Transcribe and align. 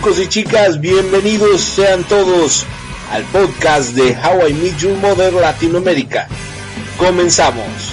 Chicos 0.00 0.18
y 0.18 0.28
chicas, 0.28 0.80
bienvenidos 0.80 1.60
sean 1.60 2.04
todos 2.04 2.64
al 3.12 3.22
podcast 3.24 3.92
de 3.92 4.16
How 4.16 4.48
I 4.48 4.54
Meet 4.54 4.78
Your 4.78 4.96
Mother 4.96 5.30
Latinoamérica. 5.34 6.26
Comenzamos. 6.96 7.89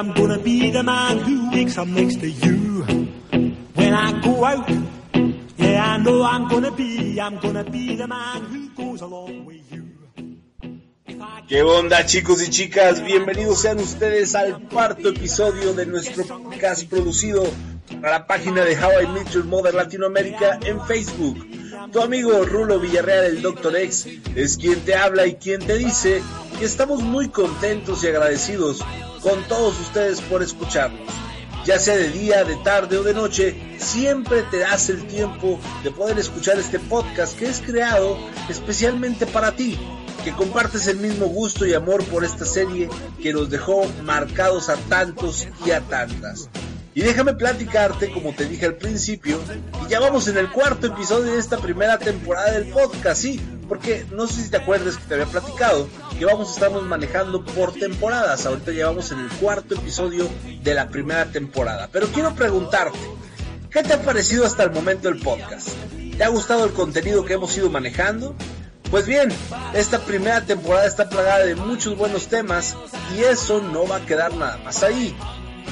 I'm 0.00 0.14
gonna 0.14 0.38
be 0.38 0.70
the 0.70 0.82
man 0.82 1.18
who 1.18 1.50
wakes 1.50 1.76
up 1.76 1.86
next 1.86 2.20
to 2.20 2.30
you. 2.30 2.84
When 3.74 3.92
I 3.92 4.18
go 4.22 4.42
out, 4.46 4.66
yeah, 5.58 5.92
I 5.92 5.98
know 5.98 6.22
I'm 6.22 6.48
gonna 6.48 6.70
be, 6.70 7.20
I'm 7.20 7.36
gonna 7.36 7.64
be 7.64 7.96
the 7.96 8.08
man 8.08 8.44
who 8.44 8.70
goes 8.70 9.02
along 9.02 9.44
with 9.44 9.70
you. 9.70 9.84
¿Qué 11.46 11.62
onda 11.62 12.06
chicos 12.06 12.42
y 12.42 12.48
chicas? 12.48 13.04
Bienvenidos 13.04 13.60
sean 13.60 13.78
ustedes 13.78 14.34
al 14.34 14.62
cuarto 14.70 15.10
episodio 15.10 15.74
de 15.74 15.84
nuestro 15.84 16.24
podcast 16.24 16.88
producido 16.88 17.42
para 18.00 18.18
la 18.18 18.26
página 18.26 18.64
de 18.64 18.76
How 18.76 19.02
I 19.02 19.06
Met 19.08 19.30
Your 19.30 19.44
Mother 19.44 19.74
Latinoamérica 19.74 20.58
en 20.64 20.80
Facebook. 20.86 21.46
Tu 21.92 22.00
amigo 22.00 22.44
Rulo 22.44 22.78
Villarreal, 22.78 23.24
el 23.24 23.42
Dr. 23.42 23.76
X, 23.76 24.06
es 24.34 24.56
quien 24.56 24.80
te 24.80 24.94
habla 24.94 25.26
y 25.26 25.34
quien 25.34 25.60
te 25.60 25.76
dice 25.76 26.22
que 26.58 26.64
estamos 26.64 27.02
muy 27.02 27.28
contentos 27.28 28.04
y 28.04 28.08
agradecidos 28.08 28.84
con 29.22 29.42
todos 29.44 29.78
ustedes 29.80 30.20
por 30.20 30.42
escucharnos. 30.42 31.08
Ya 31.64 31.78
sea 31.78 31.96
de 31.96 32.10
día, 32.10 32.44
de 32.44 32.56
tarde 32.56 32.96
o 32.96 33.02
de 33.02 33.12
noche, 33.12 33.76
siempre 33.78 34.42
te 34.50 34.58
das 34.58 34.88
el 34.88 35.06
tiempo 35.06 35.60
de 35.84 35.90
poder 35.90 36.18
escuchar 36.18 36.58
este 36.58 36.78
podcast 36.78 37.38
que 37.38 37.46
es 37.46 37.60
creado 37.60 38.18
especialmente 38.48 39.26
para 39.26 39.52
ti, 39.52 39.78
que 40.24 40.32
compartes 40.32 40.86
el 40.86 40.98
mismo 40.98 41.26
gusto 41.26 41.66
y 41.66 41.74
amor 41.74 42.04
por 42.04 42.24
esta 42.24 42.46
serie 42.46 42.88
que 43.22 43.32
nos 43.32 43.50
dejó 43.50 43.84
marcados 44.04 44.68
a 44.68 44.76
tantos 44.76 45.48
y 45.66 45.70
a 45.72 45.80
tantas. 45.80 46.48
Y 46.94 47.02
déjame 47.02 47.34
platicarte, 47.34 48.10
como 48.10 48.32
te 48.34 48.46
dije 48.46 48.66
al 48.66 48.74
principio, 48.74 49.38
y 49.86 49.90
ya 49.90 50.00
vamos 50.00 50.26
en 50.26 50.38
el 50.38 50.50
cuarto 50.50 50.88
episodio 50.88 51.32
de 51.32 51.38
esta 51.38 51.58
primera 51.58 51.98
temporada 51.98 52.52
del 52.52 52.66
podcast, 52.66 53.22
sí, 53.22 53.40
porque 53.68 54.04
no 54.10 54.26
sé 54.26 54.42
si 54.42 54.50
te 54.50 54.56
acuerdas 54.56 54.96
que 54.96 55.04
te 55.04 55.14
había 55.14 55.26
platicado 55.26 55.88
que 56.18 56.24
vamos 56.24 56.48
a 56.48 56.54
estarnos 56.54 56.82
manejando 56.82 57.44
por 57.44 57.72
temporadas. 57.72 58.44
Ahorita 58.44 58.72
llevamos 58.72 59.12
en 59.12 59.20
el 59.20 59.28
cuarto 59.28 59.76
episodio 59.76 60.28
de 60.62 60.74
la 60.74 60.88
primera 60.88 61.26
temporada. 61.26 61.88
Pero 61.92 62.08
quiero 62.08 62.34
preguntarte, 62.34 62.98
¿qué 63.70 63.84
te 63.84 63.94
ha 63.94 64.02
parecido 64.02 64.44
hasta 64.44 64.64
el 64.64 64.72
momento 64.72 65.08
el 65.08 65.20
podcast? 65.20 65.68
¿Te 66.18 66.24
ha 66.24 66.28
gustado 66.28 66.64
el 66.64 66.72
contenido 66.72 67.24
que 67.24 67.34
hemos 67.34 67.56
ido 67.56 67.70
manejando? 67.70 68.34
Pues 68.90 69.06
bien, 69.06 69.28
esta 69.72 70.00
primera 70.00 70.44
temporada 70.44 70.86
está 70.86 71.08
plagada 71.08 71.46
de 71.46 71.54
muchos 71.54 71.96
buenos 71.96 72.26
temas 72.26 72.76
y 73.16 73.20
eso 73.20 73.62
no 73.62 73.86
va 73.86 73.96
a 73.98 74.04
quedar 74.04 74.34
nada 74.34 74.58
más 74.58 74.82
ahí. 74.82 75.16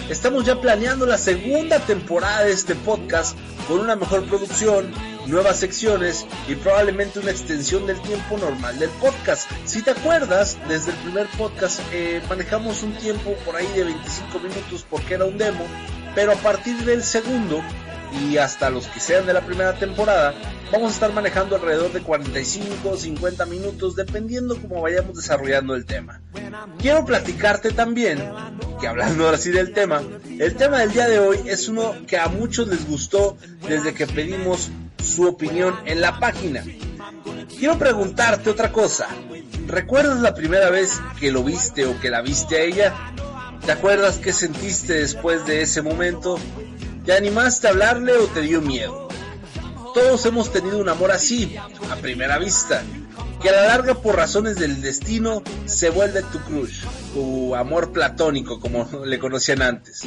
Estamos 0.09 0.47
ya 0.47 0.59
planeando 0.59 1.05
la 1.05 1.19
segunda 1.19 1.81
temporada 1.81 2.45
de 2.45 2.53
este 2.53 2.75
podcast 2.75 3.37
con 3.67 3.81
una 3.81 3.95
mejor 3.95 4.25
producción, 4.25 4.91
nuevas 5.27 5.59
secciones 5.59 6.25
y 6.49 6.55
probablemente 6.55 7.19
una 7.19 7.31
extensión 7.31 7.87
del 7.87 8.01
tiempo 8.01 8.39
normal 8.39 8.79
del 8.79 8.89
podcast. 8.89 9.51
Si 9.67 9.83
te 9.83 9.91
acuerdas, 9.91 10.57
desde 10.67 10.93
el 10.93 10.97
primer 10.99 11.27
podcast 11.37 11.81
eh, 11.93 12.23
manejamos 12.27 12.83
un 12.83 12.95
tiempo 12.95 13.35
por 13.45 13.57
ahí 13.57 13.67
de 13.77 13.85
25 13.85 14.39
minutos 14.39 14.87
porque 14.89 15.13
era 15.13 15.27
un 15.27 15.37
demo, 15.37 15.67
pero 16.15 16.33
a 16.33 16.37
partir 16.37 16.79
del 16.87 17.05
segundo 17.05 17.63
y 18.13 18.37
hasta 18.39 18.71
los 18.71 18.87
que 18.87 19.01
sean 19.01 19.27
de 19.27 19.33
la 19.33 19.43
primera 19.43 19.75
temporada, 19.75 20.35
vamos 20.73 20.91
a 20.91 20.95
estar 20.95 21.13
manejando 21.13 21.57
alrededor 21.57 21.93
de 21.93 22.01
45 22.01 22.91
o 22.91 22.97
50 22.97 23.47
minutos 23.47 23.97
dependiendo 23.97 24.61
cómo 24.61 24.83
vayamos 24.83 25.17
desarrollando 25.17 25.75
el 25.75 25.85
tema. 25.85 26.21
Quiero 26.79 27.05
platicarte 27.05 27.71
también, 27.71 28.23
que 28.81 28.89
hablando 28.89 29.25
ahora 29.25 29.39
sí 29.39 29.51
del 29.51 29.73
tema, 29.73 30.03
el 30.39 30.55
tema 30.55 30.79
del 30.79 30.93
día 30.93 31.09
de 31.09 31.19
hoy 31.19 31.39
es 31.47 31.69
uno 31.69 31.95
que 32.07 32.19
a 32.19 32.29
muchos 32.29 32.69
les 32.69 32.89
gustó 32.89 33.37
desde 33.69 33.95
que 33.95 34.07
pedimos 34.07 34.71
su 35.03 35.27
opinión 35.27 35.75
en 35.85 36.01
la 36.01 36.19
página. 36.19 36.65
Quiero 37.59 37.79
preguntarte 37.79 38.51
otra 38.51 38.73
cosa. 38.73 39.09
¿Recuerdas 39.67 40.21
la 40.21 40.35
primera 40.35 40.71
vez 40.71 41.01
que 41.21 41.31
lo 41.31 41.43
viste 41.43 41.85
o 41.85 41.99
que 42.01 42.11
la 42.11 42.23
viste 42.23 42.57
a 42.57 42.63
ella? 42.63 42.95
¿Te 43.65 43.73
acuerdas 43.73 44.19
qué 44.19 44.33
sentiste 44.33 44.95
después 44.95 45.45
de 45.45 45.63
ese 45.63 45.83
momento? 45.83 46.39
¿Te 47.09 47.17
animaste 47.17 47.67
a 47.67 47.71
hablarle 47.71 48.19
o 48.19 48.27
te 48.27 48.43
dio 48.43 48.61
miedo? 48.61 49.09
Todos 49.95 50.27
hemos 50.27 50.53
tenido 50.53 50.77
un 50.77 50.91
amor 50.91 51.11
así, 51.11 51.57
a 51.91 51.97
primera 51.97 52.37
vista, 52.37 52.83
que 53.41 53.49
a 53.49 53.53
la 53.53 53.65
larga 53.65 53.95
por 53.95 54.15
razones 54.15 54.57
del 54.57 54.83
destino 54.83 55.43
se 55.65 55.89
vuelve 55.89 56.23
tu 56.25 56.39
crush, 56.41 56.85
tu 57.15 57.57
amor 57.57 57.93
platónico 57.93 58.61
como 58.61 58.87
le 59.07 59.19
conocían 59.19 59.63
antes. 59.63 60.03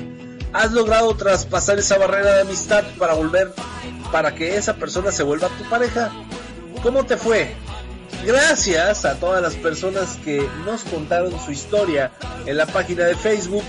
¿Has 0.54 0.74
logrado 0.74 1.16
traspasar 1.16 1.80
esa 1.80 1.98
barrera 1.98 2.36
de 2.36 2.42
amistad 2.42 2.84
para 3.00 3.16
volver, 3.16 3.52
para 4.12 4.36
que 4.36 4.56
esa 4.56 4.76
persona 4.76 5.12
se 5.12 5.24
vuelva 5.24 5.50
tu 5.58 5.68
pareja? 5.72 6.12
¿Cómo 6.84 7.04
te 7.04 7.18
fue? 7.18 7.56
Gracias 8.28 9.06
a 9.06 9.16
todas 9.16 9.42
las 9.42 9.56
personas 9.56 10.20
que 10.24 10.48
nos 10.68 10.84
contaron 10.84 11.34
su 11.44 11.52
historia 11.52 12.12
en 12.46 12.58
la 12.58 12.68
página 12.68 13.06
de 13.06 13.16
Facebook. 13.16 13.64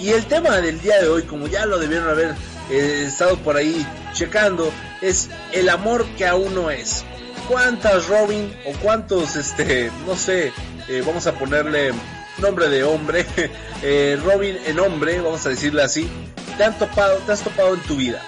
Y 0.00 0.12
el 0.12 0.24
tema 0.24 0.60
del 0.62 0.80
día 0.80 0.98
de 0.98 1.08
hoy, 1.08 1.24
como 1.24 1.46
ya 1.46 1.66
lo 1.66 1.78
debieron 1.78 2.08
haber 2.08 2.34
eh, 2.70 3.04
estado 3.06 3.36
por 3.36 3.56
ahí 3.56 3.86
checando, 4.14 4.72
es 5.02 5.28
el 5.52 5.68
amor 5.68 6.06
que 6.16 6.26
aún 6.26 6.54
no 6.54 6.70
es. 6.70 7.04
¿Cuántas 7.46 8.08
Robin 8.08 8.50
o 8.64 8.72
cuántos, 8.82 9.36
este, 9.36 9.90
no 10.06 10.16
sé, 10.16 10.54
eh, 10.88 11.02
vamos 11.06 11.26
a 11.26 11.34
ponerle 11.34 11.92
nombre 12.38 12.70
de 12.70 12.82
hombre, 12.82 13.26
eh, 13.82 14.18
Robin 14.24 14.56
en 14.64 14.80
hombre, 14.80 15.20
vamos 15.20 15.44
a 15.44 15.50
decirle 15.50 15.82
así, 15.82 16.08
te 16.56 16.64
han 16.64 16.78
topado, 16.78 17.18
te 17.18 17.32
has 17.32 17.42
topado 17.42 17.74
en 17.74 17.80
tu 17.82 17.96
vida? 17.96 18.22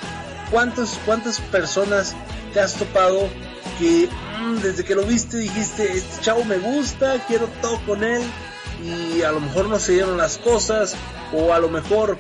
¿Cuántas, 0.51 0.99
cuántas 1.07 1.41
personas 1.41 2.15
te 2.53 2.61
has 2.61 2.75
topado 2.75 3.31
que 3.79 4.11
mm, 4.41 4.57
desde 4.57 4.85
que 4.85 4.95
lo 4.95 5.05
viste 5.05 5.39
dijiste, 5.39 5.91
este 5.91 6.21
chavo 6.21 6.45
me 6.45 6.59
gusta, 6.59 7.19
quiero 7.27 7.49
todo 7.63 7.81
con 7.87 8.05
él 8.05 8.23
y 8.83 9.23
a 9.23 9.33
lo 9.33 9.41
mejor 9.41 9.69
no 9.69 9.79
se 9.79 9.93
dieron 9.93 10.17
las 10.17 10.39
cosas 10.39 10.95
o 11.33 11.53
a 11.53 11.59
lo 11.59 11.69
mejor 11.69 12.19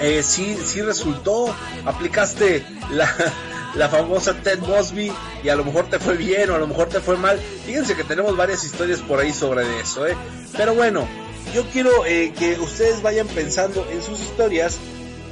eh, 0.00 0.22
sí, 0.22 0.58
sí 0.64 0.80
resultó, 0.82 1.54
aplicaste 1.84 2.64
la, 2.90 3.08
la 3.74 3.88
famosa 3.88 4.34
Ted 4.34 4.58
Mosby 4.60 5.12
y 5.42 5.48
a 5.48 5.56
lo 5.56 5.64
mejor 5.64 5.86
te 5.86 5.98
fue 5.98 6.16
bien 6.16 6.50
o 6.50 6.54
a 6.54 6.58
lo 6.58 6.66
mejor 6.66 6.88
te 6.88 7.00
fue 7.00 7.16
mal. 7.16 7.38
Fíjense 7.66 7.94
que 7.94 8.04
tenemos 8.04 8.36
varias 8.36 8.64
historias 8.64 9.00
por 9.00 9.20
ahí 9.20 9.32
sobre 9.32 9.80
eso, 9.80 10.06
¿eh? 10.06 10.16
Pero 10.56 10.74
bueno, 10.74 11.06
yo 11.54 11.64
quiero 11.70 12.06
eh, 12.06 12.32
que 12.38 12.58
ustedes 12.58 13.02
vayan 13.02 13.26
pensando 13.28 13.86
en 13.90 14.02
sus 14.02 14.20
historias 14.20 14.78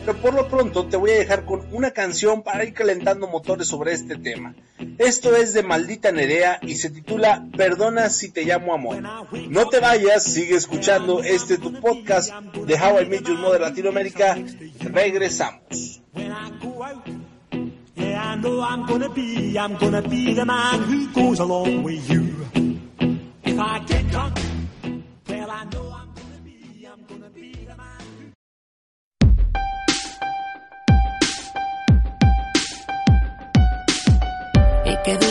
pero 0.04 0.18
por 0.18 0.34
lo 0.34 0.48
pronto 0.48 0.86
te 0.86 0.96
voy 0.96 1.10
a 1.10 1.18
dejar 1.18 1.44
con 1.44 1.62
una 1.72 1.90
canción 1.90 2.42
para 2.42 2.64
ir 2.64 2.74
calentando 2.74 3.28
motores 3.28 3.68
sobre 3.68 3.92
este 3.92 4.16
tema. 4.16 4.54
Esto 4.98 5.34
es 5.36 5.52
de 5.52 5.62
Maldita 5.62 6.12
Nerea 6.12 6.58
y 6.62 6.76
se 6.76 6.90
titula 6.90 7.46
Perdona 7.56 8.10
si 8.10 8.30
te 8.30 8.44
llamo 8.44 8.74
amor. 8.74 9.02
No 9.48 9.68
te 9.68 9.80
vayas, 9.80 10.24
sigue 10.24 10.56
escuchando 10.56 11.22
este 11.22 11.58
tu 11.58 11.72
podcast 11.80 12.32
de 12.32 12.74
How 12.74 13.02
I 13.02 13.06
Met 13.06 13.26
Your 13.26 13.38
Mother 13.38 13.60
Latinoamérica. 13.60 14.38
Regresamos. 14.80 16.00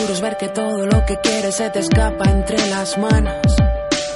Ver 0.08 0.38
que 0.38 0.48
todo 0.48 0.86
lo 0.86 1.04
que 1.04 1.18
quieres 1.18 1.54
se 1.54 1.68
te 1.68 1.80
escapa 1.80 2.30
entre 2.30 2.66
las 2.68 2.96
manos. 2.96 3.36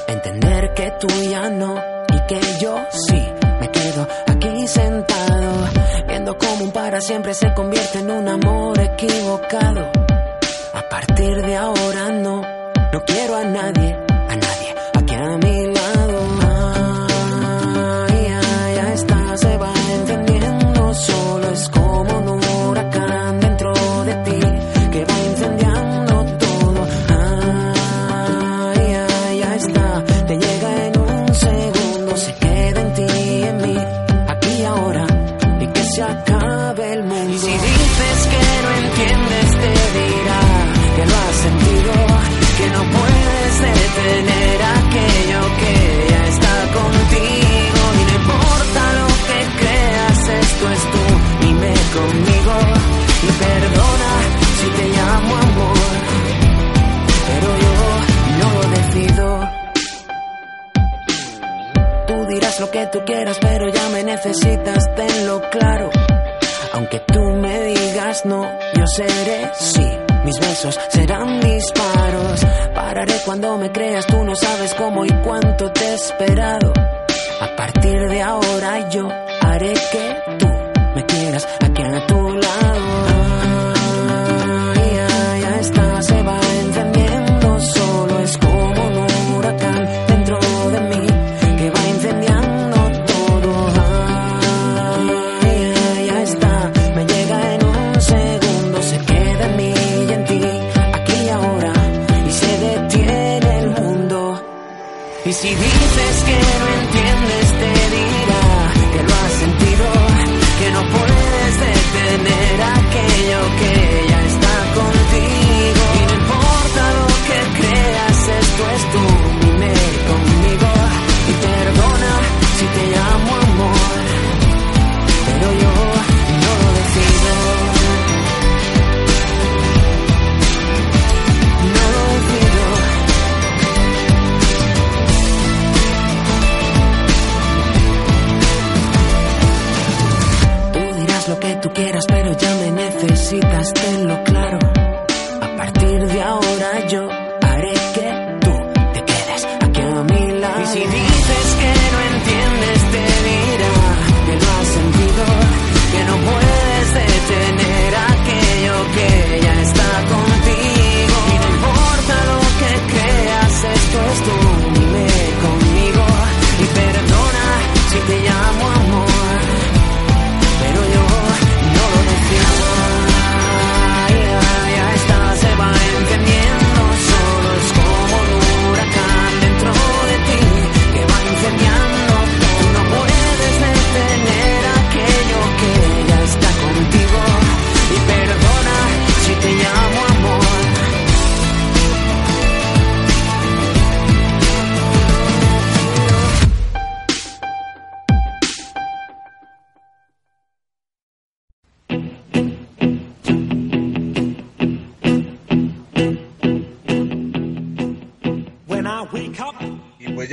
Entender 0.08 0.72
que 0.74 0.90
tú 0.98 1.06
ya 1.30 1.50
no 1.50 1.74
y 2.08 2.26
que 2.26 2.40
yo 2.58 2.78
sí 2.90 3.22
me 3.60 3.70
quedo 3.70 4.08
aquí 4.26 4.66
sentado. 4.66 5.68
Viendo 6.08 6.38
cómo 6.38 6.64
un 6.64 6.72
para 6.72 7.00
siempre 7.02 7.34
se 7.34 7.52
convierte 7.52 7.98
en 7.98 8.10
un 8.10 8.26
amor 8.26 8.80
equivocado. 8.80 9.90
A 10.72 10.88
partir 10.88 11.42
de 11.42 11.56
ahora 11.56 12.08
no, 12.08 12.40
no 12.40 13.04
quiero 13.04 13.36
a 13.36 13.44
nadie 13.44 13.91
cuánto 75.96 76.81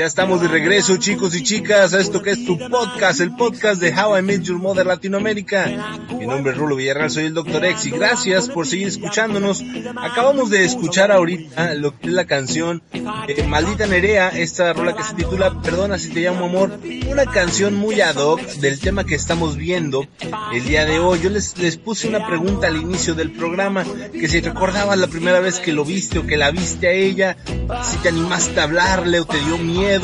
estamos 0.10 0.42
de 0.42 0.48
regreso, 0.48 0.98
chicos 0.98 1.36
y 1.36 1.44
chicas, 1.44 1.94
a 1.94 2.00
esto 2.00 2.24
que 2.24 2.32
es 2.32 2.44
tu 2.44 2.58
podcast, 2.58 3.22
el 3.22 3.36
podcast 3.36 3.80
de 3.80 3.94
How 3.94 4.18
I 4.18 4.22
Met 4.24 4.42
Your 4.42 4.58
Mother 4.58 4.84
Latinoamérica. 4.84 6.00
Mi 6.20 6.25
nombre 6.25 6.51
es 6.51 6.58
Rulo 6.58 6.75
Villarreal, 6.75 7.12
soy 7.12 7.25
el 7.25 7.36
Dr. 7.36 7.63
X 7.63 7.86
y 7.86 7.92
gracias 7.92 8.48
por 8.48 8.66
seguir 8.66 8.88
escuchándonos. 8.88 9.63
Acabamos 9.98 10.50
de 10.50 10.66
escuchar 10.66 11.12
ahorita 11.12 11.75
lo 11.75 11.96
que 12.00 12.08
es 12.08 12.13
la 12.13 12.25
canción 12.25 12.82
eh, 12.92 13.44
Maldita 13.48 13.86
Nerea, 13.86 14.30
esta 14.30 14.74
rola 14.74 14.96
que 14.96 15.04
se 15.04 15.13
titula 15.13 15.62
Perdona 15.62 16.00
si 16.00 16.10
te 16.10 16.22
llamo 16.22 16.46
amor, 16.46 16.80
una 17.08 17.25
canción 17.25 17.75
muy 17.75 18.01
ad 18.01 18.16
hoc 18.16 18.42
del 18.42 18.80
tema 18.80 19.04
que 19.04 19.13
estamos 19.13 19.58
viendo 19.58 20.08
el 20.51 20.66
día 20.66 20.86
de 20.86 20.98
hoy. 20.98 21.20
Yo 21.22 21.30
les, 21.30 21.56
les 21.60 21.78
puse 21.78 22.08
una 22.08 22.25
pregunta 22.25 22.66
al 22.66 22.78
inicio 22.78 23.13
del 23.13 23.32
programa, 23.32 23.86
que 24.12 24.28
si 24.28 24.42
recordabas 24.42 24.98
la 24.98 25.08
primera 25.08 25.39
vez 25.39 25.60
que 25.60 25.72
lo 25.72 25.86
viste 25.86 26.18
o 26.18 26.25
que 26.25 26.36
la 26.36 26.50
viste 26.50 26.88
a 26.88 26.94
ella, 26.94 27.38
si 27.84 27.98
te 27.98 28.10
animaste 28.10 28.60
a 28.60 28.63
hablarle 28.63 29.20
o 29.20 29.25
te 29.25 29.38
dio 29.38 29.60
miedo, 29.60 29.99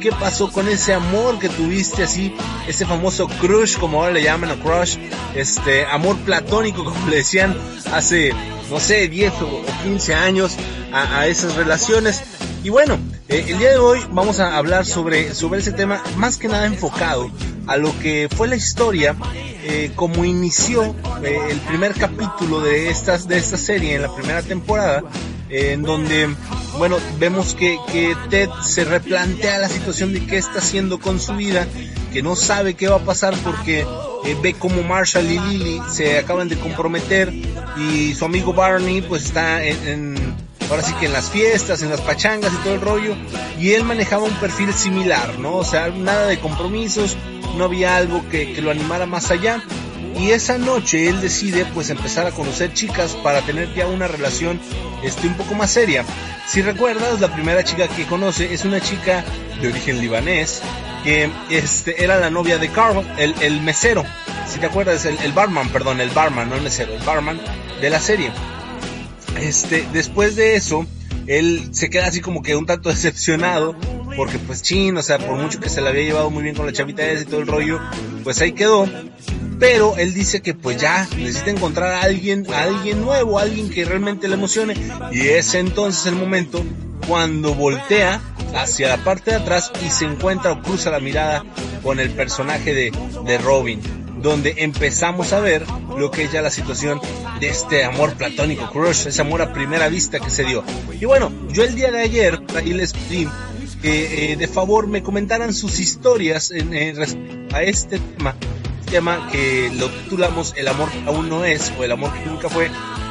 qué 0.00 0.10
pasó 0.10 0.50
con 0.50 0.68
ese 0.68 0.92
amor 0.92 1.38
que 1.38 1.48
tuviste 1.48 2.02
así, 2.02 2.34
ese 2.68 2.86
famoso 2.86 3.28
crush 3.40 3.76
como 3.78 4.00
ahora 4.00 4.14
le 4.14 4.22
llaman 4.22 4.50
a 4.50 4.56
crush, 4.56 4.96
este 5.34 5.86
amor 5.86 6.16
platónico 6.18 6.84
como 6.84 7.08
le 7.08 7.16
decían 7.16 7.56
hace, 7.92 8.32
no 8.70 8.80
sé, 8.80 9.08
10 9.08 9.32
o 9.42 9.62
15 9.82 10.14
años 10.14 10.56
a, 10.92 11.26
esas 11.26 11.56
relaciones. 11.56 12.22
Y 12.62 12.70
bueno, 12.70 12.98
eh, 13.28 13.44
el 13.48 13.58
día 13.58 13.70
de 13.70 13.78
hoy 13.78 14.00
vamos 14.10 14.40
a 14.40 14.56
hablar 14.56 14.86
sobre, 14.86 15.34
sobre 15.34 15.60
ese 15.60 15.72
tema 15.72 16.02
más 16.16 16.36
que 16.36 16.48
nada 16.48 16.66
enfocado 16.66 17.30
a 17.66 17.76
lo 17.76 17.98
que 17.98 18.28
fue 18.34 18.48
la 18.48 18.56
historia, 18.56 19.16
eh, 19.64 19.90
como 19.96 20.24
inició 20.24 20.94
eh, 21.22 21.38
el 21.50 21.58
primer 21.60 21.94
capítulo 21.94 22.60
de, 22.60 22.90
estas, 22.90 23.26
de 23.26 23.38
esta 23.38 23.56
serie 23.56 23.94
en 23.94 24.02
la 24.02 24.14
primera 24.14 24.42
temporada, 24.42 25.02
en 25.48 25.82
donde, 25.82 26.28
bueno, 26.78 26.98
vemos 27.18 27.54
que, 27.54 27.78
que 27.90 28.16
Ted 28.30 28.48
se 28.62 28.84
replantea 28.84 29.58
la 29.58 29.68
situación 29.68 30.12
de 30.12 30.24
qué 30.26 30.38
está 30.38 30.58
haciendo 30.58 30.98
con 30.98 31.20
su 31.20 31.34
vida, 31.34 31.66
que 32.12 32.22
no 32.22 32.36
sabe 32.36 32.74
qué 32.74 32.88
va 32.88 32.96
a 32.96 33.04
pasar 33.04 33.34
porque 33.44 33.80
eh, 33.80 34.36
ve 34.42 34.54
como 34.54 34.82
Marshall 34.82 35.30
y 35.30 35.38
Lily 35.38 35.82
se 35.90 36.18
acaban 36.18 36.48
de 36.48 36.58
comprometer 36.58 37.32
y 37.76 38.14
su 38.14 38.24
amigo 38.24 38.52
Barney 38.52 39.02
pues 39.02 39.24
está 39.24 39.64
en, 39.64 40.16
ahora 40.70 40.82
sí 40.82 40.92
que 40.94 41.06
en 41.06 41.12
las 41.12 41.30
fiestas, 41.30 41.82
en 41.82 41.90
las 41.90 42.00
pachangas 42.00 42.52
y 42.52 42.56
todo 42.64 42.74
el 42.74 42.80
rollo, 42.80 43.14
y 43.58 43.72
él 43.72 43.84
manejaba 43.84 44.24
un 44.24 44.34
perfil 44.36 44.72
similar, 44.72 45.38
¿no? 45.38 45.56
O 45.56 45.64
sea, 45.64 45.88
nada 45.88 46.26
de 46.26 46.38
compromisos, 46.38 47.16
no 47.56 47.64
había 47.64 47.96
algo 47.96 48.28
que, 48.30 48.52
que 48.52 48.62
lo 48.62 48.70
animara 48.70 49.06
más 49.06 49.30
allá, 49.30 49.62
y 50.18 50.30
esa 50.30 50.58
noche 50.58 51.08
él 51.08 51.20
decide 51.20 51.64
pues 51.66 51.90
empezar 51.90 52.26
a 52.26 52.30
conocer 52.30 52.72
chicas 52.72 53.16
para 53.22 53.40
tener 53.42 53.72
ya 53.74 53.86
una 53.86 54.06
relación 54.06 54.60
este 55.02 55.26
un 55.26 55.34
poco 55.34 55.54
más 55.54 55.70
seria. 55.70 56.04
Si 56.46 56.62
recuerdas, 56.62 57.20
la 57.20 57.32
primera 57.32 57.64
chica 57.64 57.88
que 57.88 58.06
conoce 58.06 58.52
es 58.52 58.64
una 58.64 58.80
chica 58.80 59.24
de 59.60 59.68
origen 59.68 60.00
libanés 60.00 60.62
que 61.02 61.30
este 61.50 62.02
era 62.02 62.18
la 62.18 62.30
novia 62.30 62.58
de 62.58 62.70
Carl, 62.70 63.04
el, 63.18 63.34
el 63.40 63.60
mesero. 63.60 64.04
Si 64.48 64.58
te 64.58 64.66
acuerdas, 64.66 65.04
el, 65.04 65.18
el 65.18 65.32
barman, 65.32 65.68
perdón, 65.68 66.00
el 66.00 66.10
barman, 66.10 66.48
no 66.48 66.56
el 66.56 66.62
mesero, 66.62 66.94
el 66.94 67.02
barman 67.02 67.40
de 67.80 67.90
la 67.90 68.00
serie. 68.00 68.30
Este, 69.40 69.86
después 69.92 70.36
de 70.36 70.56
eso, 70.56 70.86
él 71.26 71.68
se 71.72 71.90
queda 71.90 72.06
así 72.06 72.20
como 72.20 72.42
que 72.42 72.56
un 72.56 72.66
tanto 72.66 72.88
decepcionado 72.90 73.76
porque 74.16 74.38
pues 74.38 74.62
chin, 74.62 74.96
o 74.96 75.02
sea, 75.02 75.18
por 75.18 75.36
mucho 75.36 75.60
que 75.60 75.68
se 75.68 75.80
la 75.80 75.90
había 75.90 76.02
llevado 76.02 76.30
muy 76.30 76.42
bien 76.42 76.54
con 76.54 76.66
la 76.66 76.72
chavita 76.72 77.12
y 77.12 77.24
todo 77.24 77.40
el 77.40 77.46
rollo, 77.46 77.80
pues 78.22 78.40
ahí 78.40 78.52
quedó. 78.52 78.88
Pero 79.58 79.96
él 79.96 80.14
dice 80.14 80.42
que 80.42 80.54
pues 80.54 80.80
ya 80.80 81.08
necesita 81.16 81.50
encontrar 81.50 81.92
a 81.92 82.00
alguien, 82.02 82.46
a 82.52 82.62
alguien 82.62 83.00
nuevo, 83.00 83.38
a 83.38 83.42
alguien 83.42 83.70
que 83.70 83.84
realmente 83.84 84.28
le 84.28 84.34
emocione. 84.34 84.74
Y 85.12 85.28
es 85.28 85.54
entonces 85.54 86.06
el 86.06 86.16
momento 86.16 86.64
cuando 87.08 87.54
voltea 87.54 88.20
hacia 88.54 88.88
la 88.88 88.98
parte 88.98 89.32
de 89.32 89.38
atrás 89.38 89.72
y 89.84 89.90
se 89.90 90.04
encuentra 90.04 90.52
o 90.52 90.62
cruza 90.62 90.90
la 90.90 91.00
mirada 91.00 91.44
con 91.82 91.98
el 92.00 92.10
personaje 92.10 92.72
de, 92.74 92.92
de 93.24 93.38
Robin 93.38 93.80
donde 94.24 94.54
empezamos 94.58 95.34
a 95.34 95.40
ver 95.40 95.66
lo 95.98 96.10
que 96.10 96.24
es 96.24 96.32
ya 96.32 96.40
la 96.40 96.50
situación 96.50 96.98
de 97.40 97.48
este 97.48 97.84
amor 97.84 98.14
platónico, 98.14 98.70
crush, 98.70 99.06
ese 99.06 99.20
amor 99.20 99.42
a 99.42 99.52
primera 99.52 99.88
vista 99.88 100.18
que 100.18 100.30
se 100.30 100.44
dio. 100.44 100.64
Y 100.98 101.04
bueno, 101.04 101.30
yo 101.50 101.62
el 101.62 101.74
día 101.74 101.92
de 101.92 102.00
ayer 102.00 102.40
ahí 102.56 102.72
les 102.72 102.94
pedí 102.94 103.28
que 103.82 104.32
eh, 104.32 104.36
de 104.36 104.48
favor 104.48 104.86
me 104.86 105.02
comentaran 105.02 105.52
sus 105.52 105.78
historias 105.78 106.50
en, 106.50 106.72
a 107.52 107.62
este 107.62 107.98
tema, 107.98 108.34
tema 108.90 109.28
que 109.30 109.70
lo 109.74 109.90
titulamos 109.90 110.54
El 110.56 110.68
amor 110.68 110.90
que 110.90 111.02
aún 111.06 111.28
no 111.28 111.44
es 111.44 111.70
o 111.78 111.84
El 111.84 111.92
amor 111.92 112.10
que 112.14 112.24
nunca 112.24 112.48
fue. 112.48 112.70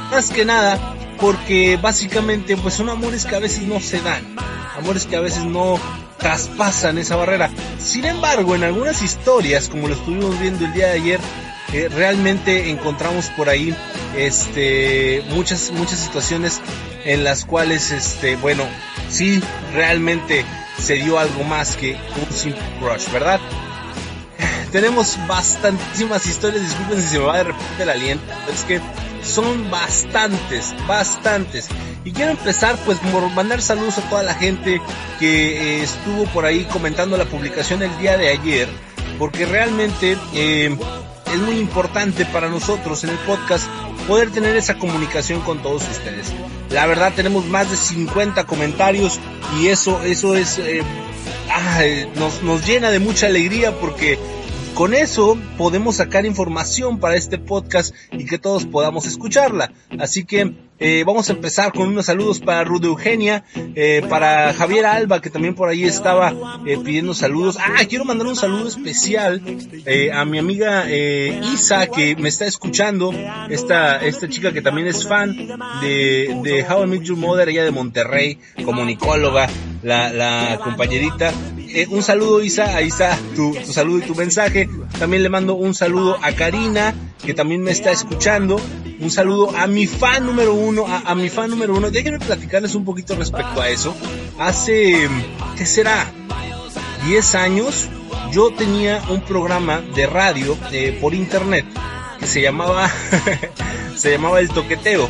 Más 0.10 0.32
que 0.32 0.46
nada 0.46 0.96
porque 1.20 1.78
básicamente 1.80 2.58
pues 2.58 2.74
son 2.74 2.90
amores 2.90 3.26
que 3.26 3.36
a 3.36 3.40
veces 3.40 3.62
no 3.64 3.80
se 3.80 4.02
dan, 4.02 4.36
amores 4.76 5.06
que 5.06 5.16
a 5.16 5.22
veces 5.22 5.46
no 5.46 5.80
traspasan 6.24 6.98
esa 6.98 7.16
barrera. 7.16 7.52
Sin 7.78 8.06
embargo, 8.06 8.56
en 8.56 8.64
algunas 8.64 9.04
historias, 9.04 9.70
como 9.70 9.88
lo 9.88 9.94
estuvimos 9.94 10.40
viendo 10.40 10.66
el 10.66 10.74
día 10.74 10.88
de 10.88 10.94
ayer, 10.94 11.20
eh, 11.74 11.90
realmente 11.90 12.70
encontramos 12.72 13.28
por 13.38 13.50
ahí 13.50 13.76
este 14.16 15.24
muchas 15.30 15.72
muchas 15.72 16.00
situaciones 16.00 16.62
en 17.04 17.24
las 17.24 17.46
cuales 17.46 17.90
este 17.90 18.36
bueno 18.36 18.64
sí 19.10 19.42
realmente 19.74 20.46
se 20.80 20.96
dio 20.96 21.18
algo 21.18 21.44
más 21.44 21.76
que 21.76 21.94
un 21.96 22.32
simple 22.32 22.62
crush 22.80 23.12
verdad 23.12 23.40
tenemos 24.74 25.18
bastantísimas 25.28 26.26
historias 26.26 26.62
disculpen 26.62 27.02
si 27.02 27.08
se 27.08 27.20
me 27.20 27.26
va 27.26 27.38
de 27.38 27.44
repente 27.46 27.84
el 27.84 27.90
aliento 27.90 28.26
es 28.54 28.64
que 28.64 28.82
son 29.24 29.72
bastantes 29.72 30.76
bastantes 30.86 31.70
y 32.06 32.12
quiero 32.12 32.32
empezar 32.32 32.76
pues 32.86 33.00
por 33.00 33.30
mandar 33.32 33.62
saludos 33.62 33.98
a 33.98 34.10
toda 34.10 34.24
la 34.24 34.34
gente 34.34 34.82
que 35.20 35.80
eh, 35.80 35.84
estuvo 35.84 36.26
por 36.26 36.46
ahí 36.46 36.66
comentando 36.66 37.16
la 37.16 37.26
publicación 37.26 37.82
el 37.82 37.98
día 37.98 38.18
de 38.18 38.30
ayer, 38.30 38.68
porque 39.18 39.46
realmente 39.46 40.18
eh, 40.34 40.76
es 41.34 41.40
muy 41.40 41.58
importante 41.58 42.26
para 42.26 42.50
nosotros 42.50 43.04
en 43.06 43.12
el 43.12 43.18
podcast 43.20 43.66
poder 44.06 44.32
tener 44.32 44.58
esa 44.58 44.78
comunicación 44.78 45.40
con 45.42 45.62
todos 45.62 45.84
ustedes. 45.90 46.34
La 46.72 46.86
verdad 46.88 47.14
tenemos 47.16 47.46
más 47.46 47.72
de 47.72 47.78
50 47.78 48.44
comentarios 48.46 49.20
y 49.58 49.68
eso, 49.68 50.02
eso 50.04 50.36
es, 50.36 50.60
eh, 50.60 50.84
nos, 52.16 52.44
nos 52.44 52.68
llena 52.68 52.92
de 52.92 53.00
mucha 53.00 53.28
alegría 53.28 53.72
porque 53.80 54.20
con 54.74 54.94
eso 54.94 55.38
podemos 55.58 55.98
sacar 55.98 56.26
información 56.26 57.00
para 57.00 57.16
este 57.16 57.38
podcast 57.38 57.94
y 58.12 58.26
que 58.26 58.38
todos 58.38 58.66
podamos 58.66 59.06
escucharla. 59.06 59.72
Así 60.00 60.26
que 60.26 60.54
eh, 60.80 61.04
vamos 61.06 61.30
a 61.30 61.34
empezar 61.34 61.72
con 61.72 61.88
unos 61.88 62.08
saludos 62.08 62.40
para 62.40 62.64
Rude 62.64 62.88
Eugenia, 62.88 63.46
eh, 63.56 64.06
para 64.10 64.54
Javier 64.54 64.86
Alba, 64.86 65.22
que 65.22 65.30
también 65.30 65.56
por 65.56 65.70
ahí 65.70 65.84
estaba 65.84 66.60
eh, 66.66 66.78
pidiendo 66.84 67.14
saludos. 67.14 67.58
Ah, 67.60 67.86
quiero 67.88 68.06
mandar 68.06 68.28
un 68.28 68.36
saludo 68.36 68.68
especial 68.68 69.42
eh, 69.86 70.12
a 70.12 70.26
mi 70.26 70.40
amiga 70.40 70.86
eh, 70.88 71.40
Isa, 71.54 71.88
que 71.88 72.16
me 72.16 72.30
está 72.30 72.46
escuchando, 72.46 73.14
esta, 73.50 73.98
esta 73.98 74.28
chica 74.28 74.52
que 74.52 74.62
también 74.62 74.88
es 74.88 75.08
fan 75.08 75.36
de, 75.82 76.40
de 76.44 76.66
How 76.68 76.84
I 76.84 76.88
Met 76.88 77.04
Your 77.04 77.18
Mother, 77.18 77.50
ella 77.50 77.64
de 77.64 77.72
Monterrey, 77.72 78.40
comunicóloga, 78.66 79.48
la, 79.84 80.12
la 80.12 80.60
compañerita. 80.64 81.32
Eh, 81.58 81.88
un 81.90 82.04
saludo 82.04 82.42
Isa, 82.42 82.76
ahí 82.76 82.88
está 82.88 83.18
tu, 83.36 83.54
tu 83.54 83.74
saludo 83.74 84.00
y 84.00 84.02
tu 84.02 84.16
mensaje. 84.16 84.70
También 85.00 85.24
le 85.24 85.30
mando 85.30 85.56
un 85.56 85.74
saludo 85.74 86.18
a 86.22 86.32
Karina, 86.34 86.94
que 87.24 87.34
también 87.34 87.62
me 87.62 87.72
está 87.72 87.92
escuchando. 87.92 88.60
Un 89.00 89.12
saludo 89.12 89.56
a 89.56 89.68
mi 89.68 89.88
fan 89.88 90.26
número 90.26 90.54
uno, 90.54 90.86
a, 90.88 91.00
a 91.00 91.16
mi 91.16 91.30
fan 91.30 91.50
número 91.50 91.76
uno. 91.76 91.92
Déjenme 91.92 92.20
platicarles 92.20 92.76
un 92.76 92.86
poquito 92.86 93.16
respecto 93.16 93.62
a 93.62 93.70
eso. 93.70 93.96
Hace, 94.40 95.10
¿qué 95.58 95.66
será? 95.66 96.12
10 97.06 97.36
años, 97.36 97.90
yo 98.32 98.54
tenía 98.54 99.02
un 99.10 99.22
programa 99.22 99.82
de 99.94 100.08
radio 100.08 100.58
eh, 100.72 100.98
por 101.02 101.14
internet 101.14 101.66
que 102.20 102.26
se 102.26 102.42
llamaba, 102.42 102.90
se 103.96 104.12
llamaba 104.12 104.40
El 104.40 104.50
Toqueteo. 104.50 105.10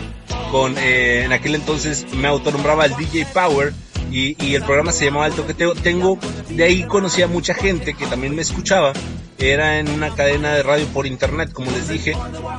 Con, 0.51 0.77
eh, 0.77 1.23
en 1.23 1.33
aquel 1.33 1.55
entonces 1.55 2.05
me 2.13 2.27
autonombraba 2.27 2.85
el 2.85 2.95
DJ 2.95 3.25
Power 3.33 3.73
y, 4.13 4.53
el 4.53 4.63
programa 4.63 4.91
se 4.91 5.05
llamaba 5.05 5.27
El 5.27 5.33
Toqueteo. 5.33 5.73
Tengo, 5.73 6.19
de 6.49 6.63
ahí 6.63 6.83
conocí 6.83 7.21
a 7.23 7.27
mucha 7.27 7.53
gente 7.55 7.95
que 7.95 8.05
también 8.05 8.35
me 8.35 8.43
escuchaba. 8.43 8.93
Era 9.39 9.79
en 9.79 9.89
una 9.89 10.13
cadena 10.13 10.53
de 10.53 10.61
radio 10.63 10.85
por 10.87 11.07
internet, 11.07 11.51
como 11.51 11.71
les 11.71 11.89
dije. 11.89 12.15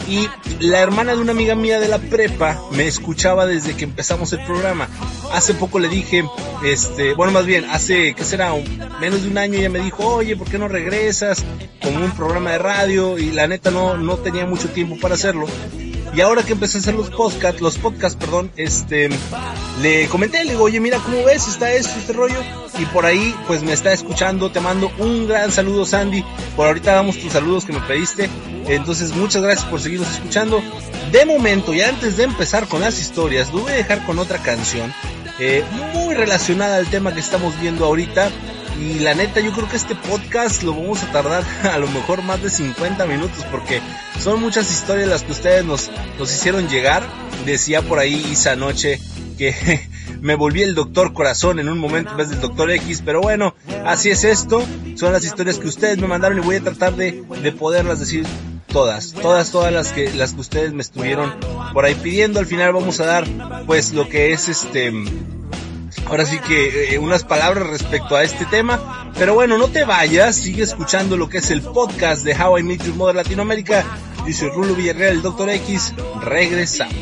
Y 0.09 0.29
la 0.59 0.81
hermana 0.81 1.15
de 1.15 1.23
una 1.23 1.31
amiga 1.31 1.55
mía 1.55 1.79
de 1.79 1.89
la 1.89 1.99
prepa 1.99 2.61
me 2.73 2.87
escuchaba 2.87 3.47
desde 3.47 3.77
que 3.77 3.85
empezamos 3.85 4.33
el 4.33 4.45
programa. 4.45 4.89
Hace 5.33 5.55
poco 5.55 5.79
le 5.79 5.89
dije, 5.89 6.25
este, 6.65 7.15
bueno, 7.15 7.33
más 7.33 7.47
bien, 7.47 7.65
hace, 7.67 8.15
¿qué 8.15 8.25
será? 8.25 8.53
Menos 9.01 9.23
de 9.23 9.29
un 9.29 9.39
año 9.39 9.59
ella 9.59 9.71
me 9.71 9.79
dijo, 9.79 10.05
oye, 10.07 10.37
¿por 10.37 10.51
qué 10.51 10.59
no 10.59 10.67
regresas 10.67 11.45
con 11.81 11.97
un 11.97 12.11
programa 12.11 12.51
de 12.51 12.59
radio? 12.59 13.17
Y 13.17 13.31
la 13.31 13.47
neta 13.47 13.71
no, 13.71 13.97
no 13.97 14.17
tenía 14.17 14.45
mucho 14.45 14.69
tiempo 14.71 14.99
para 15.01 15.15
hacerlo. 15.15 15.47
Y 16.15 16.21
ahora 16.21 16.45
que 16.45 16.53
empecé 16.53 16.79
a 16.79 16.81
hacer 16.81 16.95
los 16.95 17.11
podcasts, 17.11 17.61
los 17.61 17.77
podcasts, 17.77 18.17
perdón, 18.17 18.51
este, 18.57 19.09
le 19.83 20.07
comenté, 20.07 20.45
le 20.45 20.53
digo, 20.53 20.65
oye, 20.65 20.79
mira 20.79 20.99
cómo 20.99 21.25
ves, 21.25 21.49
está 21.49 21.73
esto, 21.73 21.99
este 21.99 22.13
rollo. 22.13 22.41
Y 22.79 22.85
por 22.87 23.05
ahí, 23.05 23.35
pues 23.49 23.63
me 23.63 23.73
está 23.73 23.93
escuchando, 23.93 24.51
te 24.53 24.61
mando 24.61 24.93
un 24.99 25.27
gran 25.27 25.51
saludo, 25.51 25.85
Sandy. 25.85 26.25
Por 26.55 26.69
ahorita 26.69 26.95
damos 26.95 27.19
tus 27.19 27.33
saludos 27.33 27.65
que 27.65 27.73
me 27.73 27.81
pediste. 27.81 28.31
Entonces, 28.69 29.13
muchas 29.17 29.43
gracias 29.43 29.67
por 29.69 29.81
seguirnos 29.81 30.11
escuchando. 30.13 30.63
De 31.11 31.27
momento, 31.27 31.75
y 31.75 31.83
antes 31.83 32.17
de 32.17 32.25
empezar 32.25 32.69
con 32.69 32.81
las 32.81 33.01
historias, 33.01 33.53
lo 33.53 33.61
voy 33.61 33.73
a 33.73 33.77
dejar 33.77 34.07
con 34.07 34.21
otra 34.21 34.39
canción, 34.39 34.93
eh, 35.41 35.65
muy 35.93 36.15
relacionada 36.15 36.77
al 36.77 36.87
tema 36.87 37.13
que 37.13 37.21
estamos 37.21 37.59
viendo 37.61 37.85
ahorita. 37.85 38.31
Y 38.81 38.99
la 38.99 39.15
neta, 39.15 39.41
yo 39.41 39.53
creo 39.53 39.69
que 39.69 39.77
este 39.77 39.95
podcast 39.95 40.63
lo 40.63 40.73
vamos 40.75 41.03
a 41.03 41.13
tardar 41.13 41.45
a 41.73 41.79
lo 41.79 41.87
mejor 41.89 42.23
más 42.23 42.43
de 42.43 42.51
50 42.51 43.07
minutos 43.07 43.45
porque 43.51 43.81
son 44.21 44.41
muchas 44.41 44.71
historias 44.71 45.09
las 45.09 45.23
que 45.23 45.33
ustedes 45.33 45.65
nos, 45.65 45.91
nos 46.19 46.33
hicieron 46.33 46.69
llegar. 46.69 47.03
Decía 47.47 47.83
por 47.83 47.99
ahí 47.99 48.15
Isa 48.33 48.53
anoche 48.53 49.01
que 49.39 49.89
me 50.21 50.35
volví 50.35 50.63
el 50.63 50.75
doctor 50.75 51.13
corazón 51.13 51.59
en 51.59 51.69
un 51.69 51.79
momento 51.79 52.13
en 52.13 52.17
vez 52.17 52.31
del 52.31 52.41
doctor 52.41 52.71
X, 52.71 53.03
pero 53.05 53.21
bueno, 53.21 53.55
así 53.85 54.11
es 54.11 54.25
esto. 54.25 54.65
Son 54.97 55.13
las 55.13 55.25
historias 55.25 55.59
que 55.59 55.69
ustedes 55.69 55.99
me 55.99 56.07
mandaron 56.07 56.39
y 56.39 56.41
voy 56.41 56.57
a 56.57 56.61
tratar 56.63 56.97
de, 56.97 57.25
de 57.43 57.53
poderlas 57.53 58.01
decir 58.01 58.27
todas, 58.75 59.13
todas, 59.13 59.53
todas 59.53 59.73
las 59.73 59.93
que, 59.93 60.13
las 60.15 60.33
que 60.33 60.41
ustedes 60.41 60.73
me 60.73 60.83
estuvieron 60.83 61.33
por 61.73 61.85
ahí 61.85 61.95
pidiendo. 61.95 62.41
Al 62.41 62.47
final 62.47 62.73
vamos 62.73 62.99
a 63.01 63.07
dar 63.07 63.25
pues 63.67 63.93
lo 63.93 64.09
que 64.09 64.33
es 64.33 64.49
este 64.49 64.93
ahora 66.07 66.25
sí 66.25 66.39
que 66.39 66.95
eh, 66.95 66.99
unas 66.99 67.25
palabras 67.25 67.67
respecto 67.67 68.17
a 68.17 68.23
este 68.23 68.45
tema. 68.47 69.11
Pero 69.19 69.35
bueno, 69.35 69.59
no 69.59 69.69
te 69.69 69.85
vayas, 69.85 70.37
sigue 70.37 70.63
escuchando 70.63 71.17
lo 71.17 71.29
que 71.29 71.39
es 71.39 71.51
el 71.51 71.63
podcast 71.63 72.25
de 72.25 72.35
How 72.35 72.59
I 72.59 72.63
Meet 72.63 72.85
Your 72.85 72.97
Mother 72.97 73.17
Latinoamérica. 73.17 73.85
Yo 74.27 74.33
soy 74.33 74.51
Rulo 74.51 74.75
Villarreal, 74.75 75.23
Doctor 75.23 75.51
X. 75.51 75.95
Regresamos. 76.23 76.95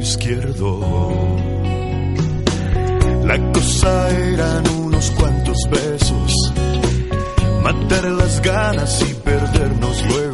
Izquierdo. 0.00 0.80
La 3.24 3.52
cosa 3.52 4.10
eran 4.10 4.68
unos 4.68 5.10
cuantos 5.12 5.56
besos, 5.70 6.52
matar 7.62 8.04
las 8.04 8.42
ganas 8.42 9.02
y 9.08 9.14
perdernos 9.14 10.04
luego, 10.06 10.29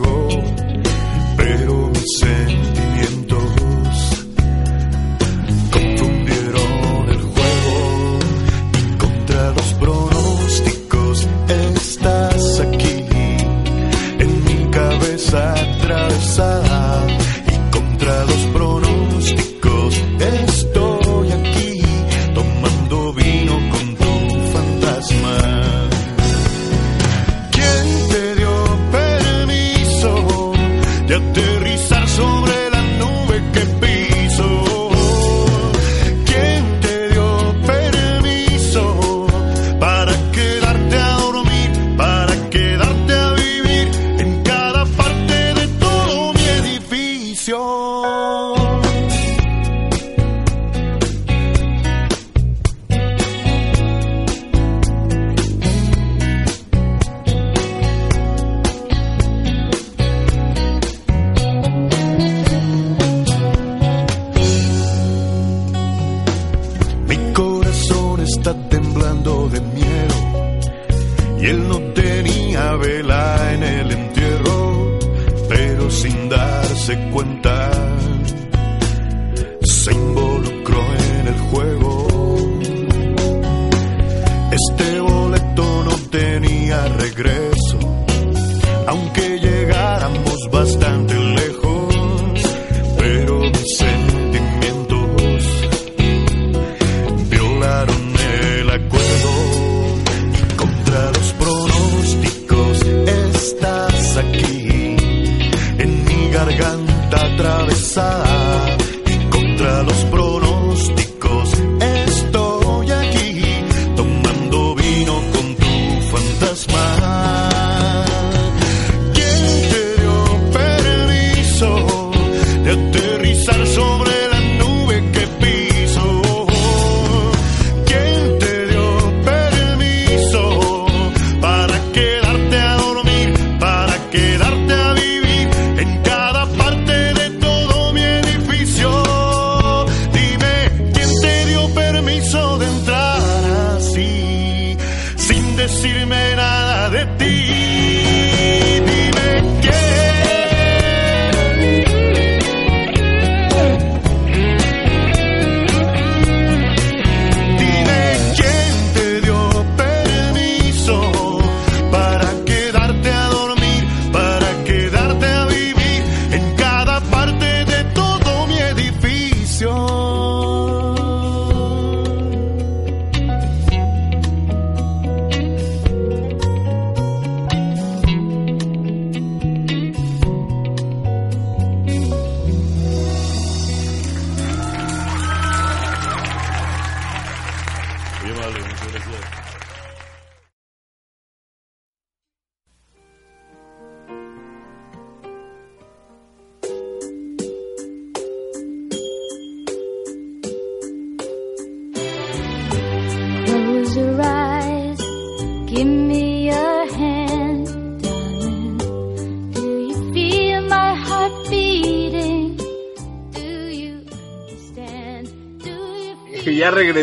de 122.67 122.73
aterrizar 122.73 123.06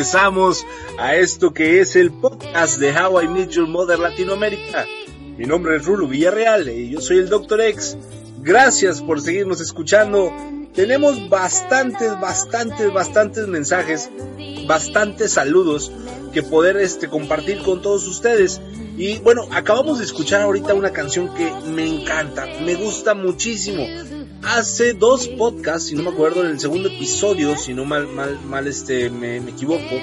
regresamos 0.03 0.65
a 0.99 1.15
esto 1.15 1.53
que 1.53 1.79
es 1.79 1.95
el 1.95 2.11
podcast 2.11 2.77
de 2.77 2.91
How 2.91 3.21
I 3.21 3.27
Met 3.29 3.51
Your 3.51 3.69
Mother 3.69 3.97
Latinoamérica. 3.97 4.85
Mi 5.37 5.45
nombre 5.45 5.77
es 5.77 5.85
Rulo 5.85 6.09
Villarreal 6.09 6.67
y 6.67 6.89
yo 6.89 6.99
soy 6.99 7.19
el 7.19 7.29
Dr. 7.29 7.61
X. 7.61 7.95
Gracias 8.41 9.01
por 9.01 9.21
seguirnos 9.21 9.61
escuchando. 9.61 10.29
Tenemos 10.75 11.29
bastantes, 11.29 12.19
bastantes, 12.19 12.91
bastantes 12.91 13.47
mensajes, 13.47 14.09
bastantes 14.67 15.31
saludos 15.31 15.89
que 16.33 16.43
poder 16.43 16.75
este, 16.75 17.07
compartir 17.07 17.63
con 17.63 17.81
todos 17.81 18.05
ustedes. 18.05 18.59
Y 18.97 19.19
bueno, 19.19 19.47
acabamos 19.51 19.99
de 19.99 20.03
escuchar 20.03 20.41
ahorita 20.41 20.73
una 20.73 20.91
canción 20.91 21.33
que 21.33 21.49
me 21.65 21.87
encanta, 21.87 22.45
me 22.59 22.75
gusta 22.75 23.13
muchísimo. 23.13 23.85
Hace 24.45 24.93
dos 24.93 25.27
podcasts, 25.29 25.89
si 25.89 25.95
no 25.95 26.03
me 26.03 26.09
acuerdo, 26.09 26.43
en 26.43 26.51
el 26.51 26.59
segundo 26.59 26.89
episodio, 26.89 27.57
si 27.57 27.73
no 27.73 27.85
mal, 27.85 28.07
mal, 28.07 28.37
mal 28.45 28.67
este, 28.67 29.09
me, 29.09 29.39
me 29.39 29.51
equivoco, 29.51 29.95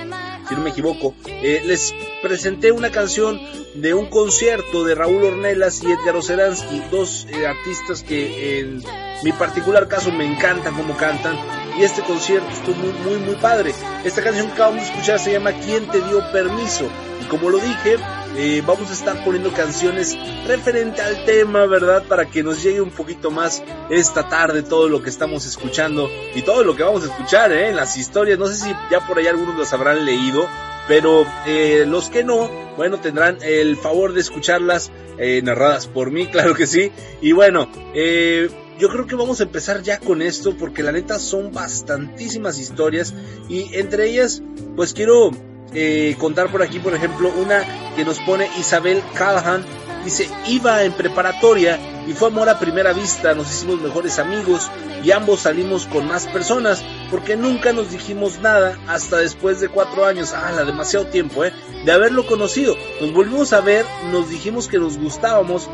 si 0.48 0.54
no 0.54 0.62
me 0.62 0.70
equivoco, 0.70 1.14
eh, 1.26 1.62
les 1.64 1.94
presenté 2.22 2.72
una 2.72 2.90
canción 2.90 3.38
de 3.74 3.92
un 3.92 4.06
concierto 4.06 4.84
de 4.84 4.94
Raúl 4.94 5.24
Ornelas 5.24 5.82
y 5.82 5.92
Edgar 5.92 6.16
Oceransky, 6.16 6.80
dos 6.90 7.26
eh, 7.30 7.46
artistas 7.46 8.02
que 8.02 8.60
en 8.60 8.82
mi 9.22 9.32
particular 9.32 9.86
caso 9.88 10.10
me 10.10 10.24
encantan 10.24 10.74
como 10.74 10.96
cantan 10.96 11.36
y 11.78 11.82
este 11.82 12.02
concierto 12.02 12.48
estuvo 12.50 12.76
muy 12.76 12.92
muy 13.04 13.18
muy 13.18 13.34
padre. 13.36 13.74
Esta 14.04 14.22
canción 14.22 14.46
que 14.46 14.54
acabamos 14.54 14.80
de 14.80 14.88
escuchar 14.88 15.18
se 15.18 15.32
llama 15.32 15.52
¿Quién 15.52 15.86
te 15.86 16.00
dio 16.00 16.22
permiso? 16.32 16.88
Y 17.20 17.24
como 17.26 17.50
lo 17.50 17.58
dije, 17.58 17.96
eh, 18.34 18.62
vamos 18.66 18.90
a 18.90 18.94
estar 18.94 19.22
poniendo 19.22 19.52
canciones 19.52 20.16
referente 20.46 21.02
al 21.02 21.26
tema, 21.26 21.66
¿verdad? 21.66 22.04
Para 22.08 22.24
que 22.24 22.42
nos 22.42 22.62
llegue 22.62 22.80
un 22.80 22.92
poquito 22.92 23.30
más 23.30 23.62
esta 23.90 24.26
tarde 24.26 24.62
todo 24.62 24.88
lo 24.88 25.02
que 25.02 25.10
estamos 25.10 25.44
escuchando 25.44 26.08
y 26.34 26.40
todo 26.40 26.64
lo 26.64 26.74
que 26.74 26.82
vamos 26.82 27.02
a 27.02 27.06
escuchar, 27.08 27.52
¿eh? 27.52 27.68
En 27.68 27.76
las 27.76 27.98
historias, 27.98 28.38
no 28.38 28.46
sé 28.46 28.54
si 28.54 28.74
ya 28.90 29.06
por 29.06 29.18
ahí 29.18 29.26
algunos 29.26 29.58
las 29.58 29.72
habrán 29.74 30.06
leído, 30.06 30.48
pero 30.88 31.26
eh, 31.46 31.84
los 31.86 32.08
que 32.08 32.24
no, 32.24 32.50
bueno, 32.78 33.00
tendrán 33.00 33.36
el 33.42 33.76
favor 33.76 34.14
de 34.14 34.20
escucharlas 34.20 34.90
eh, 35.18 35.42
narradas 35.42 35.86
por 35.86 36.10
mí, 36.10 36.26
claro 36.32 36.54
que 36.54 36.66
sí. 36.66 36.90
Y 37.20 37.32
bueno, 37.32 37.68
eh, 37.94 38.48
yo 38.80 38.88
creo 38.88 39.06
que 39.06 39.14
vamos 39.14 39.40
a 39.40 39.42
empezar 39.42 39.82
ya 39.82 40.00
con 40.00 40.22
esto 40.22 40.56
porque 40.56 40.82
la 40.82 40.90
neta 40.90 41.18
son 41.18 41.52
bastantísimas 41.52 42.58
historias 42.58 43.14
y 43.48 43.74
entre 43.74 44.08
ellas 44.08 44.42
pues 44.74 44.94
quiero 44.94 45.30
eh, 45.74 46.16
contar 46.18 46.50
por 46.50 46.62
aquí 46.62 46.78
por 46.78 46.94
ejemplo 46.94 47.30
una 47.36 47.62
que 47.94 48.04
nos 48.06 48.18
pone 48.20 48.48
Isabel 48.58 49.02
Callahan. 49.14 49.64
Dice 50.02 50.30
iba 50.48 50.82
en 50.82 50.94
preparatoria 50.94 51.78
y 52.08 52.14
fue 52.14 52.28
amor 52.28 52.48
a 52.48 52.58
primera 52.58 52.94
vista 52.94 53.34
nos 53.34 53.50
hicimos 53.50 53.82
mejores 53.82 54.18
amigos 54.18 54.70
y 55.04 55.10
ambos 55.10 55.40
salimos 55.40 55.84
con 55.84 56.08
más 56.08 56.26
personas 56.26 56.82
porque 57.10 57.36
nunca 57.36 57.74
nos 57.74 57.90
dijimos 57.90 58.38
nada 58.38 58.78
hasta 58.88 59.18
después 59.18 59.60
de 59.60 59.68
cuatro 59.68 60.06
años 60.06 60.32
ah 60.32 60.52
la 60.56 60.64
demasiado 60.64 61.04
tiempo 61.08 61.44
eh 61.44 61.52
de 61.84 61.92
haberlo 61.92 62.26
conocido 62.26 62.74
nos 63.02 63.12
volvimos 63.12 63.52
a 63.52 63.60
ver 63.60 63.84
nos 64.10 64.30
dijimos 64.30 64.68
que 64.68 64.78
nos 64.78 64.96
gustábamos 64.96 65.68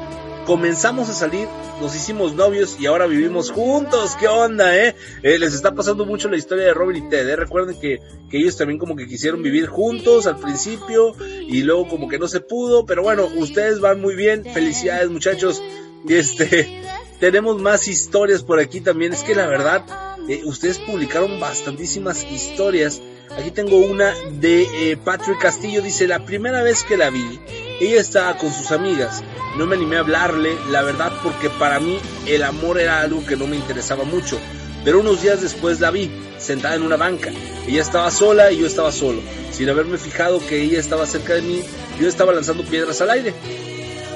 comenzamos 0.46 1.10
a 1.10 1.12
salir, 1.12 1.48
nos 1.80 1.94
hicimos 1.94 2.34
novios 2.34 2.76
y 2.78 2.86
ahora 2.86 3.06
vivimos 3.06 3.50
juntos. 3.50 4.16
¿Qué 4.18 4.28
onda, 4.28 4.76
eh? 4.76 4.94
eh 5.22 5.38
les 5.38 5.52
está 5.52 5.74
pasando 5.74 6.06
mucho 6.06 6.28
la 6.28 6.36
historia 6.36 6.66
de 6.66 6.74
Robin 6.74 7.04
y 7.04 7.08
Ted. 7.10 7.28
¿eh? 7.28 7.36
Recuerden 7.36 7.78
que, 7.78 8.00
que 8.30 8.38
ellos 8.38 8.56
también 8.56 8.78
como 8.78 8.96
que 8.96 9.06
quisieron 9.06 9.42
vivir 9.42 9.66
juntos 9.66 10.26
al 10.26 10.38
principio 10.38 11.14
y 11.40 11.62
luego 11.62 11.88
como 11.88 12.08
que 12.08 12.18
no 12.18 12.28
se 12.28 12.40
pudo. 12.40 12.86
Pero 12.86 13.02
bueno, 13.02 13.26
ustedes 13.36 13.80
van 13.80 14.00
muy 14.00 14.14
bien. 14.14 14.44
Felicidades, 14.44 15.10
muchachos. 15.10 15.62
Este, 16.08 16.82
tenemos 17.20 17.60
más 17.60 17.88
historias 17.88 18.44
por 18.44 18.60
aquí 18.60 18.80
también. 18.80 19.12
Es 19.12 19.24
que 19.24 19.34
la 19.34 19.46
verdad, 19.46 19.84
eh, 20.28 20.42
ustedes 20.44 20.78
publicaron 20.78 21.40
bastantísimas 21.40 22.22
historias. 22.22 23.02
Aquí 23.36 23.50
tengo 23.50 23.78
una 23.78 24.14
de 24.30 24.62
eh, 24.62 24.96
Patrick 24.96 25.40
Castillo. 25.40 25.82
Dice, 25.82 26.06
la 26.06 26.24
primera 26.24 26.62
vez 26.62 26.84
que 26.84 26.96
la 26.96 27.10
vi, 27.10 27.40
ella 27.80 28.00
estaba 28.00 28.36
con 28.38 28.52
sus 28.52 28.70
amigas. 28.70 29.22
No 29.56 29.66
me 29.66 29.76
animé 29.76 29.96
a 29.96 30.00
hablarle, 30.00 30.56
la 30.70 30.82
verdad, 30.82 31.12
porque 31.22 31.50
para 31.50 31.78
mí 31.78 31.98
el 32.26 32.42
amor 32.42 32.80
era 32.80 33.00
algo 33.00 33.24
que 33.26 33.36
no 33.36 33.46
me 33.46 33.56
interesaba 33.56 34.04
mucho. 34.04 34.38
Pero 34.84 35.00
unos 35.00 35.22
días 35.22 35.42
después 35.42 35.80
la 35.80 35.90
vi, 35.90 36.10
sentada 36.38 36.76
en 36.76 36.82
una 36.82 36.96
banca. 36.96 37.30
Ella 37.66 37.82
estaba 37.82 38.10
sola 38.10 38.50
y 38.50 38.58
yo 38.58 38.66
estaba 38.66 38.92
solo. 38.92 39.20
Sin 39.52 39.68
haberme 39.68 39.98
fijado 39.98 40.44
que 40.46 40.62
ella 40.62 40.78
estaba 40.78 41.06
cerca 41.06 41.34
de 41.34 41.42
mí, 41.42 41.62
yo 42.00 42.08
estaba 42.08 42.32
lanzando 42.32 42.64
piedras 42.64 43.00
al 43.00 43.10
aire. 43.10 43.34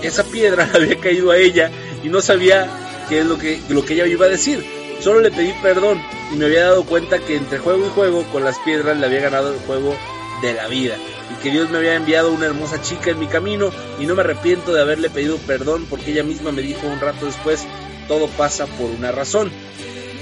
Esa 0.03 0.25
piedra 0.25 0.71
había 0.75 0.99
caído 0.99 1.31
a 1.31 1.37
ella 1.37 1.71
y 2.03 2.09
no 2.09 2.23
sabía 2.23 2.69
qué 3.09 3.21
es 3.21 3.27
lo 3.27 3.39
que, 3.39 3.61
lo 3.69 3.85
que 3.85 3.95
ella 3.95 4.07
iba 4.07 4.27
a 4.27 4.31
decir. 4.31 4.65
Solo 5.01 5.21
le 5.21 5.31
pedí 5.31 5.53
perdón 5.63 6.01
y 6.33 6.37
me 6.37 6.47
había 6.47 6.65
dado 6.65 6.85
cuenta 6.85 7.19
que 7.19 7.37
entre 7.37 7.59
juego 7.59 7.87
y 7.87 7.91
juego 7.91 8.23
con 8.33 8.45
las 8.45 8.59
piedras 8.61 8.99
le 8.99 9.07
había 9.07 9.21
ganado 9.21 9.53
el 9.53 9.61
juego 9.61 9.95
de 10.43 10.55
la 10.55 10.69
vida 10.69 10.97
y 11.33 11.43
que 11.43 11.51
Dios 11.51 11.71
me 11.71 11.79
había 11.79 11.95
enviado 11.95 12.33
una 12.33 12.47
hermosa 12.47 12.81
chica 12.83 13.11
en 13.11 13.19
mi 13.19 13.27
camino 13.27 13.71
y 13.99 14.07
no 14.07 14.15
me 14.15 14.23
arrepiento 14.23 14.73
de 14.73 14.83
haberle 14.83 15.11
pedido 15.11 15.39
perdón 15.39 15.87
porque 15.89 16.11
ella 16.11 16.23
misma 16.23 16.53
me 16.53 16.63
dijo 16.63 16.87
un 16.87 17.01
rato 17.01 17.27
después, 17.27 17.67
todo 18.09 18.29
pasa 18.29 18.67
por 18.67 18.91
una 18.91 19.13
razón. 19.13 19.51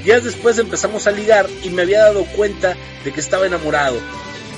Días 0.04 0.24
después 0.24 0.58
empezamos 0.58 1.06
a 1.06 1.10
ligar 1.10 1.48
y 1.62 1.70
me 1.70 1.82
había 1.82 2.02
dado 2.02 2.24
cuenta 2.24 2.76
de 3.04 3.12
que 3.12 3.20
estaba 3.20 3.46
enamorado. 3.46 3.98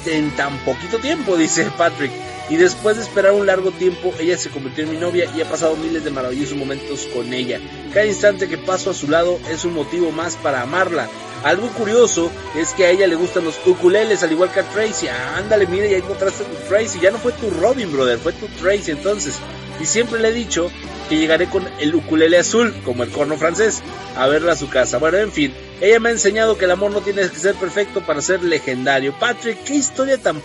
En 0.07 0.31
tan 0.37 0.57
poquito 0.65 0.99
tiempo, 0.99 1.37
dice 1.37 1.71
Patrick. 1.77 2.13
Y 2.51 2.57
después 2.57 2.97
de 2.97 3.05
esperar 3.05 3.33
un 3.33 3.47
largo 3.47 3.71
tiempo, 3.71 4.13
ella 4.19 4.37
se 4.37 4.51
convirtió 4.51 4.83
en 4.83 4.91
mi 4.91 4.97
novia 4.97 5.31
y 5.37 5.41
he 5.41 5.45
pasado 5.45 5.77
miles 5.77 6.03
de 6.03 6.11
maravillosos 6.11 6.59
momentos 6.59 7.09
con 7.15 7.33
ella. 7.33 7.61
Cada 7.95 8.07
instante 8.07 8.49
que 8.49 8.59
paso 8.59 8.91
a 8.91 8.95
su 8.95 9.09
lado 9.09 9.39
es 9.49 9.65
un 9.65 9.73
motivo 9.73 10.11
más 10.11 10.35
para 10.35 10.63
amarla. 10.63 11.09
Algo 11.45 11.69
curioso 11.69 12.31
es 12.57 12.75
que 12.75 12.85
a 12.85 12.91
ella 12.91 13.07
le 13.07 13.15
gustan 13.15 13.45
los 13.45 13.59
ukuleles, 13.65 14.25
al 14.25 14.33
igual 14.33 14.53
que 14.53 14.61
a 14.61 14.69
Tracy. 14.69 15.07
Ah, 15.07 15.37
ándale, 15.39 15.69
mire, 15.69 15.91
ya 15.91 15.99
encontraste 15.99 16.43
a 16.43 16.47
tu 16.47 16.57
Tracy. 16.69 16.99
Ya 17.01 17.13
no 17.13 17.19
fue 17.19 17.33
tu 17.33 17.51
Robin, 17.51 17.91
brother, 17.93 18.19
fue 18.19 18.33
tu 18.33 18.47
Tracy 18.61 18.91
entonces. 18.91 19.37
Y 19.81 19.87
siempre 19.87 20.19
le 20.19 20.29
he 20.29 20.33
dicho 20.33 20.71
que 21.09 21.17
llegaré 21.17 21.47
con 21.47 21.67
el 21.79 21.95
ukulele 21.95 22.39
azul, 22.39 22.75
como 22.85 23.05
el 23.05 23.11
corno 23.11 23.39
francés, 23.39 23.81
a 24.17 24.27
verla 24.27 24.53
a 24.53 24.57
su 24.57 24.69
casa. 24.69 24.99
Bueno, 24.99 25.19
en 25.19 25.33
fin, 25.33 25.55
ella 25.81 25.99
me 26.01 26.11
ha 26.11 26.13
enseñado 26.13 26.59
que 26.59 26.67
el 26.67 26.71
amor 26.73 26.91
no 26.91 27.01
tiene 27.01 27.23
que 27.23 27.39
ser 27.39 27.55
perfecto 27.55 28.01
para 28.01 28.21
ser 28.21 28.43
legendario. 28.43 29.15
Patrick, 29.19 29.63
qué 29.65 29.77
historia 29.77 30.19
tan... 30.19 30.43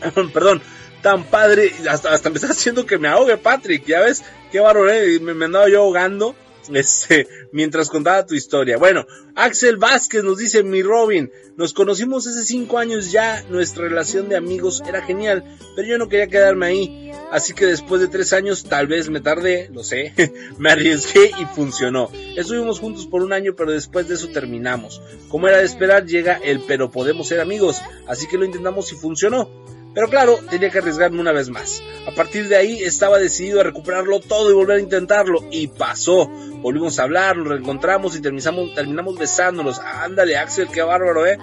Perdón, 0.32 0.62
tan 1.02 1.24
padre. 1.24 1.72
Hasta, 1.88 2.12
hasta 2.12 2.30
me 2.30 2.36
está 2.36 2.48
haciendo 2.48 2.86
que 2.86 2.98
me 2.98 3.08
ahogue, 3.08 3.36
Patrick. 3.36 3.84
Ya 3.84 4.00
ves, 4.00 4.24
qué 4.50 4.60
barro, 4.60 4.90
eh? 4.90 5.18
me, 5.20 5.34
me 5.34 5.44
andaba 5.44 5.68
yo 5.68 5.80
ahogando. 5.80 6.34
Este, 6.72 7.26
mientras 7.52 7.90
contaba 7.90 8.26
tu 8.26 8.34
historia. 8.34 8.76
Bueno, 8.78 9.06
Axel 9.34 9.76
Vázquez 9.76 10.22
nos 10.22 10.38
dice, 10.38 10.62
mi 10.62 10.82
Robin, 10.82 11.30
nos 11.56 11.72
conocimos 11.72 12.26
hace 12.26 12.44
cinco 12.44 12.78
años 12.78 13.10
ya, 13.12 13.42
nuestra 13.50 13.84
relación 13.84 14.28
de 14.28 14.36
amigos 14.36 14.82
era 14.86 15.02
genial, 15.02 15.44
pero 15.74 15.88
yo 15.88 15.98
no 15.98 16.08
quería 16.08 16.28
quedarme 16.28 16.66
ahí, 16.66 17.12
así 17.30 17.52
que 17.52 17.66
después 17.66 18.00
de 18.00 18.08
tres 18.08 18.32
años, 18.32 18.64
tal 18.64 18.86
vez 18.86 19.10
me 19.10 19.20
tardé, 19.20 19.68
lo 19.72 19.82
sé, 19.84 20.12
me 20.58 20.70
arriesgué 20.70 21.32
y 21.38 21.44
funcionó. 21.46 22.10
Estuvimos 22.36 22.80
juntos 22.80 23.06
por 23.06 23.22
un 23.22 23.32
año, 23.32 23.54
pero 23.56 23.72
después 23.72 24.08
de 24.08 24.14
eso 24.14 24.28
terminamos. 24.28 25.02
Como 25.28 25.48
era 25.48 25.58
de 25.58 25.64
esperar, 25.64 26.06
llega 26.06 26.34
el 26.34 26.60
pero 26.60 26.90
podemos 26.90 27.28
ser 27.28 27.40
amigos, 27.40 27.80
así 28.06 28.26
que 28.28 28.38
lo 28.38 28.44
intentamos 28.44 28.92
y 28.92 28.96
funcionó. 28.96 29.50
Pero 29.94 30.08
claro, 30.08 30.38
tenía 30.48 30.70
que 30.70 30.78
arriesgarme 30.78 31.20
una 31.20 31.32
vez 31.32 31.50
más. 31.50 31.82
A 32.06 32.12
partir 32.12 32.48
de 32.48 32.56
ahí 32.56 32.82
estaba 32.82 33.18
decidido 33.18 33.60
a 33.60 33.64
recuperarlo 33.64 34.20
todo 34.20 34.50
y 34.50 34.54
volver 34.54 34.78
a 34.78 34.80
intentarlo. 34.80 35.40
Y 35.50 35.66
pasó. 35.66 36.28
Volvimos 36.62 36.98
a 36.98 37.02
hablar, 37.02 37.36
nos 37.36 37.48
reencontramos 37.48 38.16
y 38.16 38.22
terminamos, 38.22 38.74
terminamos 38.74 39.18
besándonos. 39.18 39.78
Ándale, 39.80 40.36
Axel, 40.36 40.68
qué 40.68 40.82
bárbaro, 40.82 41.26
eh. 41.26 41.38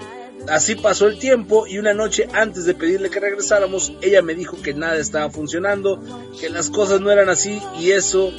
Así 0.47 0.75
pasó 0.75 1.07
el 1.07 1.19
tiempo 1.19 1.67
y 1.67 1.79
una 1.79 1.93
noche 1.93 2.27
antes 2.33 2.65
de 2.65 2.73
pedirle 2.73 3.09
que 3.09 3.19
regresáramos, 3.19 3.93
ella 4.01 4.21
me 4.21 4.35
dijo 4.35 4.61
que 4.61 4.73
nada 4.73 4.97
estaba 4.97 5.29
funcionando, 5.29 6.01
que 6.39 6.49
las 6.49 6.69
cosas 6.69 7.01
no 7.01 7.11
eran 7.11 7.27
así 7.27 7.61
y 7.77 7.91
eso 7.91 8.31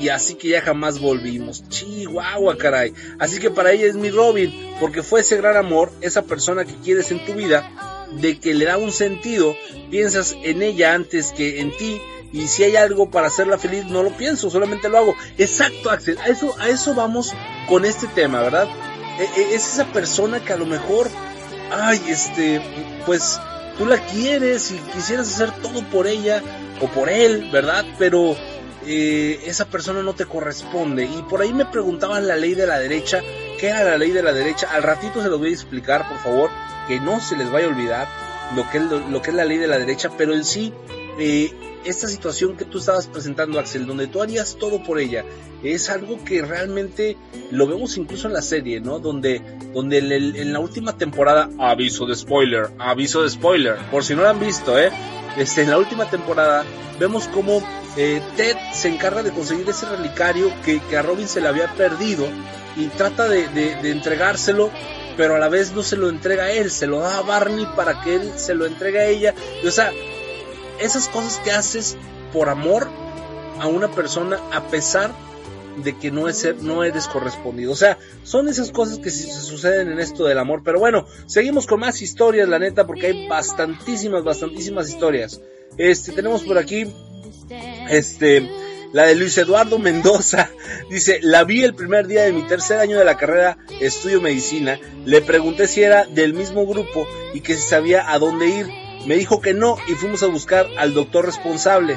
y 0.00 0.08
así 0.08 0.34
que 0.34 0.48
ya 0.48 0.60
jamás 0.60 0.98
volvimos. 0.98 1.66
Chihuahua, 1.68 2.58
caray. 2.58 2.92
Así 3.18 3.38
que 3.38 3.50
para 3.50 3.72
ella 3.72 3.86
es 3.86 3.94
mi 3.94 4.10
Robin, 4.10 4.52
porque 4.80 5.02
fue 5.02 5.20
ese 5.20 5.36
gran 5.36 5.56
amor, 5.56 5.92
esa 6.00 6.22
persona 6.22 6.64
que 6.64 6.74
quieres 6.74 7.10
en 7.10 7.24
tu 7.24 7.34
vida, 7.34 7.70
de 8.12 8.38
que 8.38 8.54
le 8.54 8.64
da 8.64 8.76
un 8.76 8.92
sentido, 8.92 9.54
piensas 9.90 10.36
en 10.42 10.62
ella 10.62 10.94
antes 10.94 11.32
que 11.32 11.60
en 11.60 11.76
ti, 11.76 12.00
y 12.32 12.48
si 12.48 12.64
hay 12.64 12.76
algo 12.76 13.10
para 13.10 13.28
hacerla 13.28 13.58
feliz, 13.58 13.86
no 13.86 14.02
lo 14.02 14.10
pienso, 14.10 14.50
solamente 14.50 14.88
lo 14.88 14.98
hago. 14.98 15.14
Exacto, 15.38 15.90
Axel, 15.90 16.18
a 16.18 16.28
eso, 16.28 16.54
a 16.58 16.68
eso 16.68 16.94
vamos 16.94 17.34
con 17.68 17.84
este 17.84 18.06
tema, 18.08 18.42
¿verdad? 18.42 18.68
E, 19.18 19.40
e, 19.40 19.54
es 19.54 19.66
esa 19.74 19.86
persona 19.86 20.44
que 20.44 20.52
a 20.52 20.56
lo 20.56 20.66
mejor, 20.66 21.08
ay, 21.70 22.00
este, 22.08 22.60
pues 23.06 23.40
tú 23.78 23.86
la 23.86 23.98
quieres 24.06 24.70
y 24.70 24.76
quisieras 24.94 25.28
hacer 25.28 25.50
todo 25.62 25.82
por 25.90 26.06
ella 26.06 26.42
o 26.80 26.88
por 26.88 27.08
él, 27.08 27.48
¿verdad? 27.52 27.84
Pero 27.98 28.36
eh, 28.86 29.40
esa 29.44 29.66
persona 29.66 30.02
no 30.02 30.14
te 30.14 30.26
corresponde. 30.26 31.04
Y 31.04 31.22
por 31.28 31.40
ahí 31.40 31.52
me 31.52 31.66
preguntaban 31.66 32.26
la 32.26 32.36
ley 32.36 32.54
de 32.54 32.66
la 32.66 32.78
derecha, 32.78 33.20
¿qué 33.58 33.68
era 33.68 33.84
la 33.84 33.98
ley 33.98 34.12
de 34.12 34.22
la 34.22 34.32
derecha? 34.32 34.68
Al 34.72 34.82
ratito 34.82 35.22
se 35.22 35.28
los 35.28 35.38
voy 35.38 35.50
a 35.50 35.52
explicar, 35.52 36.08
por 36.08 36.18
favor, 36.18 36.50
que 36.88 37.00
no 37.00 37.20
se 37.20 37.36
les 37.36 37.50
vaya 37.50 37.66
a 37.66 37.70
olvidar 37.70 38.08
lo 38.54 38.68
que 38.70 38.78
es, 38.78 38.84
lo, 38.84 39.22
que 39.22 39.30
es 39.30 39.36
la 39.36 39.44
ley 39.44 39.58
de 39.58 39.66
la 39.66 39.78
derecha, 39.78 40.10
pero 40.16 40.34
en 40.34 40.44
sí, 40.44 40.72
eh, 41.18 41.52
esta 41.84 42.08
situación 42.08 42.56
que 42.56 42.64
tú 42.64 42.78
estabas 42.78 43.06
presentando, 43.06 43.58
Axel, 43.58 43.86
donde 43.86 44.06
tú 44.06 44.22
harías 44.22 44.56
todo 44.56 44.82
por 44.82 44.98
ella, 44.98 45.24
es 45.62 45.88
algo 45.90 46.22
que 46.24 46.42
realmente 46.42 47.16
lo 47.50 47.66
vemos 47.66 47.96
incluso 47.96 48.28
en 48.28 48.34
la 48.34 48.42
serie, 48.42 48.80
¿no? 48.80 48.98
Donde, 48.98 49.42
donde 49.72 49.98
en 49.98 50.52
la 50.52 50.60
última 50.60 50.96
temporada, 50.96 51.48
aviso 51.58 52.06
de 52.06 52.14
spoiler, 52.14 52.70
aviso 52.78 53.22
de 53.22 53.30
spoiler, 53.30 53.76
por 53.90 54.04
si 54.04 54.14
no 54.14 54.22
lo 54.22 54.28
han 54.28 54.40
visto, 54.40 54.78
¿eh? 54.78 54.90
Este, 55.36 55.62
en 55.62 55.70
la 55.70 55.78
última 55.78 56.08
temporada 56.08 56.64
vemos 56.98 57.28
cómo 57.28 57.62
eh, 57.96 58.22
Ted 58.36 58.56
se 58.72 58.88
encarga 58.88 59.22
de 59.22 59.32
conseguir 59.32 59.68
ese 59.68 59.86
relicario 59.86 60.50
que, 60.64 60.80
que, 60.80 60.96
a 60.96 61.02
Robin 61.02 61.28
se 61.28 61.40
le 61.40 61.48
había 61.48 61.72
perdido 61.74 62.26
y 62.76 62.86
trata 62.88 63.28
de, 63.28 63.48
de, 63.48 63.90
entregárselo, 63.90 64.70
pero 65.16 65.36
a 65.36 65.38
la 65.38 65.48
vez 65.48 65.72
no 65.72 65.82
se 65.82 65.96
lo 65.96 66.08
entrega 66.08 66.44
a 66.44 66.50
él, 66.50 66.70
se 66.70 66.86
lo 66.86 67.00
da 67.00 67.18
a 67.18 67.22
Barney 67.22 67.66
para 67.74 68.02
que 68.02 68.16
él 68.16 68.32
se 68.36 68.54
lo 68.54 68.66
entregue 68.66 68.98
a 68.98 69.06
ella. 69.06 69.34
Y, 69.62 69.66
o 69.66 69.70
sea, 69.70 69.92
esas 70.78 71.08
cosas 71.08 71.38
que 71.38 71.52
haces 71.52 71.96
por 72.32 72.48
amor 72.48 72.88
a 73.60 73.66
una 73.66 73.88
persona 73.88 74.38
a 74.52 74.68
pesar 74.68 75.10
de 75.76 75.96
que 75.96 76.10
no, 76.10 76.28
es 76.28 76.46
no 76.62 76.84
eres 76.84 77.08
correspondido. 77.08 77.72
O 77.72 77.76
sea, 77.76 77.98
son 78.22 78.48
esas 78.48 78.70
cosas 78.70 78.98
que 78.98 79.10
se 79.10 79.30
suceden 79.30 79.90
en 79.90 79.98
esto 79.98 80.24
del 80.24 80.38
amor. 80.38 80.62
Pero 80.64 80.78
bueno, 80.78 81.06
seguimos 81.26 81.66
con 81.66 81.80
más 81.80 82.02
historias, 82.02 82.48
la 82.48 82.58
neta, 82.58 82.86
porque 82.86 83.08
hay 83.08 83.28
bastantísimas, 83.28 84.24
bastantísimas 84.24 84.88
historias. 84.88 85.40
Este, 85.76 86.12
tenemos 86.12 86.42
por 86.42 86.58
aquí, 86.58 86.86
este, 87.90 88.48
La 88.92 89.04
de 89.06 89.14
Luis 89.14 89.36
Eduardo 89.36 89.78
Mendoza 89.78 90.50
dice, 90.90 91.18
la 91.22 91.44
vi 91.44 91.62
el 91.62 91.74
primer 91.74 92.06
día 92.06 92.22
de 92.22 92.32
mi 92.32 92.42
tercer 92.42 92.78
año 92.78 92.98
de 92.98 93.04
la 93.04 93.16
carrera, 93.16 93.58
estudio 93.80 94.20
medicina, 94.20 94.80
le 95.04 95.20
pregunté 95.20 95.66
si 95.66 95.82
era 95.82 96.04
del 96.04 96.32
mismo 96.32 96.66
grupo 96.66 97.06
y 97.34 97.40
que 97.40 97.54
si 97.54 97.62
sabía 97.62 98.10
a 98.10 98.18
dónde 98.18 98.46
ir. 98.48 98.66
Me 99.06 99.16
dijo 99.16 99.40
que 99.40 99.54
no 99.54 99.76
y 99.86 99.92
fuimos 99.92 100.22
a 100.22 100.26
buscar 100.26 100.66
al 100.78 100.92
doctor 100.94 101.26
responsable 101.26 101.96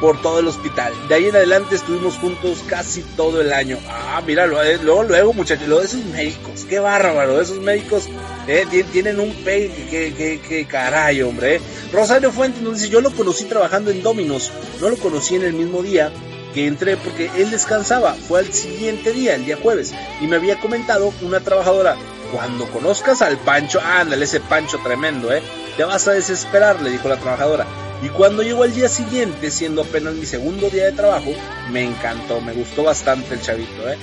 por 0.00 0.20
todo 0.20 0.40
el 0.40 0.46
hospital. 0.46 0.92
De 1.08 1.14
ahí 1.14 1.26
en 1.26 1.36
adelante 1.36 1.74
estuvimos 1.74 2.18
juntos 2.18 2.64
casi 2.66 3.02
todo 3.16 3.40
el 3.40 3.52
año. 3.52 3.78
Ah, 3.88 4.22
mira, 4.26 4.46
luego, 4.46 5.04
luego, 5.04 5.32
muchachos, 5.32 5.68
lo 5.68 5.80
de 5.80 5.86
esos 5.86 6.04
médicos, 6.06 6.64
qué 6.68 6.78
bárbaro, 6.78 7.40
esos 7.40 7.60
médicos 7.60 8.08
eh, 8.46 8.66
tienen 8.92 9.20
un 9.20 9.32
pe 9.44 9.70
que, 9.90 10.14
que, 10.14 10.40
que, 10.40 10.66
caray, 10.66 11.22
hombre. 11.22 11.56
Eh. 11.56 11.60
Rosario 11.92 12.32
Fuentes 12.32 12.62
nos 12.62 12.74
dice, 12.74 12.90
yo 12.90 13.00
lo 13.00 13.10
conocí 13.12 13.44
trabajando 13.44 13.90
en 13.90 14.02
Dominos, 14.02 14.52
no 14.80 14.88
lo 14.88 14.96
conocí 14.96 15.36
en 15.36 15.44
el 15.44 15.52
mismo 15.52 15.82
día 15.82 16.12
que 16.52 16.66
entré 16.66 16.96
porque 16.96 17.30
él 17.36 17.50
descansaba, 17.50 18.14
fue 18.14 18.40
al 18.40 18.52
siguiente 18.52 19.12
día, 19.12 19.34
el 19.34 19.44
día 19.44 19.58
jueves, 19.60 19.92
y 20.20 20.26
me 20.26 20.36
había 20.36 20.60
comentado 20.60 21.12
una 21.22 21.40
trabajadora, 21.40 21.96
cuando 22.32 22.66
conozcas 22.66 23.22
al 23.22 23.38
Pancho, 23.38 23.80
ándale, 23.80 24.24
ese 24.24 24.40
Pancho 24.40 24.78
tremendo, 24.78 25.32
eh, 25.32 25.42
te 25.76 25.84
vas 25.84 26.06
a 26.06 26.12
desesperar, 26.12 26.80
le 26.80 26.90
dijo 26.90 27.08
la 27.08 27.16
trabajadora. 27.16 27.66
Y 28.02 28.08
cuando 28.08 28.42
llegó 28.42 28.64
el 28.64 28.74
día 28.74 28.88
siguiente, 28.88 29.50
siendo 29.50 29.82
apenas 29.82 30.14
mi 30.14 30.26
segundo 30.26 30.68
día 30.68 30.84
de 30.84 30.92
trabajo, 30.92 31.30
me 31.70 31.84
encantó, 31.84 32.40
me 32.40 32.52
gustó 32.52 32.82
bastante 32.82 33.34
el 33.34 33.40
chavito. 33.40 33.88
¿eh? 33.88 33.96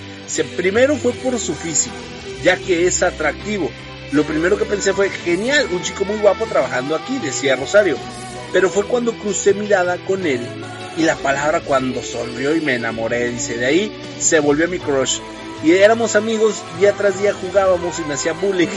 primero 0.57 0.95
fue 0.95 1.11
por 1.13 1.37
su 1.37 1.53
físico, 1.53 1.95
ya 2.43 2.57
que 2.57 2.87
es 2.87 3.03
atractivo. 3.03 3.69
Lo 4.11 4.23
primero 4.23 4.57
que 4.57 4.65
pensé 4.65 4.93
fue, 4.93 5.09
genial, 5.09 5.67
un 5.71 5.81
chico 5.83 6.03
muy 6.05 6.17
guapo 6.17 6.45
trabajando 6.45 6.95
aquí, 6.95 7.19
decía 7.19 7.55
Rosario. 7.55 7.97
Pero 8.51 8.69
fue 8.69 8.85
cuando 8.85 9.13
crucé 9.13 9.53
mirada 9.53 9.97
con 10.05 10.25
él 10.25 10.41
y 10.97 11.03
la 11.03 11.15
palabra 11.15 11.61
cuando 11.61 12.03
sonrió 12.03 12.55
y 12.55 12.61
me 12.61 12.75
enamoré, 12.75 13.29
dice, 13.29 13.57
de 13.57 13.65
ahí 13.65 13.91
se 14.19 14.39
volvió 14.39 14.67
mi 14.67 14.79
crush. 14.79 15.19
Y 15.63 15.71
éramos 15.71 16.15
amigos, 16.15 16.63
día 16.79 16.93
tras 16.93 17.19
día 17.19 17.33
jugábamos 17.33 17.99
y 17.99 18.03
me 18.03 18.15
hacía 18.15 18.33
bullying. 18.33 18.67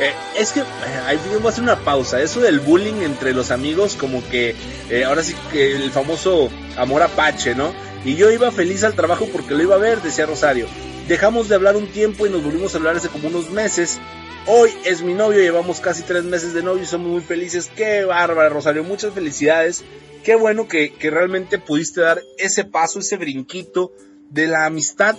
Eh, 0.00 0.12
es 0.36 0.52
que, 0.52 0.60
eh, 0.60 0.64
ahí 1.06 1.18
voy 1.26 1.44
a 1.44 1.48
hacer 1.48 1.62
una 1.62 1.80
pausa. 1.80 2.22
Eso 2.22 2.40
del 2.40 2.60
bullying 2.60 3.02
entre 3.02 3.32
los 3.32 3.50
amigos, 3.50 3.96
como 3.96 4.26
que 4.28 4.54
eh, 4.90 5.04
ahora 5.04 5.22
sí 5.22 5.34
que 5.50 5.74
el 5.74 5.90
famoso 5.90 6.48
amor 6.76 7.02
apache, 7.02 7.54
¿no? 7.54 7.72
Y 8.04 8.14
yo 8.14 8.30
iba 8.30 8.50
feliz 8.52 8.84
al 8.84 8.94
trabajo 8.94 9.26
porque 9.32 9.54
lo 9.54 9.62
iba 9.62 9.74
a 9.74 9.78
ver, 9.78 10.00
decía 10.00 10.26
Rosario. 10.26 10.66
Dejamos 11.08 11.48
de 11.48 11.56
hablar 11.56 11.76
un 11.76 11.88
tiempo 11.88 12.26
y 12.26 12.30
nos 12.30 12.44
volvimos 12.44 12.74
a 12.74 12.78
hablar 12.78 12.96
hace 12.96 13.08
como 13.08 13.28
unos 13.28 13.50
meses. 13.50 13.98
Hoy 14.46 14.70
es 14.84 15.02
mi 15.02 15.14
novio, 15.14 15.40
llevamos 15.40 15.80
casi 15.80 16.02
tres 16.02 16.22
meses 16.22 16.54
de 16.54 16.62
novio 16.62 16.84
y 16.84 16.86
somos 16.86 17.08
muy 17.08 17.20
felices. 17.20 17.70
Qué 17.74 18.04
bárbara, 18.04 18.48
Rosario, 18.48 18.84
muchas 18.84 19.12
felicidades. 19.12 19.82
Qué 20.22 20.36
bueno 20.36 20.68
que, 20.68 20.92
que 20.92 21.10
realmente 21.10 21.58
pudiste 21.58 22.02
dar 22.02 22.22
ese 22.38 22.64
paso, 22.64 23.00
ese 23.00 23.16
brinquito 23.16 23.92
de 24.30 24.46
la 24.46 24.64
amistad 24.66 25.16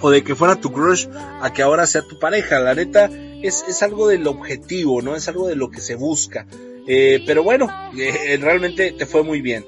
o 0.00 0.10
de 0.10 0.22
que 0.22 0.34
fuera 0.34 0.56
tu 0.56 0.72
crush 0.72 1.06
a 1.40 1.52
que 1.52 1.62
ahora 1.62 1.86
sea 1.86 2.02
tu 2.02 2.18
pareja. 2.18 2.58
La 2.60 2.74
neta, 2.74 3.10
es, 3.42 3.64
es 3.68 3.82
algo 3.82 4.08
del 4.08 4.26
objetivo, 4.26 5.02
¿no? 5.02 5.16
Es 5.16 5.28
algo 5.28 5.48
de 5.48 5.56
lo 5.56 5.70
que 5.70 5.80
se 5.80 5.94
busca. 5.94 6.46
Eh, 6.86 7.22
pero 7.26 7.42
bueno, 7.42 7.68
eh, 7.96 8.38
realmente 8.40 8.92
te 8.92 9.06
fue 9.06 9.22
muy 9.22 9.40
bien. 9.40 9.66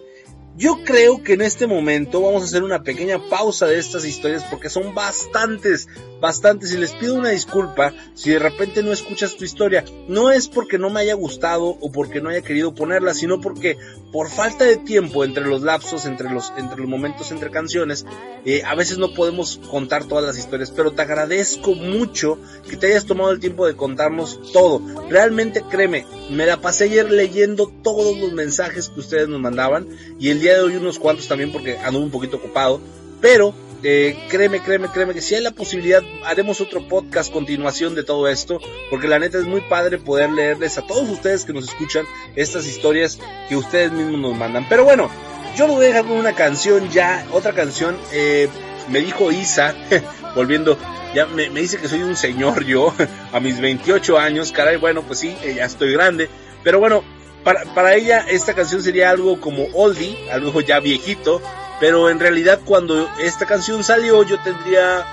Yo 0.56 0.82
creo 0.84 1.22
que 1.22 1.34
en 1.34 1.42
este 1.42 1.66
momento 1.66 2.20
vamos 2.20 2.42
a 2.42 2.44
hacer 2.44 2.62
una 2.62 2.82
pequeña 2.82 3.18
pausa 3.30 3.66
de 3.66 3.78
estas 3.78 4.04
historias 4.04 4.44
porque 4.44 4.68
son 4.68 4.94
bastantes, 4.94 5.88
bastantes 6.20 6.72
y 6.72 6.76
les 6.76 6.90
pido 6.92 7.14
una 7.14 7.30
disculpa 7.30 7.94
si 8.14 8.30
de 8.30 8.40
repente 8.40 8.82
no 8.82 8.92
escuchas 8.92 9.36
tu 9.36 9.44
historia. 9.44 9.84
No 10.08 10.30
es 10.30 10.48
porque 10.48 10.76
no 10.76 10.90
me 10.90 11.00
haya 11.00 11.14
gustado 11.14 11.64
o 11.64 11.92
porque 11.92 12.20
no 12.20 12.30
haya 12.30 12.42
querido 12.42 12.74
ponerla, 12.74 13.14
sino 13.14 13.40
porque 13.40 13.78
por 14.12 14.28
falta 14.28 14.64
de 14.64 14.76
tiempo 14.76 15.24
entre 15.24 15.46
los 15.46 15.62
lapsos, 15.62 16.04
entre 16.04 16.28
los, 16.30 16.52
entre 16.56 16.80
los 16.80 16.88
momentos 16.88 17.30
entre 17.30 17.50
canciones, 17.50 18.04
eh, 18.44 18.62
a 18.64 18.74
veces 18.74 18.98
no 18.98 19.14
podemos 19.14 19.60
contar 19.70 20.04
todas 20.04 20.24
las 20.24 20.36
historias, 20.36 20.72
pero 20.72 20.92
te 20.92 21.02
agradezco 21.02 21.74
mucho 21.74 22.38
que 22.68 22.76
te 22.76 22.88
hayas 22.88 23.06
tomado 23.06 23.30
el 23.30 23.40
tiempo 23.40 23.66
de 23.66 23.76
contarnos 23.76 24.52
todo. 24.52 24.82
Realmente 25.08 25.62
créeme, 25.70 26.06
me 26.30 26.44
la 26.44 26.60
pasé 26.60 26.84
ayer 26.84 27.10
leyendo 27.10 27.72
todos 27.82 28.18
los 28.18 28.32
mensajes 28.32 28.88
que 28.88 29.00
ustedes 29.00 29.28
nos 29.28 29.40
mandaban 29.40 29.86
y 30.18 30.30
el 30.30 30.39
día 30.40 30.54
de 30.54 30.60
hoy 30.60 30.76
unos 30.76 30.98
cuantos 30.98 31.28
también 31.28 31.52
porque 31.52 31.78
ando 31.78 32.00
un 32.00 32.10
poquito 32.10 32.38
ocupado, 32.38 32.80
pero 33.20 33.54
eh, 33.82 34.26
créeme, 34.28 34.60
créeme, 34.60 34.88
créeme 34.88 35.14
que 35.14 35.22
si 35.22 35.34
hay 35.34 35.42
la 35.42 35.52
posibilidad 35.52 36.02
haremos 36.24 36.60
otro 36.60 36.86
podcast 36.86 37.32
continuación 37.32 37.94
de 37.94 38.04
todo 38.04 38.28
esto, 38.28 38.60
porque 38.90 39.08
la 39.08 39.18
neta 39.18 39.38
es 39.38 39.46
muy 39.46 39.62
padre 39.62 39.98
poder 39.98 40.30
leerles 40.30 40.76
a 40.76 40.86
todos 40.86 41.08
ustedes 41.08 41.44
que 41.44 41.52
nos 41.52 41.64
escuchan 41.64 42.04
estas 42.36 42.66
historias 42.66 43.18
que 43.48 43.56
ustedes 43.56 43.90
mismos 43.90 44.20
nos 44.20 44.36
mandan. 44.36 44.66
Pero 44.68 44.84
bueno, 44.84 45.10
yo 45.56 45.66
lo 45.66 45.74
voy 45.74 45.84
a 45.84 45.88
dejar 45.88 46.04
con 46.04 46.18
una 46.18 46.34
canción 46.34 46.90
ya, 46.90 47.26
otra 47.32 47.52
canción, 47.52 47.96
eh, 48.12 48.48
me 48.88 49.00
dijo 49.00 49.32
Isa, 49.32 49.74
volviendo, 50.34 50.76
ya 51.14 51.26
me, 51.26 51.48
dice 51.48 51.78
que 51.78 51.88
soy 51.88 52.02
un 52.02 52.16
señor 52.16 52.64
yo, 52.64 52.94
a 53.32 53.40
mis 53.40 53.60
28 53.60 54.18
años, 54.18 54.52
caray, 54.52 54.76
bueno, 54.76 55.02
pues 55.02 55.20
sí, 55.20 55.34
eh, 55.42 55.54
ya 55.56 55.64
estoy 55.64 55.92
grande, 55.92 56.28
pero 56.62 56.80
bueno, 56.80 57.02
para, 57.44 57.64
para 57.74 57.94
ella 57.94 58.26
esta 58.28 58.54
canción 58.54 58.82
sería 58.82 59.10
algo 59.10 59.40
como 59.40 59.64
oldie, 59.74 60.16
algo 60.30 60.60
ya 60.60 60.80
viejito, 60.80 61.40
pero 61.78 62.10
en 62.10 62.20
realidad 62.20 62.60
cuando 62.64 63.08
esta 63.20 63.46
canción 63.46 63.82
salió 63.84 64.22
yo 64.22 64.38
tendría 64.42 65.04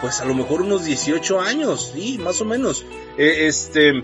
pues 0.00 0.20
a 0.20 0.24
lo 0.24 0.34
mejor 0.34 0.62
unos 0.62 0.84
18 0.84 1.40
años, 1.40 1.92
sí, 1.94 2.18
más 2.18 2.40
o 2.40 2.44
menos. 2.44 2.84
Eh, 3.16 3.46
este, 3.46 4.02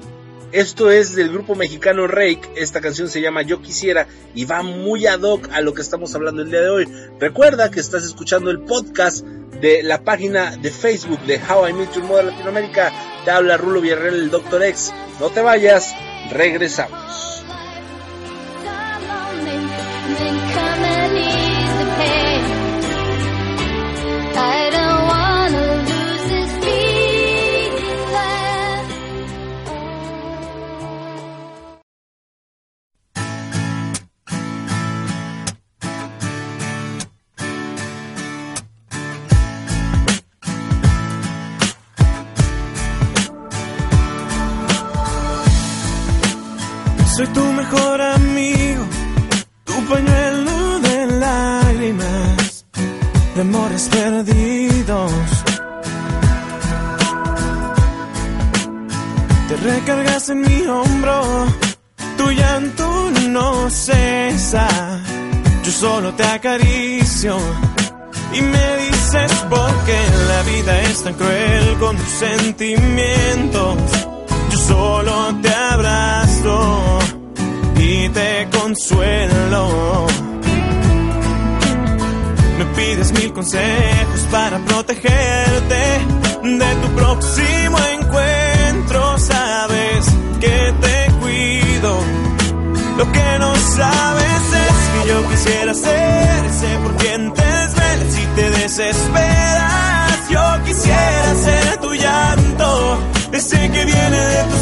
esto 0.52 0.90
es 0.90 1.14
del 1.14 1.30
grupo 1.30 1.54
mexicano 1.54 2.06
Rake, 2.06 2.42
esta 2.56 2.80
canción 2.80 3.08
se 3.08 3.20
llama 3.20 3.42
Yo 3.42 3.60
Quisiera 3.60 4.06
y 4.34 4.44
va 4.44 4.62
muy 4.62 5.06
ad 5.06 5.22
hoc 5.22 5.48
a 5.52 5.60
lo 5.60 5.74
que 5.74 5.82
estamos 5.82 6.14
hablando 6.14 6.42
el 6.42 6.50
día 6.50 6.60
de 6.60 6.70
hoy. 6.70 6.88
Recuerda 7.18 7.70
que 7.70 7.80
estás 7.80 8.04
escuchando 8.04 8.50
el 8.50 8.60
podcast 8.60 9.24
de 9.60 9.82
la 9.82 10.02
página 10.02 10.56
de 10.56 10.70
Facebook 10.70 11.20
de 11.20 11.40
How 11.48 11.68
I 11.68 11.72
Met 11.72 11.94
Your 11.94 12.04
Mother 12.04 12.24
Latinoamérica. 12.26 12.92
Te 13.24 13.30
habla 13.30 13.56
Rulo 13.56 13.80
Villarreal, 13.80 14.14
el 14.14 14.30
Dr. 14.30 14.62
X. 14.64 14.92
No 15.20 15.30
te 15.30 15.40
vayas, 15.40 15.94
regresamos. 16.32 17.41
En 60.28 60.40
mi 60.40 60.66
hombro, 60.66 61.46
tu 62.16 62.30
llanto 62.30 63.10
no 63.28 63.68
cesa. 63.70 64.68
Yo 65.64 65.72
solo 65.72 66.12
te 66.14 66.24
acaricio 66.24 67.36
y 68.32 68.42
me 68.42 68.76
dices 68.76 69.32
por 69.50 69.70
qué 69.84 70.00
la 70.28 70.42
vida 70.42 70.82
es 70.82 71.02
tan 71.02 71.14
cruel 71.14 71.76
con 71.80 71.96
tus 71.96 72.08
sentimientos. 72.08 73.76
Yo 74.50 74.58
solo 74.58 75.34
te 75.42 75.48
abrazo 75.48 76.98
y 77.76 78.08
te 78.10 78.48
consuelo. 78.58 80.06
Me 82.58 82.64
pides 82.76 83.12
mil 83.12 83.32
consejos 83.32 84.20
para 84.30 84.58
protegerte 84.58 85.82
de 86.42 86.74
tu 86.82 86.88
próximo 86.94 87.78
sabes 93.76 94.44
es 94.66 94.80
que 94.92 95.08
yo 95.08 95.28
quisiera 95.28 95.74
ser 95.74 96.44
ese 96.46 96.78
por 96.82 96.96
quien 96.96 97.32
te 97.32 97.42
desvelas 97.42 98.18
y 98.18 98.26
te 98.36 98.50
desesperas. 98.50 100.28
Yo 100.28 100.64
quisiera 100.64 101.34
ser 101.46 101.76
tu 101.78 101.94
llanto, 101.94 102.98
ese 103.32 103.70
que 103.70 103.84
viene 103.84 104.18
de 104.32 104.44
tus 104.44 104.61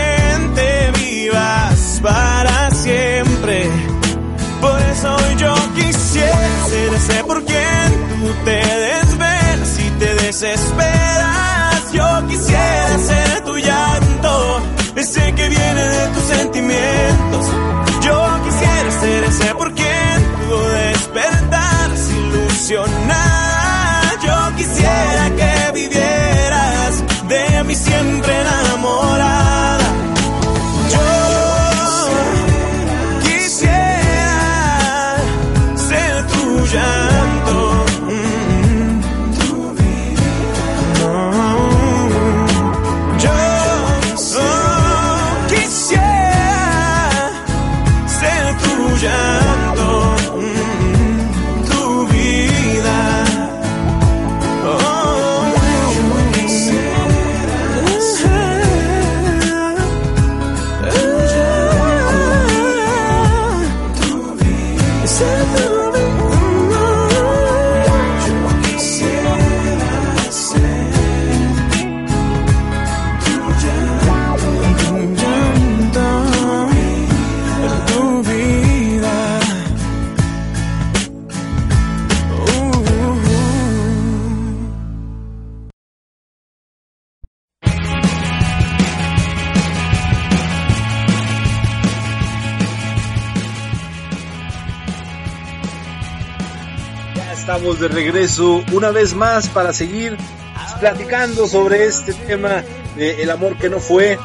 desesperas. 10.41 11.93
Yo 11.93 12.27
quisiera 12.27 12.97
ser 12.97 13.43
tu 13.43 13.55
llanto, 13.57 14.61
ese 14.95 15.33
que 15.35 15.49
viene 15.49 15.87
de 15.87 16.07
tus 16.07 16.23
sentimientos. 16.23 17.45
Yo 18.01 18.43
quisiera 18.43 18.91
ser 19.01 19.23
ese 19.25 19.53
por 19.55 19.71
quien 19.73 20.23
pudo 20.47 20.69
despertar 20.69 21.89
ilusionada. 22.09 24.13
Yo 24.23 24.55
quisiera 24.55 25.20
de 97.81 97.87
regreso 97.89 98.63
una 98.71 98.91
vez 98.91 99.13
más 99.13 99.47
para 99.49 99.73
seguir 99.73 100.15
platicando 100.79 101.47
sobre 101.47 101.85
este 101.85 102.13
tema 102.13 102.63
de 102.95 103.23
el 103.23 103.29
amor 103.31 103.57
que 103.57 103.69
no 103.69 103.79
fue 103.79 104.17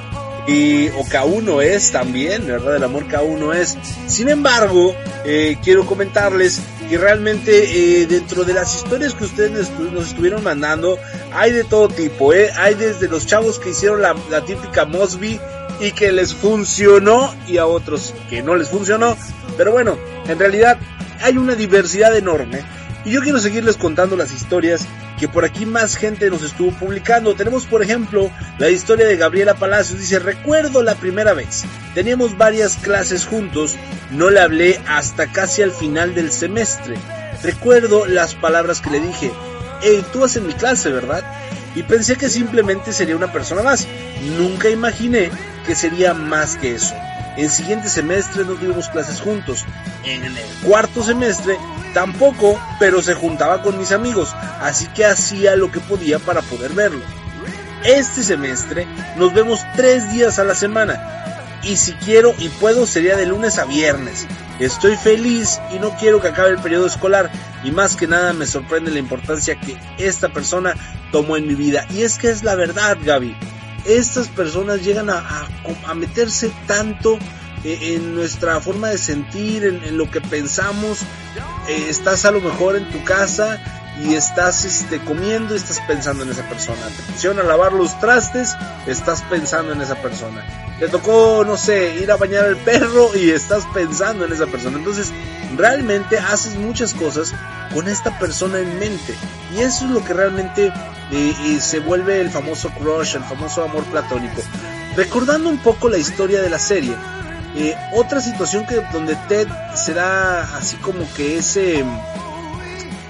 y 0.46 0.88
o 0.90 1.04
que 1.08 1.16
aún 1.16 1.44
no 1.44 1.60
es 1.60 1.90
también, 1.90 2.46
¿verdad? 2.46 2.76
El 2.76 2.84
amor 2.84 3.08
que 3.08 3.16
aún 3.16 3.40
no 3.40 3.52
es. 3.52 3.76
Sin 4.06 4.28
embargo, 4.28 4.94
eh, 5.24 5.56
quiero 5.64 5.84
comentarles 5.86 6.60
que 6.88 6.98
realmente 6.98 8.02
eh, 8.02 8.06
dentro 8.06 8.44
de 8.44 8.54
las 8.54 8.76
historias 8.76 9.14
que 9.14 9.24
ustedes 9.24 9.50
nos 9.50 9.70
estu- 9.72 9.90
nos 9.90 10.08
estuvieron 10.08 10.44
mandando, 10.44 10.98
hay 11.34 11.50
de 11.50 11.64
todo 11.64 11.88
tipo, 11.88 12.32
¿eh? 12.32 12.50
Hay 12.56 12.74
desde 12.74 13.08
los 13.08 13.26
chavos 13.26 13.58
que 13.58 13.70
hicieron 13.70 14.00
la 14.02 14.44
típica 14.44 14.84
Mosby 14.84 15.40
y 15.80 15.90
que 15.92 16.12
les 16.12 16.32
funcionó 16.32 17.34
y 17.48 17.58
a 17.58 17.66
otros 17.66 18.14
que 18.30 18.40
no 18.42 18.54
les 18.54 18.68
funcionó. 18.68 19.16
Pero 19.56 19.72
bueno, 19.72 19.98
en 20.28 20.38
realidad 20.38 20.78
hay 21.22 21.36
una 21.38 21.54
diversidad 21.56 22.16
enorme. 22.16 22.62
Y 23.06 23.12
yo 23.12 23.22
quiero 23.22 23.38
seguirles 23.38 23.76
contando 23.76 24.16
las 24.16 24.32
historias 24.32 24.84
que 25.20 25.28
por 25.28 25.44
aquí 25.44 25.64
más 25.64 25.94
gente 25.94 26.28
nos 26.28 26.42
estuvo 26.42 26.72
publicando. 26.72 27.36
Tenemos 27.36 27.64
por 27.64 27.80
ejemplo 27.80 28.32
la 28.58 28.68
historia 28.68 29.06
de 29.06 29.16
Gabriela 29.16 29.54
Palacios. 29.54 30.00
Dice, 30.00 30.18
recuerdo 30.18 30.82
la 30.82 30.96
primera 30.96 31.32
vez. 31.32 31.64
Teníamos 31.94 32.36
varias 32.36 32.74
clases 32.78 33.24
juntos. 33.24 33.76
No 34.10 34.28
le 34.28 34.40
hablé 34.40 34.80
hasta 34.88 35.28
casi 35.28 35.62
al 35.62 35.70
final 35.70 36.16
del 36.16 36.32
semestre. 36.32 36.96
Recuerdo 37.44 38.06
las 38.06 38.34
palabras 38.34 38.80
que 38.80 38.90
le 38.90 38.98
dije. 38.98 39.30
Hey, 39.82 40.04
tú 40.12 40.20
vas 40.20 40.34
en 40.34 40.48
mi 40.48 40.54
clase, 40.54 40.90
¿verdad? 40.90 41.22
Y 41.76 41.84
pensé 41.84 42.16
que 42.16 42.28
simplemente 42.28 42.92
sería 42.92 43.14
una 43.14 43.32
persona 43.32 43.62
más. 43.62 43.86
Nunca 44.36 44.68
imaginé 44.68 45.30
que 45.64 45.76
sería 45.76 46.12
más 46.12 46.56
que 46.56 46.74
eso. 46.74 46.92
En 47.36 47.50
siguiente 47.50 47.88
semestre 47.90 48.44
no 48.44 48.54
tuvimos 48.54 48.88
clases 48.88 49.20
juntos. 49.20 49.64
En 50.04 50.24
el 50.24 50.34
cuarto 50.64 51.02
semestre 51.02 51.58
tampoco, 51.92 52.58
pero 52.78 53.02
se 53.02 53.14
juntaba 53.14 53.62
con 53.62 53.78
mis 53.78 53.92
amigos, 53.92 54.34
así 54.60 54.86
que 54.88 55.04
hacía 55.04 55.54
lo 55.54 55.70
que 55.70 55.80
podía 55.80 56.18
para 56.18 56.40
poder 56.40 56.72
verlo. 56.72 57.02
Este 57.84 58.22
semestre 58.22 58.86
nos 59.16 59.34
vemos 59.34 59.60
tres 59.76 60.10
días 60.12 60.38
a 60.38 60.44
la 60.44 60.54
semana. 60.54 61.12
Y 61.62 61.76
si 61.76 61.92
quiero 61.92 62.34
y 62.38 62.48
puedo 62.48 62.86
sería 62.86 63.16
de 63.16 63.26
lunes 63.26 63.58
a 63.58 63.64
viernes. 63.64 64.26
Estoy 64.58 64.96
feliz 64.96 65.60
y 65.74 65.78
no 65.78 65.90
quiero 65.96 66.20
que 66.20 66.28
acabe 66.28 66.50
el 66.50 66.58
periodo 66.58 66.86
escolar. 66.86 67.30
Y 67.64 67.70
más 67.70 67.96
que 67.96 68.06
nada 68.06 68.32
me 68.32 68.46
sorprende 68.46 68.90
la 68.90 68.98
importancia 68.98 69.60
que 69.60 69.76
esta 69.98 70.30
persona 70.30 70.74
tomó 71.12 71.36
en 71.36 71.46
mi 71.46 71.54
vida. 71.54 71.86
Y 71.90 72.02
es 72.02 72.18
que 72.18 72.30
es 72.30 72.44
la 72.44 72.54
verdad, 72.54 72.96
Gaby 73.02 73.36
estas 73.88 74.28
personas 74.28 74.82
llegan 74.82 75.10
a, 75.10 75.48
meterse 75.94 76.50
tanto 76.66 77.18
eh, 77.64 77.94
en 77.94 78.14
nuestra 78.14 78.60
forma 78.60 78.88
de 78.88 78.98
sentir, 78.98 79.64
en, 79.64 79.82
en 79.84 79.98
lo 79.98 80.10
que 80.10 80.20
pensamos. 80.20 81.00
Eh, 81.68 81.86
estás 81.88 82.24
a 82.24 82.30
lo 82.30 82.40
mejor 82.40 82.76
en 82.76 82.90
tu 82.90 83.02
casa 83.04 83.60
y 83.98 84.14
estás 84.14 84.64
este, 84.64 84.98
comiendo 85.00 85.54
y 85.54 85.56
estás 85.56 85.80
pensando 85.86 86.22
en 86.22 86.30
esa 86.30 86.46
persona. 86.48 86.86
Te 86.88 87.12
pusieron 87.12 87.38
a 87.38 87.42
lavar 87.42 87.72
los 87.72 87.98
trastes, 87.98 88.54
estás 88.86 89.22
pensando 89.22 89.72
en 89.72 89.80
esa 89.80 89.96
persona. 89.96 90.44
Te 90.78 90.88
tocó, 90.88 91.44
no 91.46 91.56
sé, 91.56 91.96
ir 91.96 92.10
a 92.10 92.16
bañar 92.16 92.44
al 92.44 92.56
perro 92.56 93.16
y 93.16 93.30
estás 93.30 93.64
pensando 93.72 94.24
en 94.26 94.32
esa 94.32 94.46
persona. 94.46 94.76
Entonces, 94.76 95.10
realmente 95.56 96.18
haces 96.18 96.56
muchas 96.56 96.92
cosas 96.92 97.32
con 97.72 97.88
esta 97.88 98.18
persona 98.18 98.58
en 98.58 98.78
mente. 98.78 99.14
Y 99.54 99.60
eso 99.60 99.86
es 99.86 99.90
lo 99.90 100.04
que 100.04 100.12
realmente 100.12 100.72
eh, 101.12 101.58
se 101.60 101.78
vuelve 101.80 102.20
el 102.20 102.30
famoso 102.30 102.70
crush, 102.70 103.16
el 103.16 103.24
famoso 103.24 103.62
amor 103.64 103.84
platónico. 103.84 104.42
Recordando 104.96 105.48
un 105.48 105.58
poco 105.58 105.88
la 105.88 105.98
historia 105.98 106.40
de 106.40 106.50
la 106.50 106.58
serie, 106.58 106.94
eh, 107.56 107.74
otra 107.94 108.20
situación 108.20 108.66
que 108.66 108.82
donde 108.92 109.14
Ted 109.28 109.48
se 109.74 109.94
da 109.94 110.42
así 110.56 110.76
como 110.76 111.06
que 111.14 111.38
ese 111.38 111.82
mm, 111.84 111.98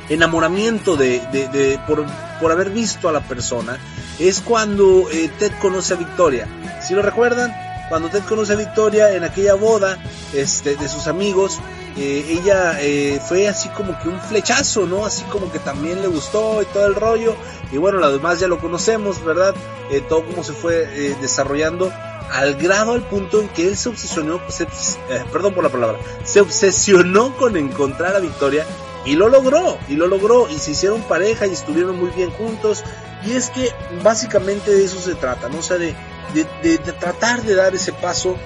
enamoramiento 0.09 0.97
de, 0.97 1.21
de- 1.33 1.49
de- 1.49 1.79
por, 1.87 2.05
por 2.41 2.53
haber 2.53 2.71
visto 2.71 3.09
a 3.09 3.13
la 3.13 3.21
persona 3.21 3.79
es 4.19 4.41
cuando 4.41 5.09
eh, 5.11 5.31
Ted 5.39 5.53
conoce 5.61 5.95
a 5.95 5.97
Victoria. 5.97 6.47
Si 6.83 6.95
lo 6.95 7.03
recuerdan, 7.03 7.55
cuando 7.89 8.09
Ted 8.09 8.23
conoce 8.23 8.53
a 8.53 8.57
Victoria 8.57 9.13
en 9.15 9.25
aquella 9.25 9.55
boda 9.55 9.99
este, 10.33 10.77
de 10.77 10.89
sus 10.89 11.07
amigos, 11.07 11.59
eh, 11.97 12.25
ella 12.29 12.79
eh, 12.81 13.21
fue 13.27 13.49
así 13.49 13.69
como 13.71 13.99
que 14.01 14.09
un 14.09 14.21
flechazo, 14.21 14.87
¿no? 14.87 15.07
Así 15.07 15.23
como 15.25 15.51
que 15.51 15.59
también 15.59 16.03
le 16.03 16.09
gustó 16.09 16.63
y 16.63 16.67
todo 16.67 16.87
el 16.87 16.95
rollo. 16.95 17.35
Y 17.73 17.79
bueno, 17.79 17.99
lo 17.99 18.13
demás 18.13 18.39
ya 18.41 18.49
lo 18.49 18.59
conocemos, 18.59 19.25
¿verdad? 19.25 19.55
Eh, 19.91 20.03
todo 20.09 20.25
como 20.25 20.43
se 20.45 20.53
fue 20.53 20.87
desarrollando 21.21 21.93
al 22.33 22.57
grado, 22.57 22.93
al 22.93 23.03
punto 23.03 23.41
en 23.41 23.49
que 23.49 23.69
él 23.69 23.77
se 23.77 23.89
obsesionó, 23.89 24.41
se, 24.49 24.67
perdón 25.33 25.55
por 25.55 25.63
la 25.63 25.71
palabra, 25.71 25.99
se 26.25 26.41
obsesionó 26.41 27.37
con 27.37 27.57
encontrar 27.57 28.17
a 28.17 28.19
Victoria 28.19 28.67
y 29.05 29.15
lo 29.15 29.29
logró, 29.29 29.79
y 29.89 29.95
lo 29.95 30.09
logró, 30.09 30.49
y 30.51 30.59
se 30.59 30.73
hicieron 30.73 31.01
pareja 31.03 31.47
y 31.47 31.53
estuvieron 31.53 31.97
muy 31.99 32.11
bien 32.11 32.31
juntos. 32.33 32.83
Y 33.25 33.33
es 33.33 33.51
que 33.51 33.71
básicamente 34.03 34.73
de 34.73 34.85
eso 34.85 35.01
se 35.01 35.15
trata, 35.15 35.49
¿no? 35.49 35.59
O 35.59 35.63
sea, 35.63 35.79
de, 35.79 35.95
de, 36.35 36.45
de- 36.63 36.79
de 36.79 36.93
tratar 36.93 37.43
de 37.43 37.55
dar 37.55 37.75
ese 37.75 37.93
paso, 37.93 38.37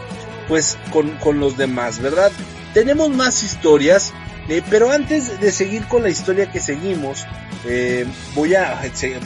pues, 0.47 0.77
con, 0.93 1.11
con 1.17 1.41
los 1.41 1.57
demás, 1.57 1.99
¿verdad? 2.01 2.31
Tenemos 2.75 3.11
más 3.11 3.43
historias, 3.43 4.13
eh, 4.49 4.63
pero 4.71 4.91
antes 4.91 5.41
de 5.41 5.53
seguir 5.53 5.87
con 5.87 6.03
la 6.03 6.11
historia 6.11 6.51
que 6.51 6.61
seguimos, 6.61 7.27
eh, 7.67 8.07
voy 8.35 8.55
a, 8.55 8.81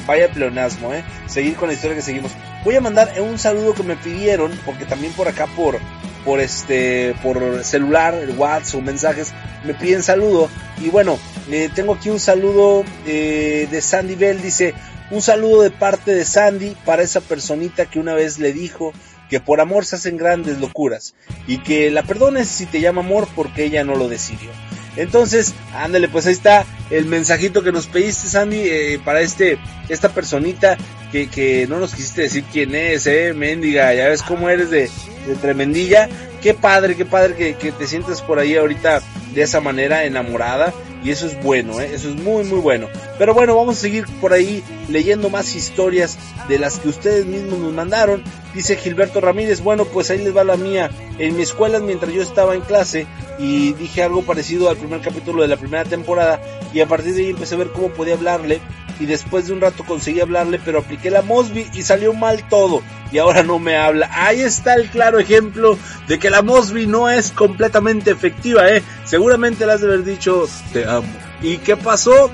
vaya 0.07 0.31
pleonasmo, 0.31 0.93
eh, 0.93 1.05
seguir 1.27 1.55
con 1.57 1.69
la 1.69 1.75
historia 1.75 1.97
que 1.97 2.03
seguimos. 2.03 2.33
Voy 2.65 2.77
a 2.77 2.81
mandar 2.81 3.13
un 3.21 3.39
saludo 3.39 3.75
que 3.75 3.83
me 3.83 3.97
pidieron, 3.97 4.51
porque 4.65 4.85
también 4.87 5.13
por 5.13 5.29
acá 5.29 5.47
por, 5.55 5.79
por 6.25 6.41
este, 6.41 7.15
por 7.23 7.63
celular, 7.65 8.15
el 8.15 8.31
WhatsApp 8.31 8.79
o 8.79 8.83
mensajes, 8.83 9.33
me 9.65 9.75
piden 9.75 10.03
saludo. 10.03 10.49
Y 10.81 10.89
bueno, 10.89 11.19
Eh, 11.51 11.69
tengo 11.75 11.93
aquí 11.93 12.09
un 12.09 12.21
saludo 12.21 12.85
eh, 13.07 13.69
de 13.71 13.83
Sandy 13.83 14.15
Bell, 14.15 14.41
dice, 14.41 14.73
un 15.11 15.21
saludo 15.21 15.61
de 15.61 15.71
parte 15.71 16.15
de 16.15 16.25
Sandy 16.25 16.75
para 16.87 17.03
esa 17.03 17.21
personita 17.21 17.85
que 17.85 17.99
una 17.99 18.15
vez 18.15 18.39
le 18.39 18.55
dijo 18.55 18.95
que 19.29 19.41
por 19.41 19.61
amor 19.61 19.85
se 19.85 19.97
hacen 19.97 20.17
grandes 20.17 20.59
locuras 20.59 21.15
y 21.47 21.59
que 21.59 21.91
la 21.91 22.03
perdones 22.03 22.49
si 22.49 22.67
te 22.67 22.81
llama 22.81 23.03
amor 23.03 23.29
porque 23.35 23.65
ella 23.65 23.85
no 23.85 23.97
lo 23.97 24.09
decidió. 24.09 24.51
Entonces, 24.97 25.55
ándale, 25.75 26.09
pues 26.09 26.27
ahí 26.27 26.33
está 26.33 26.65
el 26.91 27.07
mensajito 27.07 27.63
que 27.63 27.73
nos 27.73 27.87
pediste, 27.87 28.29
Sandy, 28.29 28.61
eh, 28.61 29.01
para 29.05 29.21
este, 29.23 29.59
esta 29.89 30.11
personita 30.11 30.77
que, 31.11 31.29
que, 31.29 31.67
no 31.69 31.81
nos 31.81 31.95
quisiste 31.95 32.23
decir 32.23 32.45
quién 32.53 32.75
es, 32.75 33.07
eh, 33.07 33.33
mendiga, 33.35 33.93
ya 33.95 34.09
ves 34.09 34.23
cómo 34.23 34.49
eres 34.49 34.71
de, 34.71 34.89
de 35.27 35.35
tremendilla. 35.41 36.09
Qué 36.41 36.55
padre, 36.55 36.95
qué 36.95 37.05
padre 37.05 37.35
que, 37.35 37.55
que, 37.55 37.73
te 37.73 37.87
sientes 37.87 38.21
por 38.21 38.39
ahí 38.39 38.57
ahorita 38.57 39.03
de 39.35 39.43
esa 39.43 39.61
manera 39.61 40.05
enamorada. 40.05 40.73
Y 41.05 41.11
eso 41.11 41.27
es 41.27 41.41
bueno, 41.43 41.79
¿eh? 41.81 41.91
eso 41.93 42.09
es 42.09 42.17
muy, 42.17 42.45
muy 42.45 42.61
bueno. 42.61 42.89
Pero 43.19 43.35
bueno, 43.35 43.55
vamos 43.55 43.77
a 43.77 43.81
seguir 43.81 44.07
por 44.23 44.33
ahí 44.33 44.65
leyendo 44.89 45.29
más 45.29 45.55
historias 45.55 46.19
de 46.49 46.59
las 46.59 46.79
que 46.79 46.89
ustedes 46.89 47.27
mismos 47.27 47.59
nos 47.59 47.75
mandaron. 47.75 48.25
Dice 48.55 48.77
Gilberto 48.77 49.21
Ramírez, 49.21 49.61
bueno, 49.61 49.85
pues 49.85 50.11
ahí 50.11 50.19
les 50.25 50.35
va 50.35 50.45
la 50.45 50.57
mía. 50.57 50.91
En 51.19 51.37
mi 51.37 51.43
escuela, 51.43 51.79
mientras 51.79 52.11
yo 52.11 52.23
estaba 52.23 52.55
en 52.55 52.63
clase, 52.63 53.07
y 53.39 53.75
dije 53.75 54.03
algo 54.03 54.23
parecido 54.23 54.71
al 54.71 54.79
primer 54.79 55.03
capítulo 55.03 55.43
de 55.43 55.49
la 55.49 55.59
primera 55.59 55.85
temporada, 55.85 56.41
y 56.73 56.81
a 56.81 56.87
partir 56.87 57.15
de 57.15 57.25
ahí 57.25 57.31
empecé 57.31 57.55
a 57.55 57.59
ver 57.59 57.69
cómo 57.69 57.91
podía 57.91 58.15
hablarle, 58.15 58.63
y 59.01 59.07
después 59.07 59.47
de 59.47 59.53
un 59.53 59.61
rato 59.61 59.85
conseguí 59.85 60.21
hablarle, 60.21 60.61
pero 60.65 60.79
apliqué 60.79 61.11
la 61.11 61.23
Mosby 61.23 61.71
y 61.75 61.83
salió 61.83 62.13
mal 62.15 62.49
todo, 62.49 62.83
y 63.11 63.19
ahora 63.19 63.43
no 63.43 63.59
me 63.59 63.77
habla. 63.77 64.09
Ahí 64.13 64.41
está 64.41 64.75
el 64.75 64.89
claro 64.89 65.19
ejemplo 65.19 65.79
de 66.09 66.19
que 66.19 66.31
la 66.31 66.43
Mosby 66.43 66.87
no 66.87 67.11
es 67.11 67.31
completamente 67.31 68.11
efectiva, 68.11 68.71
¿eh? 68.71 68.83
Seguramente 69.05 69.67
le 69.67 69.73
has 69.73 69.81
de 69.81 69.89
haber 69.89 70.05
dicho, 70.05 70.47
te 70.73 70.85
amo. 70.85 71.09
¿Y 71.43 71.59
qué 71.59 71.77
pasó? 71.77 72.31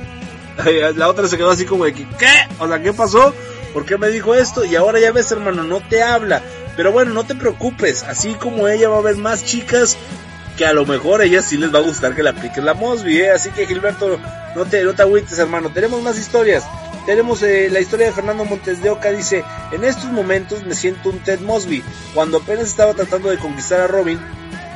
La 0.94 1.08
otra 1.08 1.26
se 1.26 1.36
quedó 1.36 1.50
así 1.50 1.64
como 1.64 1.84
de 1.84 1.94
que, 1.94 2.06
¿qué? 2.18 2.48
O 2.58 2.68
sea, 2.68 2.82
¿qué 2.82 2.92
pasó? 2.92 3.34
¿Por 3.72 3.86
qué 3.86 3.96
me 3.96 4.08
dijo 4.08 4.34
esto? 4.34 4.64
Y 4.64 4.76
ahora 4.76 5.00
ya 5.00 5.12
ves, 5.12 5.30
hermano, 5.32 5.62
no 5.62 5.80
te 5.80 6.02
habla. 6.02 6.42
Pero 6.76 6.92
bueno, 6.92 7.12
no 7.12 7.24
te 7.24 7.34
preocupes. 7.34 8.02
Así 8.02 8.34
como 8.34 8.68
ella 8.68 8.88
va 8.88 8.96
a 8.96 8.98
haber 8.98 9.16
más 9.16 9.44
chicas 9.44 9.96
que 10.60 10.66
a 10.66 10.74
lo 10.74 10.84
mejor 10.84 11.22
a 11.22 11.24
ellas 11.24 11.46
sí 11.46 11.56
les 11.56 11.74
va 11.74 11.78
a 11.78 11.82
gustar 11.82 12.14
que 12.14 12.22
le 12.22 12.28
apliques 12.28 12.62
la 12.62 12.74
Mosby, 12.74 13.22
¿eh? 13.22 13.30
Así 13.30 13.48
que 13.48 13.66
Gilberto, 13.66 14.20
no 14.54 14.66
te, 14.66 14.84
no 14.84 14.92
te 14.92 15.00
agüites, 15.00 15.38
hermano. 15.38 15.72
Tenemos 15.72 16.02
más 16.02 16.18
historias. 16.18 16.64
Tenemos 17.06 17.42
eh, 17.42 17.70
la 17.72 17.80
historia 17.80 18.08
de 18.08 18.12
Fernando 18.12 18.44
Montes 18.44 18.82
de 18.82 18.90
Oca. 18.90 19.10
Dice, 19.10 19.42
en 19.72 19.84
estos 19.84 20.12
momentos 20.12 20.62
me 20.66 20.74
siento 20.74 21.08
un 21.08 21.18
Ted 21.20 21.40
Mosby. 21.40 21.82
Cuando 22.12 22.36
apenas 22.36 22.66
estaba 22.66 22.92
tratando 22.92 23.30
de 23.30 23.38
conquistar 23.38 23.80
a 23.80 23.86
Robin, 23.86 24.20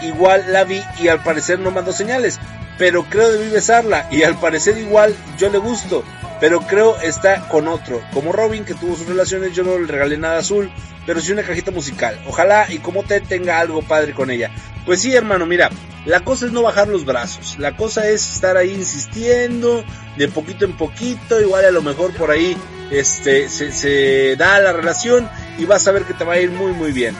igual 0.00 0.46
la 0.48 0.64
vi 0.64 0.82
y 1.02 1.08
al 1.08 1.22
parecer 1.22 1.58
no 1.58 1.70
mandó 1.70 1.92
señales. 1.92 2.40
Pero 2.78 3.04
creo 3.04 3.30
debí 3.30 3.50
besarla 3.50 4.08
y 4.10 4.22
al 4.22 4.40
parecer 4.40 4.78
igual 4.78 5.14
yo 5.36 5.50
le 5.50 5.58
gusto. 5.58 6.02
Pero 6.40 6.60
creo 6.60 6.98
está 7.00 7.48
con 7.48 7.68
otro. 7.68 8.02
Como 8.12 8.32
Robin 8.32 8.64
que 8.64 8.74
tuvo 8.74 8.96
sus 8.96 9.06
relaciones 9.06 9.54
yo 9.54 9.62
no 9.62 9.78
le 9.78 9.86
regalé 9.86 10.16
nada 10.16 10.38
azul. 10.38 10.70
Pero 11.06 11.20
sí 11.20 11.32
una 11.32 11.42
cajita 11.42 11.70
musical. 11.70 12.18
Ojalá 12.26 12.66
y 12.70 12.78
como 12.78 13.02
Ted 13.02 13.22
tenga 13.28 13.60
algo 13.60 13.82
padre 13.82 14.14
con 14.14 14.30
ella. 14.30 14.50
Pues 14.86 15.02
sí 15.02 15.14
hermano, 15.14 15.46
mira. 15.46 15.70
La 16.06 16.20
cosa 16.20 16.46
es 16.46 16.52
no 16.52 16.62
bajar 16.62 16.88
los 16.88 17.04
brazos. 17.04 17.56
La 17.58 17.76
cosa 17.76 18.08
es 18.08 18.34
estar 18.34 18.56
ahí 18.56 18.70
insistiendo. 18.70 19.84
De 20.16 20.28
poquito 20.28 20.64
en 20.64 20.76
poquito. 20.76 21.40
Igual 21.40 21.64
a 21.64 21.70
lo 21.70 21.82
mejor 21.82 22.14
por 22.14 22.30
ahí 22.30 22.56
este 22.90 23.48
se, 23.48 24.36
da 24.36 24.60
la 24.60 24.72
relación. 24.72 25.28
Y 25.58 25.64
vas 25.64 25.86
a 25.88 25.92
ver 25.92 26.04
que 26.04 26.14
te 26.14 26.24
va 26.24 26.34
a 26.34 26.40
ir 26.40 26.50
muy 26.50 26.72
muy 26.72 26.92
bien. 26.92 27.14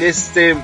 Este... 0.00 0.56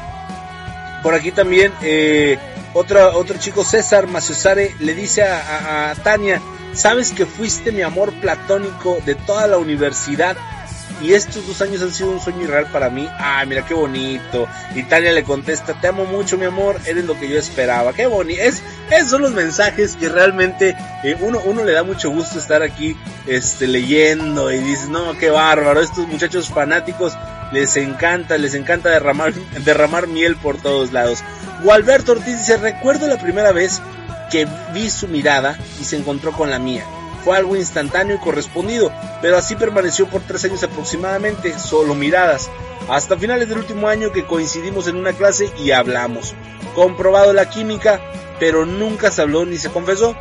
Por 1.02 1.14
aquí 1.14 1.32
también... 1.32 1.72
Eh, 1.82 2.38
otro, 2.72 3.18
otro 3.18 3.36
chico, 3.38 3.64
César 3.64 4.06
Maciosare, 4.06 4.74
le 4.78 4.94
dice 4.94 5.22
a, 5.24 5.92
Tania, 6.04 6.40
sabes 6.74 7.12
que 7.12 7.26
fuiste 7.26 7.72
mi 7.72 7.82
amor 7.82 8.12
platónico 8.20 8.98
de 9.04 9.14
toda 9.14 9.46
la 9.46 9.58
universidad 9.58 10.36
y 11.02 11.14
estos 11.14 11.46
dos 11.46 11.62
años 11.62 11.80
han 11.80 11.92
sido 11.92 12.10
un 12.10 12.20
sueño 12.20 12.42
irreal 12.42 12.66
para 12.66 12.90
mí. 12.90 13.08
Ay, 13.18 13.46
mira 13.46 13.64
qué 13.64 13.72
bonito. 13.72 14.46
Y 14.74 14.82
Tania 14.82 15.12
le 15.12 15.24
contesta, 15.24 15.72
te 15.80 15.88
amo 15.88 16.04
mucho 16.04 16.36
mi 16.36 16.44
amor, 16.44 16.78
eres 16.84 17.04
lo 17.04 17.18
que 17.18 17.28
yo 17.28 17.38
esperaba. 17.38 17.94
Qué 17.94 18.06
bonito. 18.06 18.42
Es, 18.42 18.62
esos 18.90 19.10
son 19.10 19.22
los 19.22 19.32
mensajes 19.32 19.96
que 19.96 20.10
realmente 20.10 20.76
eh, 21.02 21.16
uno, 21.20 21.40
uno 21.44 21.64
le 21.64 21.72
da 21.72 21.84
mucho 21.84 22.10
gusto 22.10 22.38
estar 22.38 22.62
aquí 22.62 22.96
este, 23.26 23.66
leyendo 23.66 24.52
y 24.52 24.58
dices, 24.58 24.88
no, 24.88 25.16
qué 25.16 25.30
bárbaro. 25.30 25.80
Estos 25.80 26.06
muchachos 26.06 26.50
fanáticos 26.50 27.14
les 27.50 27.76
encanta, 27.78 28.36
les 28.36 28.54
encanta 28.54 28.90
derramar, 28.90 29.32
derramar 29.64 30.06
miel 30.06 30.36
por 30.36 30.58
todos 30.60 30.92
lados. 30.92 31.24
Gualberto 31.62 32.12
Ortiz 32.12 32.38
dice, 32.38 32.58
recuerdo 32.58 33.06
la 33.06 33.18
primera 33.18 33.52
vez 33.52 33.80
que 34.30 34.46
vi 34.72 34.90
su 34.90 35.08
mirada 35.08 35.58
y 35.80 35.84
se 35.84 35.96
encontró 35.96 36.32
con 36.32 36.50
la 36.50 36.58
mía. 36.58 36.86
Fue 37.24 37.36
algo 37.36 37.56
instantáneo 37.56 38.16
y 38.16 38.20
correspondido, 38.20 38.90
pero 39.20 39.36
así 39.36 39.54
permaneció 39.54 40.06
por 40.06 40.22
tres 40.22 40.44
años 40.44 40.62
aproximadamente, 40.62 41.58
solo 41.58 41.94
miradas, 41.94 42.50
hasta 42.88 43.16
finales 43.16 43.48
del 43.48 43.58
último 43.58 43.88
año 43.88 44.12
que 44.12 44.24
coincidimos 44.24 44.88
en 44.88 44.96
una 44.96 45.12
clase 45.12 45.50
y 45.62 45.72
hablamos. 45.72 46.34
Comprobado 46.74 47.32
la 47.32 47.50
química, 47.50 48.00
pero 48.38 48.64
nunca 48.64 49.10
se 49.10 49.22
habló 49.22 49.44
ni 49.44 49.58
se 49.58 49.70
confesó. 49.70 50.16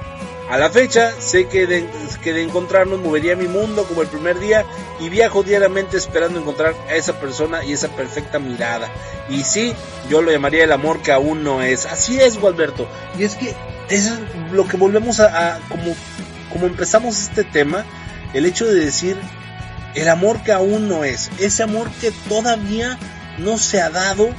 A 0.49 0.57
la 0.57 0.71
fecha, 0.71 1.11
sé 1.19 1.47
que 1.47 1.67
de, 1.67 1.87
que 2.23 2.33
de 2.33 2.41
encontrarnos 2.41 2.99
movería 2.99 3.35
mi 3.35 3.47
mundo 3.47 3.83
como 3.83 4.01
el 4.01 4.07
primer 4.07 4.39
día 4.39 4.65
y 4.99 5.07
viajo 5.09 5.43
diariamente 5.43 5.95
esperando 5.95 6.39
encontrar 6.39 6.73
a 6.89 6.95
esa 6.95 7.19
persona 7.19 7.63
y 7.63 7.73
esa 7.73 7.89
perfecta 7.89 8.39
mirada. 8.39 8.89
Y 9.29 9.43
sí, 9.43 9.73
yo 10.09 10.23
lo 10.23 10.31
llamaría 10.31 10.63
el 10.63 10.71
amor 10.71 11.01
que 11.01 11.11
aún 11.11 11.43
no 11.43 11.61
es. 11.61 11.85
Así 11.85 12.19
es, 12.19 12.39
Gualberto. 12.39 12.87
Y 13.17 13.25
es 13.25 13.35
que 13.35 13.53
es 13.89 14.11
lo 14.51 14.67
que 14.67 14.77
volvemos 14.77 15.19
a, 15.19 15.59
como, 15.69 15.95
como 16.51 16.65
empezamos 16.67 17.19
este 17.19 17.43
tema, 17.43 17.85
el 18.33 18.45
hecho 18.45 18.65
de 18.65 18.85
decir 18.85 19.17
el 19.95 20.07
amor 20.07 20.43
que 20.43 20.51
aún 20.51 20.87
no 20.87 21.03
es, 21.03 21.29
ese 21.39 21.63
amor 21.63 21.89
que 21.99 22.11
todavía 22.27 22.97
no 23.39 23.57
se 23.57 23.81
ha 23.81 23.89
dado 23.89 24.29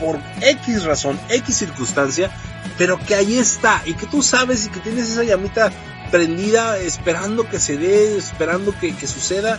por 0.00 0.18
X 0.40 0.84
razón, 0.84 1.18
X 1.28 1.56
circunstancia, 1.56 2.30
pero 2.78 2.98
que 2.98 3.14
ahí 3.14 3.38
está 3.38 3.82
y 3.84 3.94
que 3.94 4.06
tú 4.06 4.22
sabes 4.22 4.66
y 4.66 4.68
que 4.70 4.80
tienes 4.80 5.10
esa 5.10 5.24
llamita 5.24 5.70
prendida 6.10 6.78
esperando 6.78 7.48
que 7.48 7.58
se 7.58 7.76
dé, 7.76 8.16
esperando 8.16 8.74
que, 8.78 8.94
que 8.94 9.06
suceda. 9.06 9.58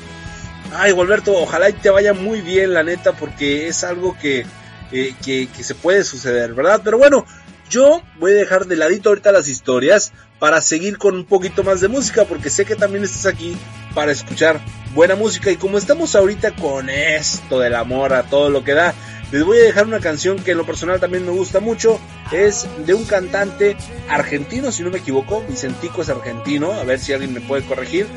Ay, 0.74 0.92
Gualberto, 0.92 1.34
ojalá 1.36 1.70
y 1.70 1.74
te 1.74 1.90
vaya 1.90 2.14
muy 2.14 2.42
bien, 2.42 2.74
la 2.74 2.84
neta, 2.84 3.14
porque 3.14 3.68
es 3.68 3.84
algo 3.84 4.18
que, 4.18 4.46
eh, 4.92 5.16
que, 5.24 5.48
que 5.48 5.64
se 5.64 5.76
puede 5.76 6.04
suceder, 6.04 6.54
¿verdad? 6.54 6.82
Pero 6.84 6.98
bueno, 6.98 7.26
yo 7.70 8.02
voy 8.20 8.32
a 8.32 8.36
dejar 8.36 8.66
de 8.66 8.76
ladito 8.76 9.10
ahorita 9.10 9.32
las 9.32 9.48
historias 9.48 10.12
para 10.40 10.62
seguir 10.62 10.98
con 10.98 11.16
un 11.16 11.26
poquito 11.26 11.64
más 11.64 11.82
de 11.82 11.88
música, 11.88 12.26
porque 12.26 12.50
sé 12.50 12.66
que 12.66 12.76
también 12.76 13.04
estás 13.04 13.26
aquí 13.26 13.58
para 13.96 14.12
escuchar 14.12 14.60
buena 14.94 15.16
música. 15.16 15.52
Y 15.52 15.58
como 15.58 15.78
estamos 15.78 16.16
ahorita 16.16 16.56
con 16.56 16.90
esto 16.90 17.60
del 17.60 17.76
amor 17.76 18.14
a 18.14 18.24
todo 18.24 18.50
lo 18.50 18.64
que 18.64 18.74
da, 18.74 18.94
les 19.32 19.44
voy 19.44 19.58
a 19.58 19.64
dejar 19.64 19.86
una 19.86 20.00
canción 20.00 20.40
que 20.40 20.52
en 20.52 20.58
lo 20.58 20.66
personal 20.66 21.00
también 21.00 21.26
me 21.26 21.32
gusta 21.32 21.60
mucho. 21.60 22.00
Es 22.32 22.68
de 22.86 22.94
un 22.94 23.06
cantante 23.06 23.76
argentino, 24.10 24.72
si 24.72 24.84
no 24.84 24.90
me 24.90 25.00
equivoco. 25.00 25.44
Vicentico 25.48 26.02
es 26.02 26.10
argentino, 26.10 26.74
a 26.74 26.84
ver 26.84 27.00
si 27.00 27.14
alguien 27.14 27.34
me 27.34 27.42
puede 27.42 27.66
corregir. 27.66 28.08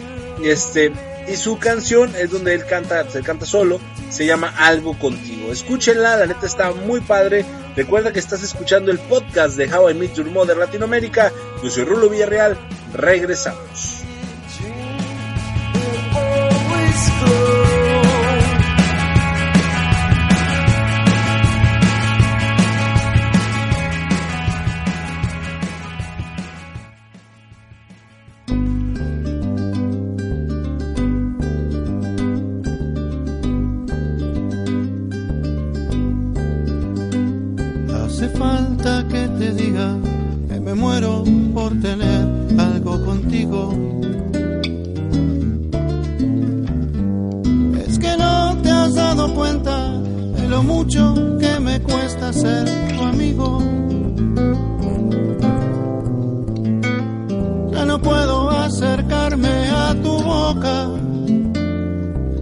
Este, 0.44 0.92
y 1.28 1.36
su 1.36 1.58
canción 1.58 2.14
es 2.16 2.30
donde 2.30 2.54
él 2.54 2.64
canta, 2.66 3.08
se 3.08 3.22
canta 3.22 3.46
solo, 3.46 3.80
se 4.10 4.26
llama 4.26 4.52
Algo 4.56 4.98
Contigo. 4.98 5.52
Escúchenla, 5.52 6.16
la 6.16 6.26
neta 6.26 6.46
está 6.46 6.72
muy 6.72 7.00
padre. 7.00 7.44
Recuerda 7.76 8.12
que 8.12 8.18
estás 8.18 8.42
escuchando 8.42 8.90
el 8.90 8.98
podcast 8.98 9.56
de 9.56 9.72
How 9.72 9.90
I 9.90 9.94
Meet 9.94 10.14
Your 10.14 10.30
Mother 10.30 10.56
Latinoamérica. 10.56 11.32
Yo 11.62 11.70
soy 11.70 11.84
Rulo 11.84 12.08
Villarreal. 12.08 12.58
Regresamos. 12.94 14.00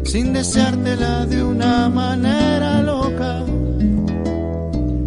sin 0.09 0.33
deseártela 0.33 1.27
de 1.27 1.43
una 1.43 1.91
manera 1.91 2.81
loca. 2.83 3.45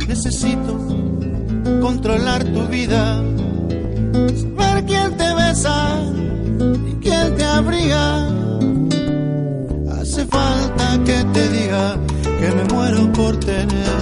Necesito 0.08 0.78
controlar 1.82 2.44
tu 2.44 2.68
vida, 2.68 3.24
saber 4.42 4.86
quién 4.86 5.18
te 5.18 5.34
besa 5.34 6.04
y 6.92 6.94
quién 7.04 7.36
te 7.36 7.44
abriga. 7.44 8.28
Hace 10.00 10.24
falta 10.28 11.00
que 11.04 11.24
te 11.34 11.50
diga 11.50 11.98
que 12.40 12.52
me 12.58 12.64
muero 12.72 13.12
por 13.14 13.36
tener 13.38 14.01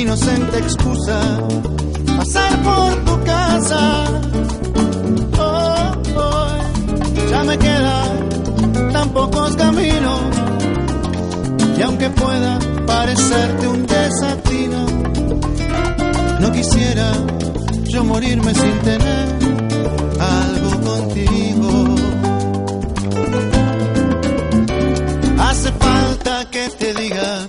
inocente 0.00 0.58
excusa 0.58 1.18
pasar 2.16 2.62
por 2.62 3.04
tu 3.04 3.24
casa. 3.24 4.04
Oh, 5.38 5.92
oh, 6.16 7.28
ya 7.30 7.44
me 7.44 7.58
quedan 7.58 8.92
tan 8.92 9.08
pocos 9.10 9.56
caminos 9.56 10.20
y 11.78 11.82
aunque 11.82 12.10
pueda 12.10 12.58
parecerte 12.86 13.68
un 13.68 13.86
desatino, 13.86 14.86
no 16.40 16.52
quisiera 16.52 17.12
yo 17.84 18.04
morirme 18.04 18.54
sin 18.54 18.78
tener 18.80 19.26
algo 20.20 20.80
contigo. 20.90 21.94
Hace 25.38 25.72
falta 25.72 26.44
que 26.50 26.68
te 26.78 26.94
diga 26.94 27.48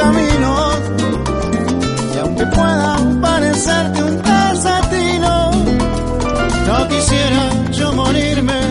caminos 0.00 0.78
y 2.14 2.18
aunque 2.18 2.46
puedan 2.46 3.20
parecerte 3.20 4.02
un 4.02 4.22
desatino, 4.22 5.50
no 6.66 6.88
quisiera 6.88 7.70
yo 7.72 7.92
morirme 7.92 8.67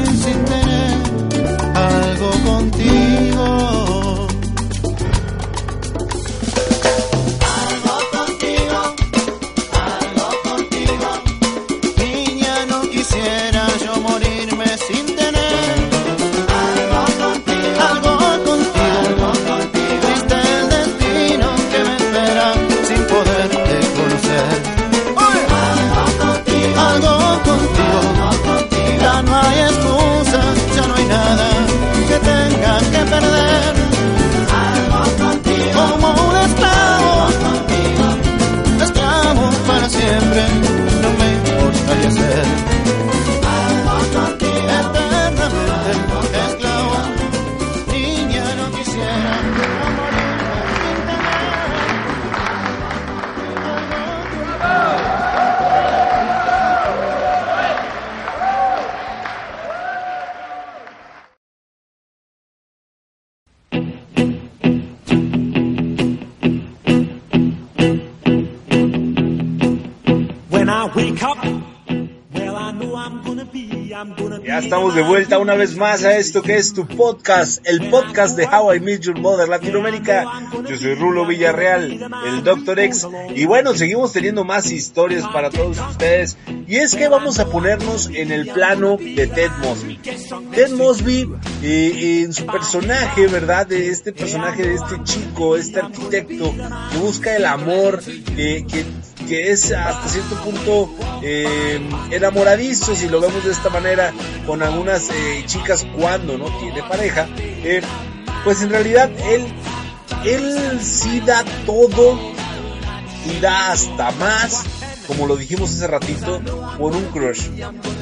vez 75.57 75.75
más 75.75 76.03
a 76.03 76.17
esto 76.17 76.43
que 76.43 76.55
es 76.55 76.73
tu 76.73 76.85
podcast, 76.85 77.67
el 77.67 77.89
podcast 77.89 78.37
de 78.37 78.45
How 78.45 78.75
I 78.75 78.79
Met 78.79 79.01
Your 79.01 79.19
Mother 79.19 79.49
Latinoamérica. 79.49 80.25
Yo 80.69 80.77
soy 80.77 80.93
Rulo 80.93 81.25
Villarreal, 81.25 82.09
el 82.27 82.43
Dr. 82.43 82.79
X, 82.79 83.07
y 83.35 83.45
bueno, 83.45 83.73
seguimos 83.73 84.13
teniendo 84.13 84.43
más 84.45 84.71
historias 84.71 85.27
para 85.27 85.49
todos 85.49 85.79
ustedes. 85.79 86.37
Y 86.67 86.75
es 86.75 86.95
que 86.95 87.07
vamos 87.07 87.39
a 87.39 87.47
ponernos 87.47 88.07
en 88.13 88.31
el 88.31 88.47
plano 88.47 88.97
de 88.97 89.25
Ted 89.25 89.51
Mosby. 89.63 89.97
Ted 90.53 90.71
Mosby, 90.73 91.27
eh, 91.63 92.21
en 92.23 92.33
su 92.33 92.45
personaje, 92.45 93.25
¿verdad? 93.27 93.65
De 93.65 93.89
este 93.89 94.13
personaje 94.13 94.61
de 94.61 94.75
este 94.75 95.03
chico, 95.03 95.57
este 95.57 95.79
arquitecto 95.79 96.53
que 96.91 96.97
busca 96.99 97.35
el 97.35 97.45
amor, 97.45 98.03
que, 98.03 98.85
que 99.27 99.51
es 99.51 99.71
hasta 99.71 100.07
cierto 100.07 100.35
punto 100.43 100.89
eh, 101.21 101.79
enamoradizo, 102.11 102.95
si 102.95 103.07
lo 103.07 103.19
vemos 103.19 103.43
de 103.43 103.51
esta 103.51 103.69
manera, 103.69 104.13
con 104.45 104.63
algunas 104.63 105.09
eh, 105.09 105.43
chicas 105.45 105.85
cuando 105.97 106.37
no 106.37 106.45
tiene 106.59 106.81
pareja, 106.83 107.27
eh, 107.37 107.81
pues 108.43 108.61
en 108.61 108.69
realidad 108.69 109.09
él, 109.29 109.45
él 110.25 110.79
sí 110.81 111.19
da 111.19 111.43
todo 111.65 112.17
y 113.25 113.39
da 113.39 113.71
hasta 113.71 114.11
más, 114.11 114.63
como 115.07 115.25
lo 115.25 115.35
dijimos 115.37 115.73
hace 115.73 115.87
ratito, 115.87 116.41
por 116.77 116.95
un 116.95 117.05
crush. 117.05 117.47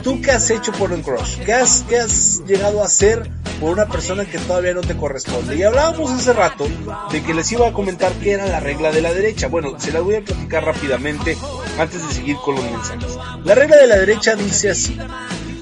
¿Tú 0.04 0.22
qué 0.22 0.32
has 0.32 0.50
hecho 0.50 0.72
por 0.74 0.92
un 0.92 1.02
crush? 1.02 1.38
¿Qué 1.46 1.54
has, 1.54 1.86
qué 1.88 2.00
has 2.00 2.42
llegado 2.48 2.82
a 2.82 2.86
hacer 2.86 3.30
por 3.60 3.72
una 3.72 3.86
persona 3.86 4.26
que 4.26 4.40
todavía 4.40 4.74
no 4.74 4.82
te 4.82 4.98
corresponde? 4.98 5.56
Y 5.56 5.64
hablábamos 5.64 6.12
hace 6.12 6.34
rato 6.34 6.68
de 7.12 7.24
que 7.24 7.34
les 7.34 7.52
iba 7.52 7.68
a 7.68 7.74
comentar 7.74 8.12
qué 8.14 8.32
era 8.32 8.48
la 8.48 8.60
regla 8.60 8.92
de 8.92 9.02
la 9.02 9.14
derecha. 9.14 9.48
Bueno, 9.48 9.80
se 9.80 9.92
la 9.92 10.02
voy 10.02 10.16
a 10.16 10.22
platicar 10.22 10.66
rápidamente 10.66 11.38
antes 11.80 12.06
de 12.08 12.14
seguir 12.14 12.38
con 12.38 12.56
los 12.56 12.64
mensajes. 12.64 13.18
La 13.44 13.56
regla 13.56 13.78
de 13.78 13.88
la 13.88 13.98
derecha 13.98 14.36
dice 14.36 14.72
así. 14.72 14.98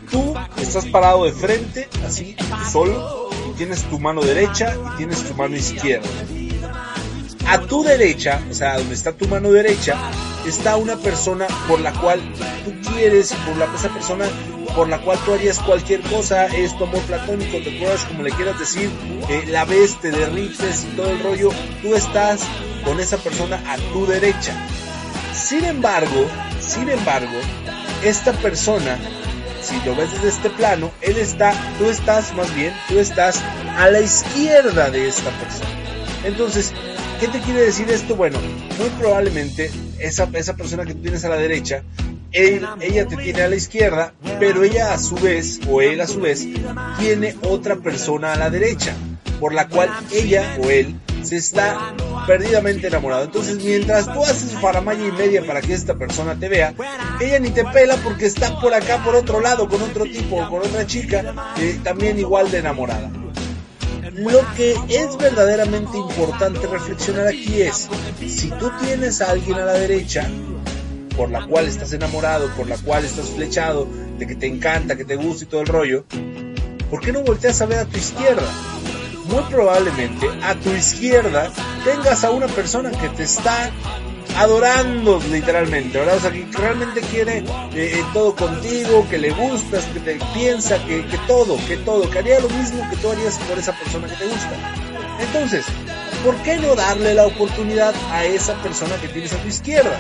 Tú 0.10 0.34
estás 0.58 0.86
parado 0.86 1.26
de 1.26 1.32
frente, 1.32 1.90
así, 2.06 2.36
solo, 2.72 3.30
y 3.50 3.58
tienes 3.58 3.82
tu 3.84 4.00
mano 4.00 4.22
derecha 4.22 4.76
y 4.94 4.98
tienes 4.98 5.24
tu 5.24 5.34
mano 5.34 5.56
izquierda 5.56 6.08
a 7.48 7.60
tu 7.60 7.84
derecha, 7.84 8.42
o 8.50 8.54
sea, 8.54 8.78
donde 8.78 8.94
está 8.94 9.12
tu 9.12 9.28
mano 9.28 9.52
derecha, 9.52 9.98
está 10.46 10.78
una 10.78 10.98
persona 10.98 11.48
por 11.68 11.80
la 11.80 11.92
cual 11.94 12.22
tú 12.66 12.74
quieres, 12.92 13.34
por 13.46 13.58
la 13.58 13.66
esa 13.74 13.90
persona 13.90 14.26
por 14.76 14.90
la 14.90 15.00
cual 15.00 15.20
tú 15.24 15.34
harías 15.34 15.60
cualquier 15.60 16.02
cosa, 16.02 16.48
es 16.48 16.76
tu 16.78 16.86
amor 16.86 17.02
platónico, 17.02 17.58
te 17.58 17.78
crush, 17.78 18.08
como 18.08 18.24
le 18.24 18.32
quieras 18.32 18.58
decir, 18.58 18.90
eh, 19.30 19.46
la 19.48 19.66
ves, 19.66 20.00
te 20.02 20.12
derrites 20.12 20.86
y 20.86 20.96
todo 20.96 21.10
el 21.10 21.22
rollo, 21.22 21.50
tú 21.82 21.94
estás 21.96 22.42
con 22.84 23.00
esa 23.00 23.18
persona 23.18 23.62
a 23.68 23.78
tu 23.94 24.06
derecha. 24.06 24.54
Sin 25.34 25.64
embargo, 25.66 26.26
sin 26.60 26.90
embargo, 26.90 27.38
esta 28.04 28.34
persona, 28.34 28.98
si 29.62 29.80
lo 29.86 29.96
ves 29.96 30.12
desde 30.14 30.30
este 30.30 30.50
plano, 30.50 30.92
él 31.02 31.18
está, 31.18 31.54
tú 31.78 31.86
estás 31.86 32.34
más 32.34 32.54
bien, 32.56 32.74
tú 32.90 33.00
estás 33.00 33.40
a 33.78 33.90
la 33.90 34.00
izquierda 34.00 34.90
de 34.90 35.08
esta 35.08 35.30
persona. 35.32 35.70
Entonces, 36.24 36.74
¿qué 37.20 37.28
te 37.28 37.40
quiere 37.40 37.62
decir 37.62 37.90
esto? 37.90 38.16
Bueno, 38.16 38.40
muy 38.78 38.90
probablemente 39.00 39.72
esa, 40.00 40.30
esa 40.34 40.56
persona 40.56 40.86
que 40.86 40.94
tú 40.94 41.02
tienes 41.02 41.24
a 41.26 41.30
la 41.30 41.38
derecha, 41.38 41.84
ella 42.32 43.08
te 43.08 43.18
tiene 43.18 43.42
a 43.42 43.48
la 43.48 43.56
izquierda, 43.56 44.14
pero 44.40 44.64
ella 44.64 44.94
a 44.94 44.98
su 44.98 45.16
vez, 45.16 45.60
o 45.68 45.82
él 45.82 46.02
a 46.02 46.08
su 46.08 46.20
vez, 46.22 46.48
tiene 47.00 47.36
otra 47.44 47.76
persona 47.76 48.34
a 48.34 48.38
la 48.38 48.50
derecha, 48.50 48.96
por 49.40 49.54
la 49.54 49.68
cual 49.68 49.90
ella 50.12 50.58
o 50.60 50.70
él 50.70 50.96
se 51.22 51.38
está 51.38 51.94
perdidamente 52.28 52.88
enamorado. 52.88 53.24
Entonces, 53.24 53.64
mientras 53.64 54.12
tú 54.12 54.24
haces 54.24 54.52
faramaya 54.60 55.08
y 55.08 55.12
media 55.12 55.46
para 55.46 55.62
que 55.62 55.74
esta 55.74 55.96
persona 55.96 56.36
te 56.36 56.50
vea, 56.50 56.74
ella 57.22 57.40
ni 57.40 57.50
te 57.52 57.64
pela 57.66 57.96
porque 57.98 58.26
está 58.26 58.60
por 58.60 58.74
acá, 58.74 59.04
por 59.04 59.16
otro 59.16 59.40
lado, 59.40 59.68
con 59.68 59.82
otro 59.82 60.06
tipo 60.06 60.38
o 60.38 60.50
con 60.50 60.60
otra 60.60 60.88
chica, 60.88 61.54
eh, 61.60 61.80
también 61.84 62.18
igual 62.18 62.50
de 62.52 62.60
enamorada. 62.60 63.12
Lo 64.16 64.42
que 64.56 64.76
es 64.90 65.18
verdaderamente 65.18 65.98
importante 65.98 66.66
reflexionar 66.68 67.28
aquí 67.28 67.62
es, 67.62 67.90
si 68.28 68.50
tú 68.52 68.72
tienes 68.82 69.22
a 69.22 69.32
alguien 69.32 69.58
a 69.60 69.66
la 69.66 69.74
derecha, 69.74 70.30
por 71.16 71.30
la 71.30 71.46
cual 71.46 71.68
estás 71.68 71.94
enamorado, 71.94 72.50
por 72.56 72.68
la 72.68 72.78
cual 72.78 73.06
estás 73.06 73.30
flechado, 73.30 73.88
de 74.18 74.28
que 74.28 74.36
te 74.36 74.48
encanta, 74.48 74.96
que 74.96 75.06
te 75.06 75.16
gusta 75.16 75.44
y 75.44 75.48
todo 75.48 75.62
el 75.62 75.68
rollo, 75.68 76.06
¿por 76.90 77.02
qué 77.02 77.12
no 77.12 77.22
volteas 77.22 77.62
a 77.62 77.66
ver 77.66 77.80
a 77.80 77.86
tu 77.86 77.98
izquierda? 77.98 78.48
Muy 79.26 79.44
probablemente 79.50 80.28
a 80.44 80.56
tu 80.56 80.70
izquierda 80.72 81.52
tengas 81.84 82.24
a 82.24 82.32
una 82.32 82.48
persona 82.48 82.92
que 82.92 83.10
te 83.10 83.24
está 83.24 83.72
adorando 84.38 85.22
literalmente, 85.32 85.98
¿verdad? 85.98 86.18
O 86.18 86.20
sea, 86.20 86.32
que 86.32 86.46
realmente 86.54 87.02
quiere 87.02 87.40
eh, 87.40 87.46
eh, 87.76 88.04
todo 88.14 88.36
contigo, 88.36 89.06
que 89.10 89.18
le 89.18 89.32
gustas, 89.32 89.86
que 89.86 90.00
te 90.00 90.20
piensa, 90.34 90.84
que, 90.86 91.06
que 91.06 91.18
todo, 91.28 91.58
que 91.68 91.78
todo, 91.78 92.10
que 92.10 92.20
haría 92.20 92.40
lo 92.40 92.50
mismo 92.50 92.88
que 92.90 92.96
tú 92.98 93.12
harías 93.12 93.38
por 93.50 93.58
esa 93.58 93.74
persona 93.74 94.08
que 94.08 94.16
te 94.16 94.26
gusta. 94.26 94.52
Entonces, 95.20 95.66
¿por 96.24 96.36
qué 96.38 96.58
no 96.58 96.76
darle 96.76 97.14
la 97.14 97.28
oportunidad 97.28 97.94
a 98.12 98.26
esa 98.26 98.56
persona 98.62 98.96
que 98.98 99.08
tienes 99.08 99.34
a 99.34 99.38
tu 99.38 99.48
izquierda? 99.48 99.98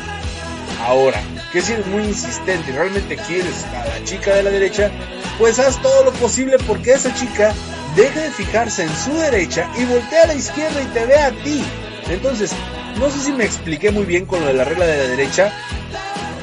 Ahora, 0.81 1.21
que 1.51 1.61
si 1.61 1.73
eres 1.73 1.85
muy 1.87 2.03
insistente 2.03 2.71
y 2.71 2.73
realmente 2.73 3.15
quieres 3.15 3.63
a 3.65 3.85
la 3.87 4.03
chica 4.03 4.33
de 4.35 4.43
la 4.43 4.49
derecha, 4.49 4.91
pues 5.37 5.59
haz 5.59 5.81
todo 5.81 6.03
lo 6.03 6.11
posible 6.13 6.57
porque 6.67 6.93
esa 6.93 7.13
chica 7.13 7.53
deje 7.95 8.19
de 8.19 8.31
fijarse 8.31 8.83
en 8.83 8.95
su 8.95 9.13
derecha 9.13 9.69
y 9.77 9.85
voltea 9.85 10.23
a 10.23 10.27
la 10.27 10.33
izquierda 10.33 10.81
y 10.81 10.85
te 10.87 11.05
vea 11.05 11.27
a 11.27 11.31
ti. 11.31 11.63
Entonces, 12.09 12.51
no 12.99 13.09
sé 13.09 13.19
si 13.19 13.31
me 13.31 13.45
expliqué 13.45 13.91
muy 13.91 14.05
bien 14.05 14.25
con 14.25 14.41
lo 14.41 14.47
de 14.47 14.53
la 14.53 14.63
regla 14.63 14.85
de 14.85 14.97
la 14.97 15.03
derecha. 15.03 15.51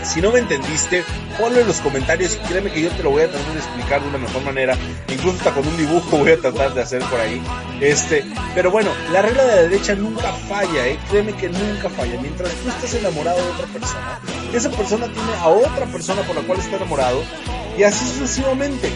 Si 0.03 0.21
no 0.21 0.33
me 0.33 0.39
entendiste, 0.39 1.05
ponlo 1.39 1.61
en 1.61 1.67
los 1.67 1.81
comentarios 1.81 2.35
y 2.35 2.49
créeme 2.49 2.71
que 2.73 2.83
yo 2.83 2.91
te 2.91 3.03
lo 3.03 3.11
voy 3.11 3.23
a 3.23 3.31
tratar 3.31 3.53
de 3.53 3.59
explicar 3.59 4.03
de 4.03 4.09
una 4.09 4.19
mejor 4.19 4.43
manera. 4.43 4.77
Incluso 5.09 5.37
hasta 5.37 5.53
con 5.53 5.67
un 5.67 5.77
dibujo 5.77 6.19
voy 6.19 6.33
a 6.33 6.41
tratar 6.41 6.75
de 6.75 6.83
hacer 6.83 7.03
por 7.03 7.21
ahí. 7.21 7.41
Este, 7.81 8.25
pero 8.55 8.71
bueno, 8.71 8.91
la 9.13 9.23
regla 9.23 9.45
de 9.45 9.57
la 9.57 9.63
derecha 9.63 9.95
nunca 9.95 10.33
falla, 10.49 10.87
eh. 10.87 10.99
Créeme 11.11 11.35
que 11.35 11.49
nunca 11.49 11.91
falla. 11.91 12.19
Mientras 12.21 12.51
tú 12.55 12.71
estés 12.71 12.95
enamorado 12.95 13.43
de 13.45 13.51
otra 13.51 13.67
persona, 13.67 14.21
esa 14.53 14.71
persona 14.71 15.07
tiene 15.07 15.33
a 15.41 15.49
otra 15.49 15.87
persona 15.87 16.23
por 16.23 16.35
la 16.35 16.43
cual 16.43 16.59
está 16.59 16.77
enamorado 16.77 17.23
y 17.79 17.83
así 17.83 18.05
sucesivamente. 18.07 18.91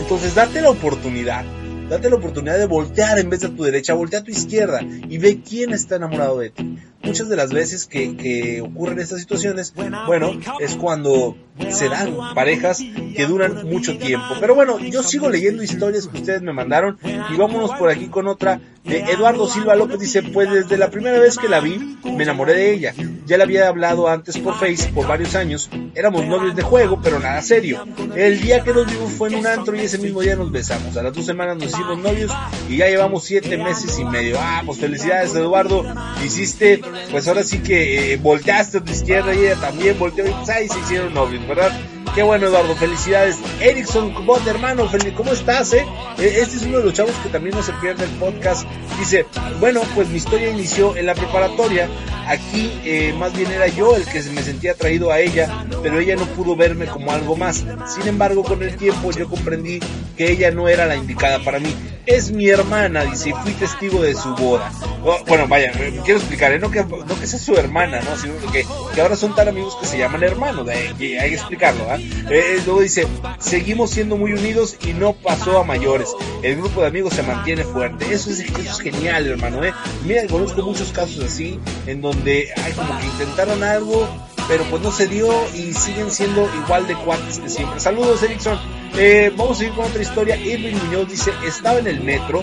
Entonces 0.00 0.34
date 0.34 0.60
la 0.60 0.70
oportunidad 0.70 1.44
Date 1.92 2.08
la 2.08 2.16
oportunidad 2.16 2.56
de 2.56 2.64
voltear 2.64 3.18
en 3.18 3.28
vez 3.28 3.40
de 3.40 3.48
a 3.48 3.50
tu 3.50 3.64
derecha, 3.64 3.92
voltea 3.92 4.20
a 4.20 4.24
tu 4.24 4.30
izquierda 4.30 4.80
y 4.80 5.18
ve 5.18 5.42
quién 5.46 5.74
está 5.74 5.96
enamorado 5.96 6.38
de 6.38 6.48
ti. 6.48 6.78
Muchas 7.02 7.28
de 7.28 7.36
las 7.36 7.52
veces 7.52 7.86
que, 7.86 8.16
que 8.16 8.60
ocurren 8.60 8.98
estas 8.98 9.20
situaciones, 9.20 9.74
bueno, 10.06 10.32
es 10.60 10.76
cuando 10.76 11.36
se 11.70 11.88
dan 11.88 12.16
parejas 12.34 12.82
que 13.14 13.26
duran 13.26 13.66
mucho 13.68 13.98
tiempo. 13.98 14.34
Pero 14.40 14.54
bueno, 14.54 14.78
yo 14.78 15.02
sigo 15.02 15.28
leyendo 15.28 15.62
historias 15.62 16.08
que 16.08 16.18
ustedes 16.18 16.42
me 16.42 16.52
mandaron 16.52 16.98
y 17.02 17.36
vámonos 17.36 17.72
por 17.72 17.90
aquí 17.90 18.06
con 18.06 18.26
otra 18.26 18.60
de 18.84 19.00
Eduardo 19.00 19.48
Silva 19.48 19.76
López. 19.76 20.00
Dice, 20.00 20.22
pues 20.22 20.50
desde 20.50 20.76
la 20.76 20.90
primera 20.90 21.18
vez 21.18 21.38
que 21.38 21.48
la 21.48 21.60
vi, 21.60 21.98
me 22.04 22.24
enamoré 22.24 22.54
de 22.54 22.72
ella. 22.72 22.94
Ya 23.26 23.36
la 23.36 23.44
había 23.44 23.68
hablado 23.68 24.08
antes 24.08 24.38
por 24.38 24.54
Face 24.54 24.90
por 24.92 25.06
varios 25.06 25.34
años. 25.34 25.70
Éramos 25.94 26.26
novios 26.26 26.56
de 26.56 26.62
juego, 26.62 27.00
pero 27.02 27.18
nada 27.18 27.40
serio. 27.42 27.84
El 28.14 28.40
día 28.40 28.64
que 28.64 28.72
nos 28.72 28.86
vimos 28.86 29.12
fue 29.12 29.28
en 29.28 29.36
un 29.36 29.46
antro 29.46 29.76
y 29.76 29.80
ese 29.80 29.98
mismo 29.98 30.20
día 30.20 30.36
nos 30.36 30.50
besamos. 30.50 30.96
A 30.96 31.02
las 31.02 31.12
dos 31.12 31.24
semanas 31.24 31.56
nos 31.56 31.66
hicimos 31.66 31.98
novios 31.98 32.32
y 32.68 32.78
ya 32.78 32.86
llevamos 32.86 33.24
siete 33.24 33.56
meses 33.56 33.98
y 33.98 34.04
medio. 34.04 34.36
Ah, 34.40 34.62
pues 34.64 34.78
felicidades 34.78 35.34
Eduardo. 35.34 35.84
Hiciste, 36.24 36.80
pues 37.10 37.28
ahora 37.28 37.42
sí 37.42 37.58
que 37.58 38.12
eh, 38.12 38.16
volteaste 38.16 38.78
a 38.78 38.80
tu 38.84 38.92
izquierda 38.92 39.34
y 39.34 39.40
ella 39.40 39.56
también 39.56 39.98
volteó 39.98 40.26
y 40.26 40.30
pues 40.30 40.48
ahí 40.48 40.68
se 40.68 40.78
hicieron 40.80 41.14
novios, 41.14 41.46
¿verdad? 41.46 41.72
Qué 42.14 42.22
bueno, 42.22 42.46
Eduardo, 42.46 42.76
felicidades. 42.76 43.38
Erickson, 43.58 44.26
vos, 44.26 44.46
hermano, 44.46 44.86
¿cómo 45.16 45.32
estás, 45.32 45.72
eh? 45.72 45.86
E, 46.18 46.40
Este 46.42 46.58
es 46.58 46.62
uno 46.64 46.78
de 46.78 46.84
los 46.84 46.92
chavos 46.92 47.14
que 47.22 47.30
también 47.30 47.54
no 47.54 47.62
se 47.62 47.72
pierde 47.74 48.04
el 48.04 48.10
podcast. 48.10 48.66
Dice, 48.98 49.24
bueno, 49.60 49.80
pues 49.94 50.08
mi 50.08 50.18
historia 50.18 50.50
inició 50.50 50.94
en 50.94 51.06
la 51.06 51.14
preparatoria. 51.14 51.88
Aquí 52.28 52.70
eh, 52.84 53.14
más 53.18 53.34
bien 53.34 53.50
era 53.50 53.66
yo 53.68 53.96
el 53.96 54.04
que 54.04 54.22
me 54.24 54.42
sentía 54.42 54.72
atraído 54.72 55.10
a 55.10 55.20
ella, 55.20 55.64
pero 55.82 55.98
ella 56.00 56.16
no 56.16 56.26
pudo 56.26 56.54
verme 56.54 56.84
como 56.84 57.12
algo 57.12 57.34
más. 57.34 57.64
Sin 57.86 58.06
embargo, 58.06 58.42
con 58.42 58.62
el 58.62 58.76
tiempo 58.76 59.10
yo 59.10 59.26
comprendí 59.26 59.80
que 60.14 60.30
ella 60.30 60.50
no 60.50 60.68
era 60.68 60.84
la 60.84 60.96
indicada 60.96 61.38
para 61.42 61.60
mí. 61.60 61.74
Es 62.04 62.32
mi 62.32 62.48
hermana, 62.48 63.04
dice, 63.04 63.30
y 63.30 63.32
fui 63.32 63.52
testigo 63.52 64.02
de 64.02 64.14
su 64.14 64.34
boda. 64.34 64.72
Oh, 65.04 65.18
bueno, 65.26 65.46
vaya, 65.46 65.70
eh, 65.78 66.00
quiero 66.04 66.18
explicar, 66.18 66.52
¿eh? 66.52 66.58
no, 66.58 66.68
que, 66.68 66.84
no 66.84 67.20
que 67.20 67.26
sea 67.26 67.38
su 67.38 67.54
hermana, 67.54 68.00
¿no? 68.00 68.16
sino 68.16 68.34
que, 68.50 68.66
que 68.94 69.00
ahora 69.00 69.14
son 69.14 69.34
tan 69.36 69.48
amigos 69.48 69.76
que 69.76 69.86
se 69.86 69.98
llaman 69.98 70.22
hermanos, 70.24 70.66
de, 70.66 70.74
hay 70.74 71.28
que 71.28 71.34
explicarlo. 71.34 71.84
¿ah? 71.88 71.98
Eh, 72.28 72.60
luego 72.64 72.80
dice, 72.80 73.06
seguimos 73.38 73.90
siendo 73.90 74.16
muy 74.16 74.32
unidos 74.32 74.76
y 74.84 74.94
no 74.94 75.12
pasó 75.12 75.58
a 75.58 75.64
mayores. 75.64 76.08
El 76.42 76.56
grupo 76.56 76.80
de 76.80 76.88
amigos 76.88 77.14
se 77.14 77.22
mantiene 77.22 77.62
fuerte. 77.62 78.12
Eso 78.12 78.30
es, 78.30 78.40
eso 78.40 78.58
es 78.58 78.80
genial, 78.80 79.26
hermano. 79.26 79.62
¿eh? 79.64 79.72
Mira, 80.04 80.26
conozco 80.26 80.62
muchos 80.62 80.90
casos 80.90 81.24
así, 81.24 81.60
en 81.86 82.00
donde 82.00 82.48
hay 82.64 82.72
como 82.72 82.98
que 82.98 83.06
intentaron 83.06 83.62
algo, 83.62 84.08
pero 84.48 84.64
pues 84.64 84.82
no 84.82 84.90
se 84.90 85.06
dio 85.06 85.28
y 85.54 85.72
siguen 85.74 86.10
siendo 86.10 86.48
igual 86.64 86.86
de 86.86 86.94
cuates 86.94 87.38
que 87.38 87.48
siempre. 87.48 87.80
Saludos, 87.80 88.22
Erickson. 88.22 88.58
Eh, 88.96 89.32
vamos 89.36 89.60
a 89.60 89.64
ir 89.64 89.72
con 89.72 89.86
otra 89.86 90.02
historia. 90.02 90.36
Irving 90.36 90.76
Muñoz 90.76 91.08
dice, 91.08 91.32
estaba 91.46 91.78
en 91.78 91.86
el 91.86 92.00
metro 92.00 92.42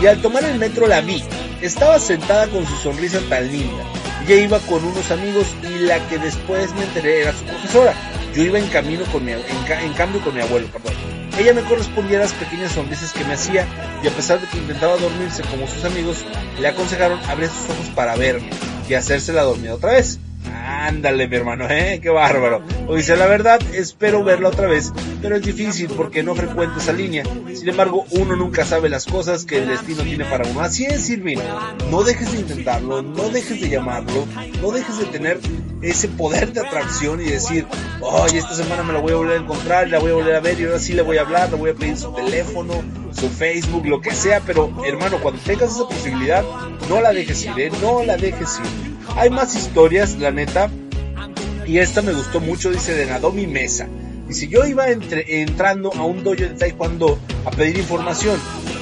y 0.00 0.06
al 0.06 0.20
tomar 0.22 0.44
el 0.44 0.58
metro 0.58 0.86
la 0.86 1.00
vi. 1.00 1.22
Estaba 1.60 1.98
sentada 1.98 2.48
con 2.48 2.66
su 2.66 2.74
sonrisa 2.76 3.20
tan 3.28 3.50
linda. 3.50 3.84
Ella 4.26 4.36
iba 4.36 4.58
con 4.60 4.84
unos 4.84 5.10
amigos 5.10 5.46
y 5.62 5.80
la 5.80 5.98
que 6.08 6.18
después 6.18 6.74
me 6.74 6.84
enteré 6.84 7.22
era 7.22 7.32
su 7.32 7.44
profesora. 7.44 7.94
Yo 8.34 8.42
iba 8.42 8.58
en 8.58 8.66
camino 8.68 9.04
con 9.12 9.24
mi, 9.24 9.32
en, 9.32 9.40
en 9.40 9.92
cambio 9.92 10.20
con 10.22 10.34
mi 10.34 10.40
abuelo, 10.40 10.66
perdón. 10.68 10.94
Ella 11.38 11.52
me 11.52 11.62
correspondía 11.62 12.18
a 12.18 12.22
las 12.22 12.32
pequeñas 12.32 12.72
sonrisas 12.72 13.12
que 13.12 13.24
me 13.24 13.34
hacía 13.34 13.66
y 14.02 14.06
a 14.06 14.10
pesar 14.12 14.40
de 14.40 14.46
que 14.46 14.58
intentaba 14.58 14.96
dormirse 14.96 15.42
como 15.42 15.66
sus 15.66 15.84
amigos, 15.84 16.24
le 16.60 16.68
aconsejaron 16.68 17.18
abrir 17.28 17.48
sus 17.48 17.70
ojos 17.70 17.86
para 17.94 18.14
verme 18.14 18.50
y 18.88 18.94
hacerse 18.94 19.32
la 19.32 19.42
dormida 19.42 19.74
otra 19.74 19.92
vez. 19.92 20.20
Ándale, 20.52 21.28
mi 21.28 21.36
hermano, 21.36 21.68
¿eh? 21.68 22.00
Qué 22.02 22.10
bárbaro. 22.10 22.62
O 22.86 22.94
dice, 22.94 23.16
la 23.16 23.26
verdad, 23.26 23.60
espero 23.72 24.24
verla 24.24 24.48
otra 24.48 24.66
vez, 24.66 24.92
pero 25.22 25.36
es 25.36 25.42
difícil 25.42 25.88
porque 25.96 26.22
no 26.22 26.34
frecuento 26.34 26.78
esa 26.78 26.92
línea. 26.92 27.24
Sin 27.54 27.68
embargo, 27.68 28.04
uno 28.10 28.36
nunca 28.36 28.64
sabe 28.64 28.88
las 28.88 29.06
cosas 29.06 29.44
que 29.44 29.58
el 29.58 29.68
destino 29.68 30.02
tiene 30.02 30.24
para 30.24 30.48
uno. 30.48 30.60
Así 30.60 30.84
es, 30.84 31.08
Irving. 31.10 31.38
No 31.90 32.02
dejes 32.02 32.32
de 32.32 32.40
intentarlo, 32.40 33.02
no 33.02 33.28
dejes 33.30 33.60
de 33.60 33.68
llamarlo, 33.68 34.26
no 34.60 34.70
dejes 34.70 34.98
de 34.98 35.06
tener 35.06 35.38
ese 35.82 36.08
poder 36.08 36.52
de 36.52 36.60
atracción 36.60 37.20
y 37.20 37.24
decir, 37.24 37.66
oye, 38.00 38.38
esta 38.38 38.54
semana 38.54 38.82
me 38.82 38.92
la 38.92 39.00
voy 39.00 39.12
a 39.12 39.16
volver 39.16 39.38
a 39.38 39.42
encontrar, 39.42 39.88
la 39.88 39.98
voy 39.98 40.12
a 40.12 40.14
volver 40.14 40.34
a 40.34 40.40
ver 40.40 40.58
y 40.60 40.64
ahora 40.64 40.78
sí 40.78 40.94
le 40.94 41.02
voy 41.02 41.18
a 41.18 41.22
hablar, 41.22 41.50
le 41.50 41.56
voy 41.56 41.70
a 41.70 41.74
pedir 41.74 41.96
su 41.96 42.12
teléfono, 42.12 42.82
su 43.12 43.28
Facebook, 43.28 43.86
lo 43.86 44.00
que 44.00 44.12
sea, 44.12 44.40
pero 44.40 44.72
hermano, 44.86 45.18
cuando 45.22 45.40
tengas 45.42 45.74
esa 45.74 45.86
posibilidad, 45.86 46.42
no 46.88 47.00
la 47.00 47.12
dejes 47.12 47.44
ir, 47.44 47.58
¿eh? 47.58 47.70
No 47.82 48.02
la 48.02 48.16
dejes 48.16 48.60
ir. 48.60 48.93
Hay 49.16 49.30
más 49.30 49.54
historias, 49.54 50.18
la 50.18 50.30
neta. 50.30 50.70
Y 51.66 51.78
esta 51.78 52.02
me 52.02 52.12
gustó 52.12 52.40
mucho, 52.40 52.70
dice 52.70 52.94
de 52.94 53.06
Nadomi 53.06 53.46
Mesa. 53.46 53.88
Dice, 54.28 54.48
yo 54.48 54.64
iba 54.64 54.88
entre, 54.88 55.42
entrando 55.42 55.92
a 55.94 56.04
un 56.04 56.24
dojo 56.24 56.36
de 56.36 56.48
taekwondo 56.48 57.18
a 57.44 57.50
pedir 57.50 57.78
información. 57.78 58.38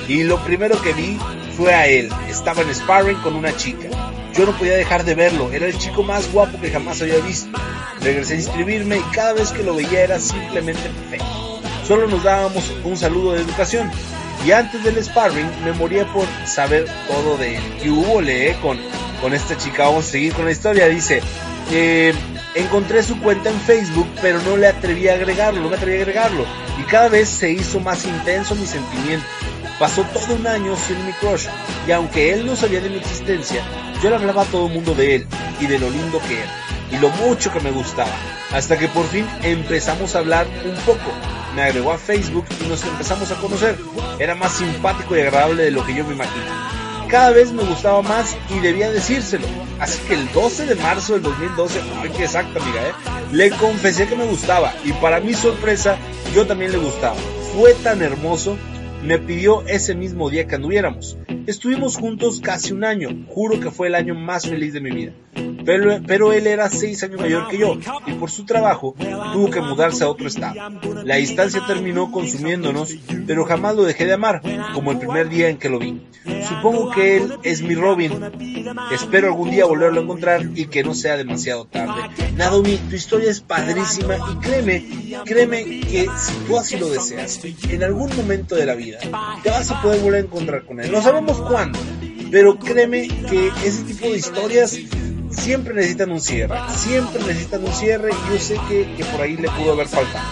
Y 0.09 0.25
lo 0.25 0.43
primero 0.45 0.81
que 0.83 0.93
vi 0.93 1.19
fue 1.57 1.75
a 1.75 1.87
él. 1.87 2.09
Estaba 2.29 2.63
en 2.63 2.75
sparring 2.75 3.19
con 3.19 3.35
una 3.35 3.57
chica. 3.57 3.89
Yo 4.35 4.47
no 4.47 4.53
podía 4.57 4.75
dejar 4.75 5.05
de 5.05 5.15
verlo. 5.15 5.53
Era 5.53 5.67
el 5.67 5.77
chico 5.79 6.03
más 6.03 6.33
guapo 6.33 6.61
que 6.61 6.71
jamás 6.71 7.03
había 7.03 7.19
visto. 7.19 7.51
Regresé 8.01 8.35
a 8.35 8.37
inscribirme 8.37 8.99
y 8.99 9.15
cada 9.15 9.35
vez 9.35 9.53
que 9.53 9.63
lo 9.63 9.75
veía 9.75 10.03
era 10.03 10.19
simplemente 10.19 10.83
perfecto. 10.83 11.61
Solo 11.87 12.07
nos 12.07 12.23
dábamos 12.23 12.73
un 12.85 12.97
saludo 12.97 13.33
de 13.33 13.43
educación. 13.43 13.91
Y 14.47 14.53
antes 14.53 14.83
del 14.83 15.03
sparring 15.03 15.49
me 15.65 15.73
moría 15.73 16.11
por 16.13 16.27
saber 16.47 16.87
todo 17.07 17.37
de 17.37 17.57
él. 17.57 17.63
Y 17.85 17.91
hubo 17.91 18.21
le 18.21 18.55
con, 18.61 18.79
con 19.23 19.33
esta 19.33 19.57
chica. 19.57 19.85
Vamos 19.85 20.09
a 20.09 20.11
seguir 20.11 20.35
con 20.35 20.45
la 20.45 20.51
historia. 20.51 20.89
Dice, 20.89 21.23
eh, 21.71 22.13
encontré 22.55 23.03
su 23.03 23.19
cuenta 23.21 23.49
en 23.49 23.59
Facebook, 23.61 24.09
pero 24.21 24.43
no 24.43 24.57
le 24.59 24.67
atreví 24.67 25.09
a 25.09 25.15
agregarlo, 25.15 25.63
no 25.63 25.71
me 25.71 25.77
atreví 25.77 25.99
a 25.99 26.03
agregarlo. 26.03 26.45
Y 26.79 26.83
cada 26.83 27.09
vez 27.09 27.29
se 27.29 27.51
hizo 27.51 27.81
más 27.81 28.05
intenso 28.05 28.55
mi 28.57 28.67
sentimiento. 28.67 29.25
Pasó 29.79 30.03
todo 30.13 30.35
un 30.35 30.47
año 30.47 30.77
sin 30.77 31.07
mi 31.07 31.13
crush, 31.13 31.47
y 31.89 31.93
aunque 31.93 32.33
él 32.33 32.45
no 32.47 32.55
sabía 32.55 32.81
de 32.81 32.91
mi 32.91 32.99
existencia, 32.99 33.63
yo 34.03 34.11
le 34.11 34.17
hablaba 34.17 34.43
a 34.43 34.45
todo 34.45 34.67
el 34.67 34.75
mundo 34.75 34.95
de 34.95 35.17
él 35.17 35.27
y 35.61 35.67
de 35.67 35.79
lo 35.79 35.91
lindo 35.91 36.21
que 36.29 36.41
era, 36.41 36.53
y 36.93 36.99
lo 36.99 37.09
mucho 37.09 37.51
que 37.53 37.59
me 37.61 37.71
gustaba. 37.71 38.13
Hasta 38.53 38.79
que 38.79 38.87
por 38.89 39.07
fin 39.07 39.27
empezamos 39.43 40.15
a 40.15 40.21
hablar 40.21 40.47
un 40.65 40.77
poco. 40.85 41.11
Me 41.57 41.63
agregó 41.63 41.93
a 41.93 41.99
Facebook 41.99 42.45
y 42.65 42.69
nos 42.69 42.85
empezamos 42.85 43.31
a 43.33 43.37
conocer. 43.37 43.77
Era 44.19 44.35
más 44.35 44.53
simpático 44.53 45.17
y 45.17 45.21
agradable 45.21 45.65
de 45.65 45.71
lo 45.71 45.85
que 45.85 45.95
yo 45.95 46.05
me 46.05 46.15
imaginé 46.15 46.82
cada 47.13 47.31
vez 47.31 47.53
me 47.53 47.63
gustaba 47.63 48.01
más 48.01 48.35
y 48.49 48.59
debía 48.61 48.91
decírselo. 48.91 49.47
Así 49.79 50.01
que 50.09 50.15
el 50.15 50.33
12 50.33 50.65
de 50.65 50.75
marzo 50.77 51.13
del 51.13 51.23
2012, 51.23 51.81
ay 52.01 52.09
que 52.09 52.25
exacto 52.25 52.59
amiga, 52.59 52.89
¿eh? 52.89 52.93
le 53.33 53.51
confesé 53.51 54.09
que 54.09 54.17
me 54.17 54.25
gustaba 54.25 54.73
y 54.83 54.93
para 54.95 55.21
mi 55.21 55.35
sorpresa 55.35 55.99
yo 56.35 56.47
también 56.47 56.73
le 56.73 56.79
gustaba. 56.79 57.17
Fue 57.55 57.75
tan 57.75 58.01
hermoso, 58.01 58.57
me 59.03 59.19
pidió 59.19 59.67
ese 59.67 59.95
mismo 59.95 60.31
día 60.31 60.47
que 60.47 60.55
anduviéramos. 60.55 61.19
Estuvimos 61.47 61.97
juntos 61.97 62.41
casi 62.41 62.73
un 62.73 62.85
año, 62.85 63.09
juro 63.29 63.59
que 63.59 63.71
fue 63.71 63.89
el 63.89 63.97
año 63.97 64.15
más 64.15 64.49
feliz 64.49 64.73
de 64.73 64.81
mi 64.81 64.91
vida. 64.91 65.13
Pero, 65.65 66.01
pero 66.07 66.33
él 66.33 66.47
era 66.47 66.69
seis 66.69 67.03
años 67.03 67.21
mayor 67.21 67.49
que 67.49 67.59
yo 67.59 67.79
y 68.07 68.13
por 68.13 68.31
su 68.31 68.45
trabajo 68.45 68.95
tuvo 69.33 69.51
que 69.51 69.61
mudarse 69.61 70.05
a 70.05 70.09
otro 70.09 70.27
estado. 70.27 70.55
La 71.05 71.17
distancia 71.17 71.65
terminó 71.67 72.11
consumiéndonos, 72.11 72.97
pero 73.27 73.45
jamás 73.45 73.77
lo 73.77 73.85
dejé 73.85 74.07
de 74.07 74.13
amar, 74.13 74.43
como 74.75 74.93
el 74.93 74.99
primer 74.99 75.29
día 75.29 75.49
en 75.49 75.59
que 75.59 75.69
lo 75.69 75.79
vi. 75.79 76.03
Supongo 76.49 76.91
que 76.91 77.17
él 77.17 77.35
es 77.43 77.63
mi 77.63 77.75
Robin. 77.75 78.13
Espero 78.93 79.29
algún 79.29 79.51
día 79.51 79.65
volverlo 79.65 80.01
a 80.01 80.05
encontrar 80.05 80.49
y 80.55 80.67
que 80.67 80.83
no 80.83 80.95
sea 80.95 81.17
demasiado 81.17 81.67
tarde. 81.67 82.11
Nadomi, 82.37 82.77
tu 82.77 82.97
historia 82.97 83.31
es 83.31 83.41
padrísima 83.41 84.17
y 84.17 84.37
créeme, 84.37 84.85
créeme 85.25 85.65
que 85.65 86.09
si 86.17 86.35
tú 86.47 86.59
así 86.59 86.77
lo 86.77 86.89
deseas, 86.89 87.41
en 87.45 87.83
algún 87.83 88.15
momento 88.17 88.55
de 88.55 88.67
la 88.67 88.75
vida 88.75 88.92
te 89.43 89.51
vas 89.51 89.71
a 89.71 89.83
poder 89.83 90.01
volver 90.01 90.23
a 90.23 90.25
encontrar 90.25 90.65
con 90.65 90.81
él. 90.81 90.91
No 90.91 91.03
sabemos 91.03 91.41
cuándo, 91.41 91.79
pero 92.31 92.59
créeme 92.59 93.09
que 93.09 93.53
ese 93.65 93.83
tipo 93.85 94.07
de 94.07 94.19
historias 94.19 94.79
siempre 95.31 95.75
necesitan 95.75 96.11
un 96.11 96.21
cierre, 96.21 96.57
siempre 96.77 97.23
necesitan 97.23 97.65
un 97.65 97.73
cierre 97.73 98.11
y 98.13 98.33
yo 98.33 98.39
sé 98.39 98.57
que, 98.69 98.95
que 98.97 99.05
por 99.05 99.21
ahí 99.21 99.37
le 99.37 99.49
pudo 99.51 99.73
haber 99.73 99.89
faltado. 99.89 100.25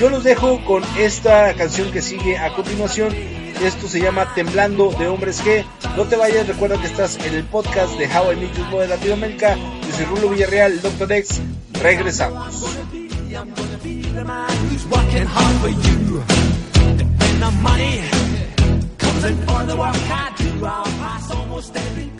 Yo 0.00 0.08
los 0.08 0.24
dejo 0.24 0.64
con 0.64 0.82
esta 0.98 1.52
canción 1.54 1.90
que 1.90 2.00
sigue 2.00 2.38
a 2.38 2.54
continuación. 2.54 3.14
Esto 3.62 3.86
se 3.86 4.00
llama 4.00 4.32
Temblando 4.34 4.90
de 4.92 5.08
Hombres 5.08 5.44
G. 5.44 5.62
No 5.94 6.04
te 6.04 6.16
vayas, 6.16 6.46
recuerda 6.46 6.80
que 6.80 6.86
estás 6.86 7.18
en 7.26 7.34
el 7.34 7.44
podcast 7.44 7.98
de 7.98 8.06
How 8.06 8.32
I 8.32 8.36
Meet 8.36 8.56
Your 8.56 8.66
Mother 8.68 8.88
Latinoamérica. 8.88 9.56
Yo 9.56 9.96
soy 9.96 10.06
Rulo 10.06 10.30
Villarreal, 10.30 10.80
Dr. 10.80 11.06
Dex. 11.06 11.42
Regresamos. 11.74 12.64
The 17.40 17.50
money 17.62 18.02
comes 18.98 19.24
in 19.24 19.36
for 19.46 19.64
the 19.64 19.74
work 19.74 19.96
I 19.96 20.34
do. 20.36 20.64
I'll 20.66 20.84
pass 20.84 21.30
almost 21.34 21.74
every 21.74 22.19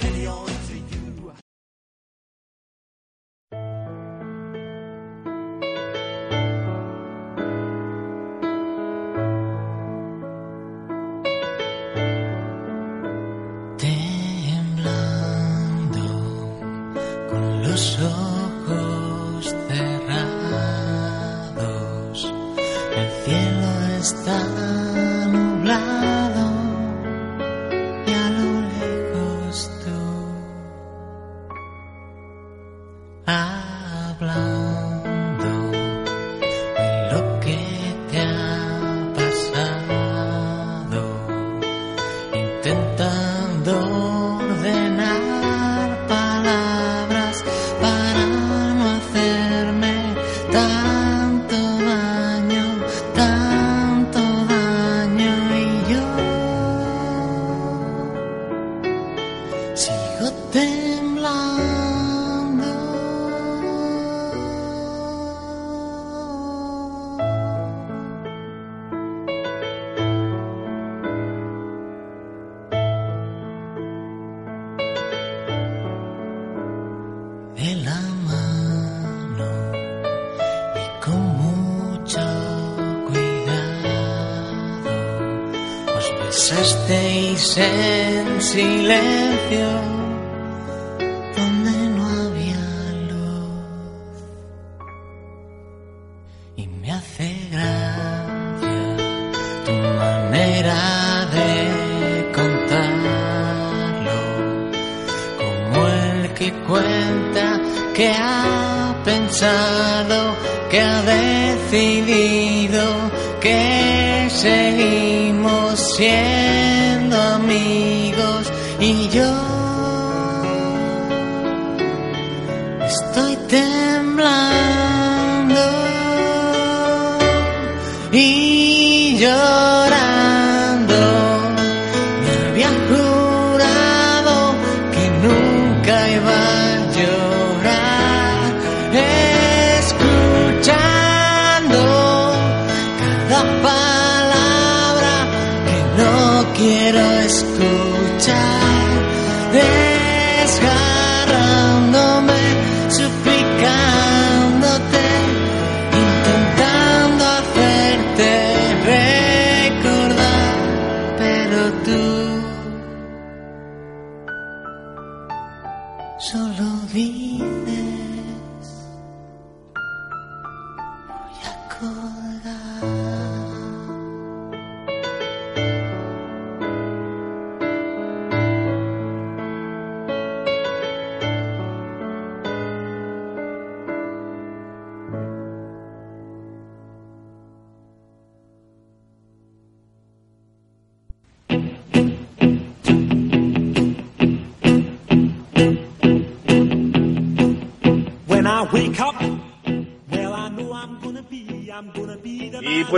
y 128.12 129.16
llorando. 129.18 129.70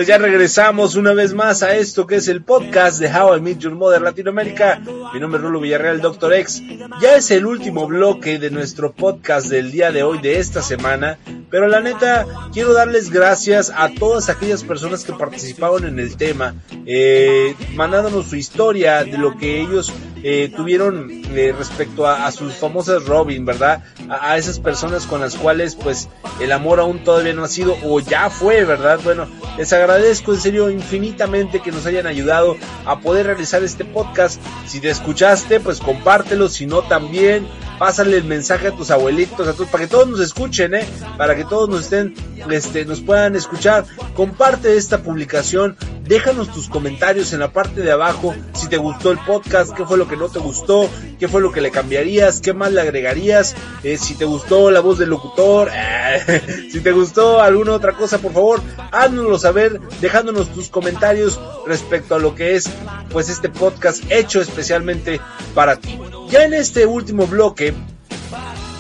Pues 0.03 0.09
ya 0.09 0.19
regresamos 0.19 0.97
una 0.97 1.13
vez 1.13 1.33
más 1.33 1.63
a 1.63 1.77
esto 1.77 2.09
que 2.09 2.17
es 2.17 2.27
el 2.27 2.43
podcast 2.43 2.99
de 2.99 3.07
How 3.07 3.37
I 3.37 3.41
Meet 3.41 3.59
Your 3.59 3.77
Mother 3.77 4.03
Latinoamérica. 4.03 4.83
Mi 5.15 5.21
nombre 5.21 5.39
es 5.39 5.45
Rulo 5.45 5.61
Villarreal, 5.61 6.01
Doctor 6.01 6.33
X. 6.33 6.61
Ya 7.01 7.15
es 7.15 7.31
el 7.31 7.47
último 7.47 7.87
bloque 7.87 8.41
de 8.41 8.51
nuestro 8.51 8.91
podcast 8.91 9.47
del 9.47 9.71
día 9.71 9.93
de 9.93 10.03
hoy, 10.03 10.19
de 10.19 10.41
esta 10.41 10.61
semana. 10.61 11.19
Pero 11.53 11.69
la 11.69 11.81
neta, 11.81 12.27
quiero 12.53 12.73
darles 12.73 13.11
gracias 13.11 13.71
a 13.77 13.91
todas 13.91 14.29
aquellas 14.29 14.65
personas 14.65 15.05
que 15.05 15.13
participaron 15.13 15.85
en 15.85 16.01
el 16.01 16.17
tema, 16.17 16.57
eh, 16.85 17.55
mandándonos 17.75 18.27
su 18.27 18.35
historia 18.35 19.05
de 19.05 19.19
lo 19.19 19.37
que 19.37 19.61
ellos 19.61 19.93
eh, 20.25 20.53
tuvieron 20.57 21.11
eh, 21.11 21.55
respecto 21.57 22.07
a, 22.07 22.31
sus 22.33 22.55
famosas 22.55 23.05
Robin, 23.05 23.45
¿verdad? 23.45 23.83
A, 24.09 24.33
a 24.33 24.39
esas 24.39 24.59
personas 24.61 25.07
con 25.07 25.21
las 25.21 25.35
cuales 25.37 25.75
pues 25.75 26.09
el 26.41 26.53
amor 26.53 26.81
aún 26.81 27.05
todavía 27.05 27.35
no 27.35 27.45
ha 27.45 27.49
sido 27.49 27.77
o 27.85 28.01
ya 28.01 28.31
fue, 28.31 28.65
¿verdad? 28.65 29.01
Bueno, 29.05 29.27
Les 29.59 29.73
agradezco 29.73 29.92
en 29.99 30.41
serio 30.41 30.71
infinitamente 30.71 31.61
que 31.61 31.73
nos 31.73 31.87
hayan 31.87 32.07
ayudado 32.07 32.57
a 32.87 33.01
poder 33.01 33.27
realizar 33.27 33.63
este 33.63 33.85
podcast. 33.85 34.41
Si 34.67 34.81
te 34.81 34.91
escuchaste, 34.91 35.61
pues 35.61 35.81
compártelo, 35.81 36.49
si 36.49 36.67
no 36.67 36.83
también 36.83 37.47
pásale 37.79 38.17
el 38.17 38.25
mensaje 38.25 38.69
a 38.69 38.71
tus 38.73 38.91
abuelitos, 38.91 39.47
a 39.49 39.55
todos, 39.55 39.69
para 39.69 39.85
que 39.85 39.91
todos 39.91 40.09
nos 40.09 40.21
escuchen, 40.21 40.75
¿eh? 40.75 40.87
para 41.17 41.35
que 41.35 41.45
todos 41.45 41.69
nos 41.69 41.83
estén, 41.83 42.15
este, 42.51 42.85
nos 42.85 43.01
puedan 43.01 43.35
escuchar. 43.35 43.85
Comparte 44.15 44.77
esta 44.77 45.03
publicación, 45.03 45.77
déjanos 46.05 46.53
tus 46.53 46.69
comentarios 46.69 47.33
en 47.33 47.41
la 47.41 47.53
parte 47.53 47.81
de 47.81 47.93
abajo, 47.93 48.35
si 48.55 48.69
te 48.69 48.77
gustó 48.77 49.11
el 49.11 49.19
podcast, 49.19 49.73
qué 49.73 49.85
fue 49.85 49.97
lo 49.97 50.09
que 50.09 50.17
no 50.17 50.29
te 50.29 50.39
gustó, 50.39 50.89
qué 51.19 51.29
fue 51.29 51.41
lo 51.41 51.53
que 51.53 51.61
le 51.61 51.71
cambiarías, 51.71 52.41
qué 52.41 52.53
más 52.53 52.73
le 52.73 52.81
agregarías, 52.81 53.55
eh, 53.83 53.97
si 53.97 54.15
te 54.15 54.25
gustó 54.25 54.71
la 54.71 54.81
voz 54.81 54.99
del 54.99 55.11
locutor, 55.11 55.71
eh, 55.73 56.69
si 56.73 56.81
te 56.81 56.93
gustó 56.93 57.41
alguna 57.41 57.73
otra 57.73 57.93
cosa, 57.93 58.19
por 58.19 58.33
favor, 58.33 58.61
háznoslo 58.91 59.39
saber, 59.39 59.81
dejándonos 60.01 60.53
tus 60.53 60.69
comentarios 60.69 61.41
respecto 61.67 62.15
a 62.15 62.19
lo 62.19 62.35
que 62.35 62.57
es, 62.57 62.69
pues, 63.11 63.29
este 63.29 63.49
podcast 63.49 64.03
hecho 64.11 64.41
especialmente 64.41 65.21
para 65.55 65.77
ti. 65.77 65.99
Ya 66.29 66.45
en 66.45 66.55
este 66.55 66.87
último 66.87 67.27
bloque, 67.27 67.75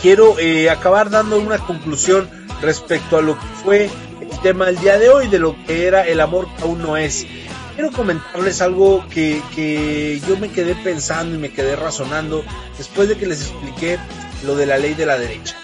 quiero 0.00 0.38
eh, 0.38 0.70
acabar 0.70 1.10
dando 1.10 1.38
una 1.38 1.58
conclusión 1.58 2.28
respecto 2.60 3.18
a 3.18 3.22
lo 3.22 3.34
que 3.34 3.46
fue 3.62 3.90
tema 4.42 4.66
del 4.66 4.78
día 4.78 4.98
de 4.98 5.08
hoy, 5.08 5.28
de 5.28 5.38
lo 5.38 5.56
que 5.66 5.86
era 5.86 6.06
el 6.06 6.20
amor 6.20 6.48
que 6.56 6.64
aún 6.64 6.82
no 6.82 6.96
es. 6.96 7.26
Quiero 7.74 7.92
comentarles 7.92 8.60
algo 8.60 9.06
que, 9.08 9.40
que 9.54 10.20
yo 10.26 10.36
me 10.36 10.50
quedé 10.50 10.74
pensando 10.74 11.36
y 11.36 11.38
me 11.38 11.52
quedé 11.52 11.76
razonando 11.76 12.44
después 12.76 13.08
de 13.08 13.16
que 13.16 13.26
les 13.26 13.42
expliqué 13.42 13.98
lo 14.44 14.56
de 14.56 14.66
la 14.66 14.78
ley 14.78 14.94
de 14.94 15.06
la 15.06 15.16
derecha. 15.16 15.56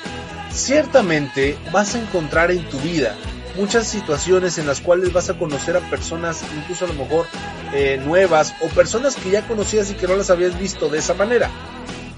Ciertamente 0.53 1.59
vas 1.73 1.95
a 1.95 2.01
encontrar 2.01 2.51
en 2.51 2.67
tu 2.69 2.79
vida 2.79 3.17
muchas 3.57 3.89
situaciones 3.89 4.57
en 4.59 4.67
las 4.67 4.81
cuales 4.81 5.13
vas 5.13 5.29
a 5.29 5.35
conocer 5.35 5.77
a 5.77 5.81
personas 5.91 6.43
incluso 6.57 6.85
a 6.85 6.89
lo 6.89 6.95
mejor 6.95 7.27
eh, 7.75 8.01
nuevas 8.03 8.55
o 8.61 8.69
personas 8.69 9.17
que 9.17 9.31
ya 9.31 9.47
conocías 9.47 9.91
y 9.91 9.95
que 9.95 10.07
no 10.07 10.17
las 10.17 10.31
habías 10.31 10.59
visto 10.59 10.89
de 10.89 10.99
esa 10.99 11.15
manera. 11.15 11.51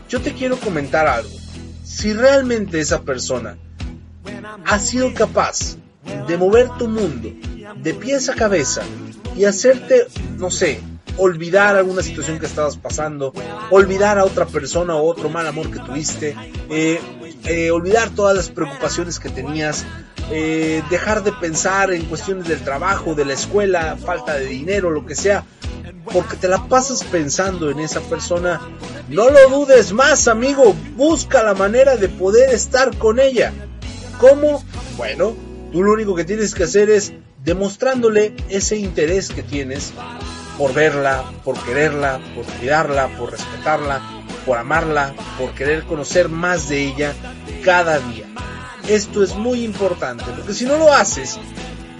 Yo 0.08 0.20
te 0.20 0.34
quiero 0.34 0.56
comentar 0.58 1.06
algo. 1.06 1.30
Si 1.82 2.12
realmente 2.12 2.80
esa 2.80 3.00
persona 3.02 3.56
ha 4.66 4.78
sido 4.78 5.14
capaz 5.14 5.76
de 6.26 6.36
mover 6.36 6.68
tu 6.78 6.88
mundo 6.88 7.30
de 7.76 7.94
pies 7.94 8.28
a 8.28 8.34
cabeza 8.34 8.82
y 9.36 9.44
hacerte, 9.44 10.06
no 10.38 10.50
sé, 10.50 10.80
olvidar 11.16 11.76
alguna 11.76 12.02
situación 12.02 12.38
que 12.38 12.46
estabas 12.46 12.76
pasando, 12.76 13.32
olvidar 13.70 14.18
a 14.18 14.24
otra 14.24 14.46
persona 14.46 14.96
o 14.96 15.06
otro 15.06 15.28
mal 15.28 15.46
amor 15.46 15.70
que 15.70 15.78
tuviste, 15.78 16.36
eh, 16.70 17.00
eh, 17.44 17.70
olvidar 17.70 18.10
todas 18.10 18.36
las 18.36 18.48
preocupaciones 18.48 19.18
que 19.18 19.28
tenías, 19.28 19.84
eh, 20.30 20.82
dejar 20.90 21.22
de 21.22 21.32
pensar 21.32 21.92
en 21.92 22.04
cuestiones 22.06 22.48
del 22.48 22.60
trabajo, 22.60 23.14
de 23.14 23.24
la 23.24 23.34
escuela, 23.34 23.96
falta 23.96 24.34
de 24.34 24.46
dinero, 24.46 24.90
lo 24.90 25.06
que 25.06 25.14
sea, 25.14 25.44
porque 26.12 26.36
te 26.36 26.48
la 26.48 26.66
pasas 26.68 27.04
pensando 27.04 27.70
en 27.70 27.80
esa 27.80 28.00
persona, 28.00 28.60
no 29.08 29.30
lo 29.30 29.48
dudes 29.48 29.92
más, 29.92 30.28
amigo, 30.28 30.74
busca 30.96 31.42
la 31.42 31.54
manera 31.54 31.96
de 31.96 32.08
poder 32.08 32.50
estar 32.54 32.96
con 32.96 33.20
ella. 33.20 33.52
¿Cómo? 34.18 34.62
Bueno, 34.96 35.34
tú 35.72 35.82
lo 35.82 35.92
único 35.92 36.14
que 36.14 36.24
tienes 36.24 36.54
que 36.54 36.64
hacer 36.64 36.90
es 36.90 37.12
demostrándole 37.44 38.34
ese 38.48 38.76
interés 38.76 39.30
que 39.30 39.42
tienes 39.42 39.92
por 40.58 40.74
verla, 40.74 41.24
por 41.44 41.58
quererla, 41.64 42.20
por 42.34 42.44
cuidarla, 42.44 43.08
por 43.16 43.30
respetarla, 43.30 44.00
por 44.44 44.58
amarla, 44.58 45.14
por 45.38 45.52
querer 45.54 45.84
conocer 45.84 46.28
más 46.28 46.68
de 46.68 46.84
ella 46.84 47.14
cada 47.64 47.98
día. 47.98 48.26
Esto 48.88 49.22
es 49.22 49.34
muy 49.34 49.64
importante, 49.64 50.24
porque 50.36 50.52
si 50.52 50.64
no 50.64 50.76
lo 50.76 50.92
haces, 50.92 51.38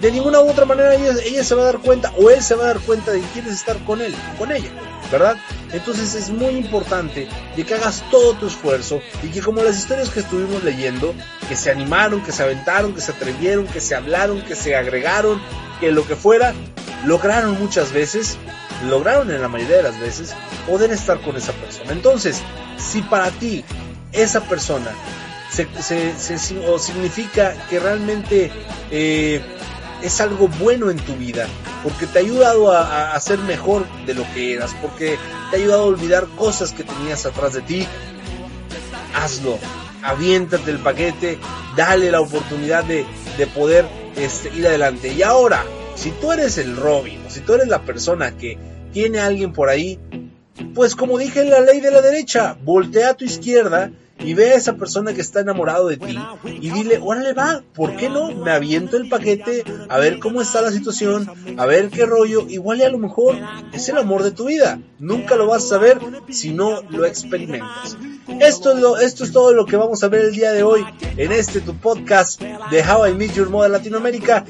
de 0.01 0.11
ninguna 0.11 0.41
u 0.41 0.49
otra 0.49 0.65
manera 0.65 0.95
ella, 0.95 1.43
se 1.43 1.55
va 1.55 1.61
a 1.61 1.65
dar 1.65 1.79
cuenta 1.79 2.11
o 2.17 2.29
él 2.29 2.41
se 2.41 2.55
va 2.55 2.65
a 2.65 2.67
dar 2.67 2.79
cuenta 2.79 3.11
de 3.11 3.21
que 3.21 3.27
quieres 3.27 3.53
estar 3.53 3.83
con 3.85 4.01
él, 4.01 4.13
con 4.37 4.51
ella, 4.51 4.69
¿verdad? 5.11 5.37
Entonces 5.73 6.15
es 6.15 6.29
muy 6.29 6.55
importante 6.55 7.27
de 7.55 7.63
que 7.63 7.73
hagas 7.73 8.03
todo 8.11 8.33
tu 8.33 8.47
esfuerzo 8.47 9.01
y 9.23 9.29
que 9.29 9.41
como 9.41 9.63
las 9.63 9.77
historias 9.77 10.09
que 10.09 10.19
estuvimos 10.19 10.63
leyendo, 10.63 11.13
que 11.47 11.55
se 11.55 11.71
animaron, 11.71 12.23
que 12.23 12.31
se 12.31 12.43
aventaron, 12.43 12.93
que 12.93 13.01
se 13.01 13.11
atrevieron, 13.11 13.67
que 13.67 13.79
se 13.79 13.95
hablaron, 13.95 14.41
que 14.43 14.55
se 14.55 14.75
agregaron, 14.75 15.41
que 15.79 15.91
lo 15.91 16.05
que 16.05 16.15
fuera, 16.15 16.53
lograron 17.05 17.59
muchas 17.59 17.91
veces, 17.93 18.37
lograron 18.87 19.31
en 19.31 19.41
la 19.41 19.47
mayoría 19.47 19.77
de 19.77 19.83
las 19.83 19.99
veces 19.99 20.33
poder 20.67 20.91
estar 20.91 21.21
con 21.21 21.35
esa 21.37 21.53
persona. 21.53 21.91
Entonces, 21.91 22.41
si 22.77 23.01
para 23.01 23.31
ti 23.31 23.63
esa 24.11 24.41
persona 24.41 24.91
o 26.67 26.79
significa 26.79 27.53
que 27.69 27.79
realmente 27.79 28.51
eh, 28.89 29.41
es 30.01 30.21
algo 30.21 30.47
bueno 30.47 30.89
en 30.89 30.97
tu 30.97 31.13
vida, 31.15 31.47
porque 31.83 32.07
te 32.07 32.19
ha 32.19 32.21
ayudado 32.21 32.71
a, 32.71 33.13
a, 33.13 33.19
ser 33.19 33.39
mejor 33.39 33.85
de 34.05 34.13
lo 34.13 34.23
que 34.33 34.53
eras, 34.53 34.75
porque 34.81 35.17
te 35.49 35.55
ha 35.55 35.59
ayudado 35.59 35.83
a 35.83 35.85
olvidar 35.85 36.27
cosas 36.37 36.73
que 36.73 36.83
tenías 36.83 37.25
atrás 37.25 37.53
de 37.53 37.61
ti, 37.61 37.87
hazlo, 39.15 39.57
aviéntate 40.03 40.71
el 40.71 40.79
paquete, 40.79 41.37
dale 41.75 42.11
la 42.11 42.21
oportunidad 42.21 42.83
de, 42.83 43.05
de 43.37 43.47
poder 43.47 43.85
este, 44.15 44.49
ir 44.55 44.67
adelante. 44.67 45.13
Y 45.13 45.21
ahora, 45.23 45.63
si 45.95 46.11
tú 46.11 46.31
eres 46.31 46.57
el 46.57 46.75
Robin, 46.75 47.19
si 47.27 47.41
tú 47.41 47.53
eres 47.53 47.67
la 47.67 47.83
persona 47.83 48.35
que 48.37 48.57
tiene 48.91 49.19
a 49.19 49.27
alguien 49.27 49.53
por 49.53 49.69
ahí, 49.69 49.99
pues 50.73 50.95
como 50.95 51.17
dije 51.17 51.41
en 51.41 51.49
la 51.49 51.61
ley 51.61 51.79
de 51.79 51.91
la 51.91 52.01
derecha, 52.01 52.57
voltea 52.63 53.11
a 53.11 53.13
tu 53.13 53.25
izquierda 53.25 53.91
y 54.23 54.33
ve 54.33 54.51
a 54.51 54.55
esa 54.55 54.75
persona 54.75 55.13
que 55.13 55.21
está 55.21 55.39
enamorado 55.41 55.87
de 55.87 55.97
ti 55.97 56.17
y 56.45 56.69
dile, 56.69 56.99
órale 57.01 57.33
va, 57.33 57.63
¿por 57.73 57.95
qué 57.95 58.09
no? 58.09 58.31
Me 58.31 58.51
aviento 58.51 58.97
el 58.97 59.09
paquete, 59.09 59.63
a 59.89 59.97
ver 59.97 60.19
cómo 60.19 60.41
está 60.41 60.61
la 60.61 60.71
situación, 60.71 61.29
a 61.57 61.65
ver 61.65 61.89
qué 61.89 62.05
rollo, 62.05 62.45
igual 62.47 62.79
y 62.79 62.83
a 62.83 62.89
lo 62.89 62.97
mejor 62.97 63.35
es 63.73 63.89
el 63.89 63.97
amor 63.97 64.23
de 64.23 64.31
tu 64.31 64.45
vida. 64.45 64.79
Nunca 64.99 65.35
lo 65.35 65.47
vas 65.47 65.65
a 65.65 65.69
saber 65.69 65.99
si 66.29 66.51
no 66.51 66.81
lo 66.89 67.05
experimentas. 67.05 67.97
Esto 68.39 68.97
es, 68.97 69.03
esto 69.03 69.23
es 69.23 69.31
todo 69.31 69.53
lo 69.53 69.65
que 69.65 69.75
vamos 69.75 70.03
a 70.03 70.07
ver 70.07 70.25
el 70.25 70.31
día 70.31 70.51
de 70.51 70.63
hoy 70.63 70.85
en 71.17 71.31
este 71.31 71.59
tu 71.59 71.75
podcast 71.75 72.41
de 72.41 72.83
How 72.83 73.07
I 73.07 73.13
Meet 73.13 73.33
Your 73.33 73.49
Mother 73.49 73.71
Latinoamérica. 73.71 74.45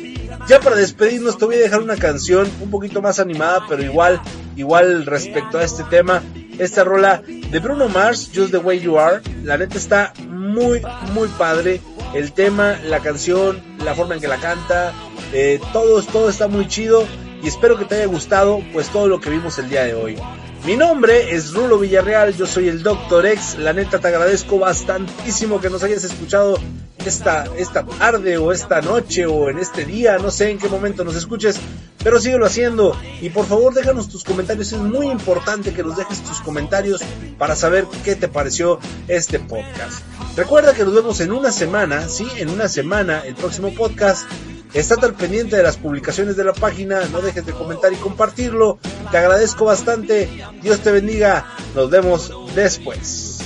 Ya 0.48 0.60
para 0.60 0.76
despedirnos 0.76 1.38
te 1.38 1.46
voy 1.46 1.56
a 1.56 1.60
dejar 1.60 1.82
una 1.82 1.96
canción 1.96 2.50
un 2.62 2.70
poquito 2.70 3.02
más 3.02 3.20
animada, 3.20 3.66
pero 3.68 3.84
igual, 3.84 4.22
igual 4.56 5.06
respecto 5.06 5.58
a 5.58 5.64
este 5.64 5.84
tema 5.84 6.22
esta 6.60 6.84
rola 6.84 7.24
de 7.26 7.60
Bruno 7.60 7.90
Mars, 7.90 8.30
Just 8.34 8.52
the 8.52 8.58
Way 8.58 8.82
You 8.82 9.00
Are. 9.00 9.22
La 9.44 9.58
neta 9.58 9.78
está 9.78 10.14
muy, 10.28 10.82
muy 11.14 11.28
padre. 11.30 11.82
El 12.14 12.34
tema, 12.34 12.78
la 12.86 13.00
canción, 13.00 13.62
la 13.84 13.96
forma 13.96 14.16
en 14.16 14.22
que 14.22 14.28
la 14.28 14.38
canta, 14.38 14.94
eh, 15.34 15.60
todo, 15.74 16.02
todo 16.04 16.30
está 16.30 16.48
muy 16.48 16.68
chido. 16.68 17.06
Y 17.42 17.48
espero 17.48 17.78
que 17.78 17.86
te 17.86 17.96
haya 17.96 18.06
gustado, 18.06 18.62
pues 18.74 18.90
todo 18.90 19.08
lo 19.08 19.20
que 19.20 19.30
vimos 19.30 19.58
el 19.58 19.70
día 19.70 19.86
de 19.86 19.96
hoy. 19.96 20.18
Mi 20.66 20.78
nombre 20.78 21.34
es 21.34 21.54
Rulo 21.54 21.80
Villarreal, 21.80 22.38
yo 22.38 22.46
soy 22.46 22.68
el 22.68 22.84
Dr. 22.84 23.26
X. 23.26 23.58
La 23.58 23.74
neta 23.74 23.98
te 23.98 24.08
agradezco 24.08 24.60
bastantísimo 24.60 25.60
que 25.60 25.72
nos 25.72 25.82
hayas 25.82 26.04
escuchado 26.04 26.60
esta, 27.04 27.46
esta 27.58 27.84
tarde 27.84 28.38
o 28.38 28.52
esta 28.52 28.80
noche 28.80 29.26
o 29.26 29.50
en 29.50 29.58
este 29.58 29.86
día, 29.86 30.20
no 30.20 30.30
sé 30.30 30.52
en 30.52 30.60
qué 30.60 30.70
momento 30.70 31.04
nos 31.04 31.16
escuches, 31.16 31.60
pero 32.04 32.20
síguelo 32.20 32.46
haciendo 32.46 32.96
y 33.22 33.30
por 33.32 33.48
favor 33.48 33.74
déjanos 33.74 34.08
tus 34.08 34.24
comentarios, 34.24 34.72
es 34.72 34.78
muy 34.78 35.08
importante 35.08 35.74
que 35.74 35.82
nos 35.82 35.98
dejes 35.98 36.22
tus 36.22 36.42
comentarios 36.42 37.02
para 37.40 37.56
saber 37.56 37.88
qué 38.06 38.16
te 38.16 38.28
pareció 38.28 38.80
este 39.08 39.40
podcast. 39.40 40.04
Recuerda 40.38 40.76
que 40.76 40.86
nos 40.86 40.94
vemos 40.94 41.20
en 41.22 41.32
una 41.32 41.52
semana, 41.52 42.08
sí, 42.08 42.28
en 42.38 42.50
una 42.50 42.68
semana, 42.68 43.24
el 43.26 43.34
próximo 43.34 43.74
podcast. 43.74 44.30
Estate 44.74 45.06
al 45.06 45.14
pendiente 45.14 45.58
de 45.58 45.64
las 45.64 45.78
publicaciones 45.78 46.38
de 46.38 46.46
la 46.46 46.54
página, 46.54 47.02
no 47.12 47.22
dejes 47.22 47.46
de 47.46 47.52
comentar 47.52 47.92
y 47.92 47.98
compartirlo. 47.98 48.80
Te 49.12 49.18
agradezco 49.18 49.66
bastante. 49.66 50.30
Dios 50.62 50.80
te 50.80 50.92
bendiga. 50.92 51.46
Nos 51.76 51.90
vemos 51.90 52.32
después. 52.56 53.40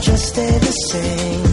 Just 0.00 0.28
stay 0.28 0.58
the 0.58 0.72
same. 0.90 1.47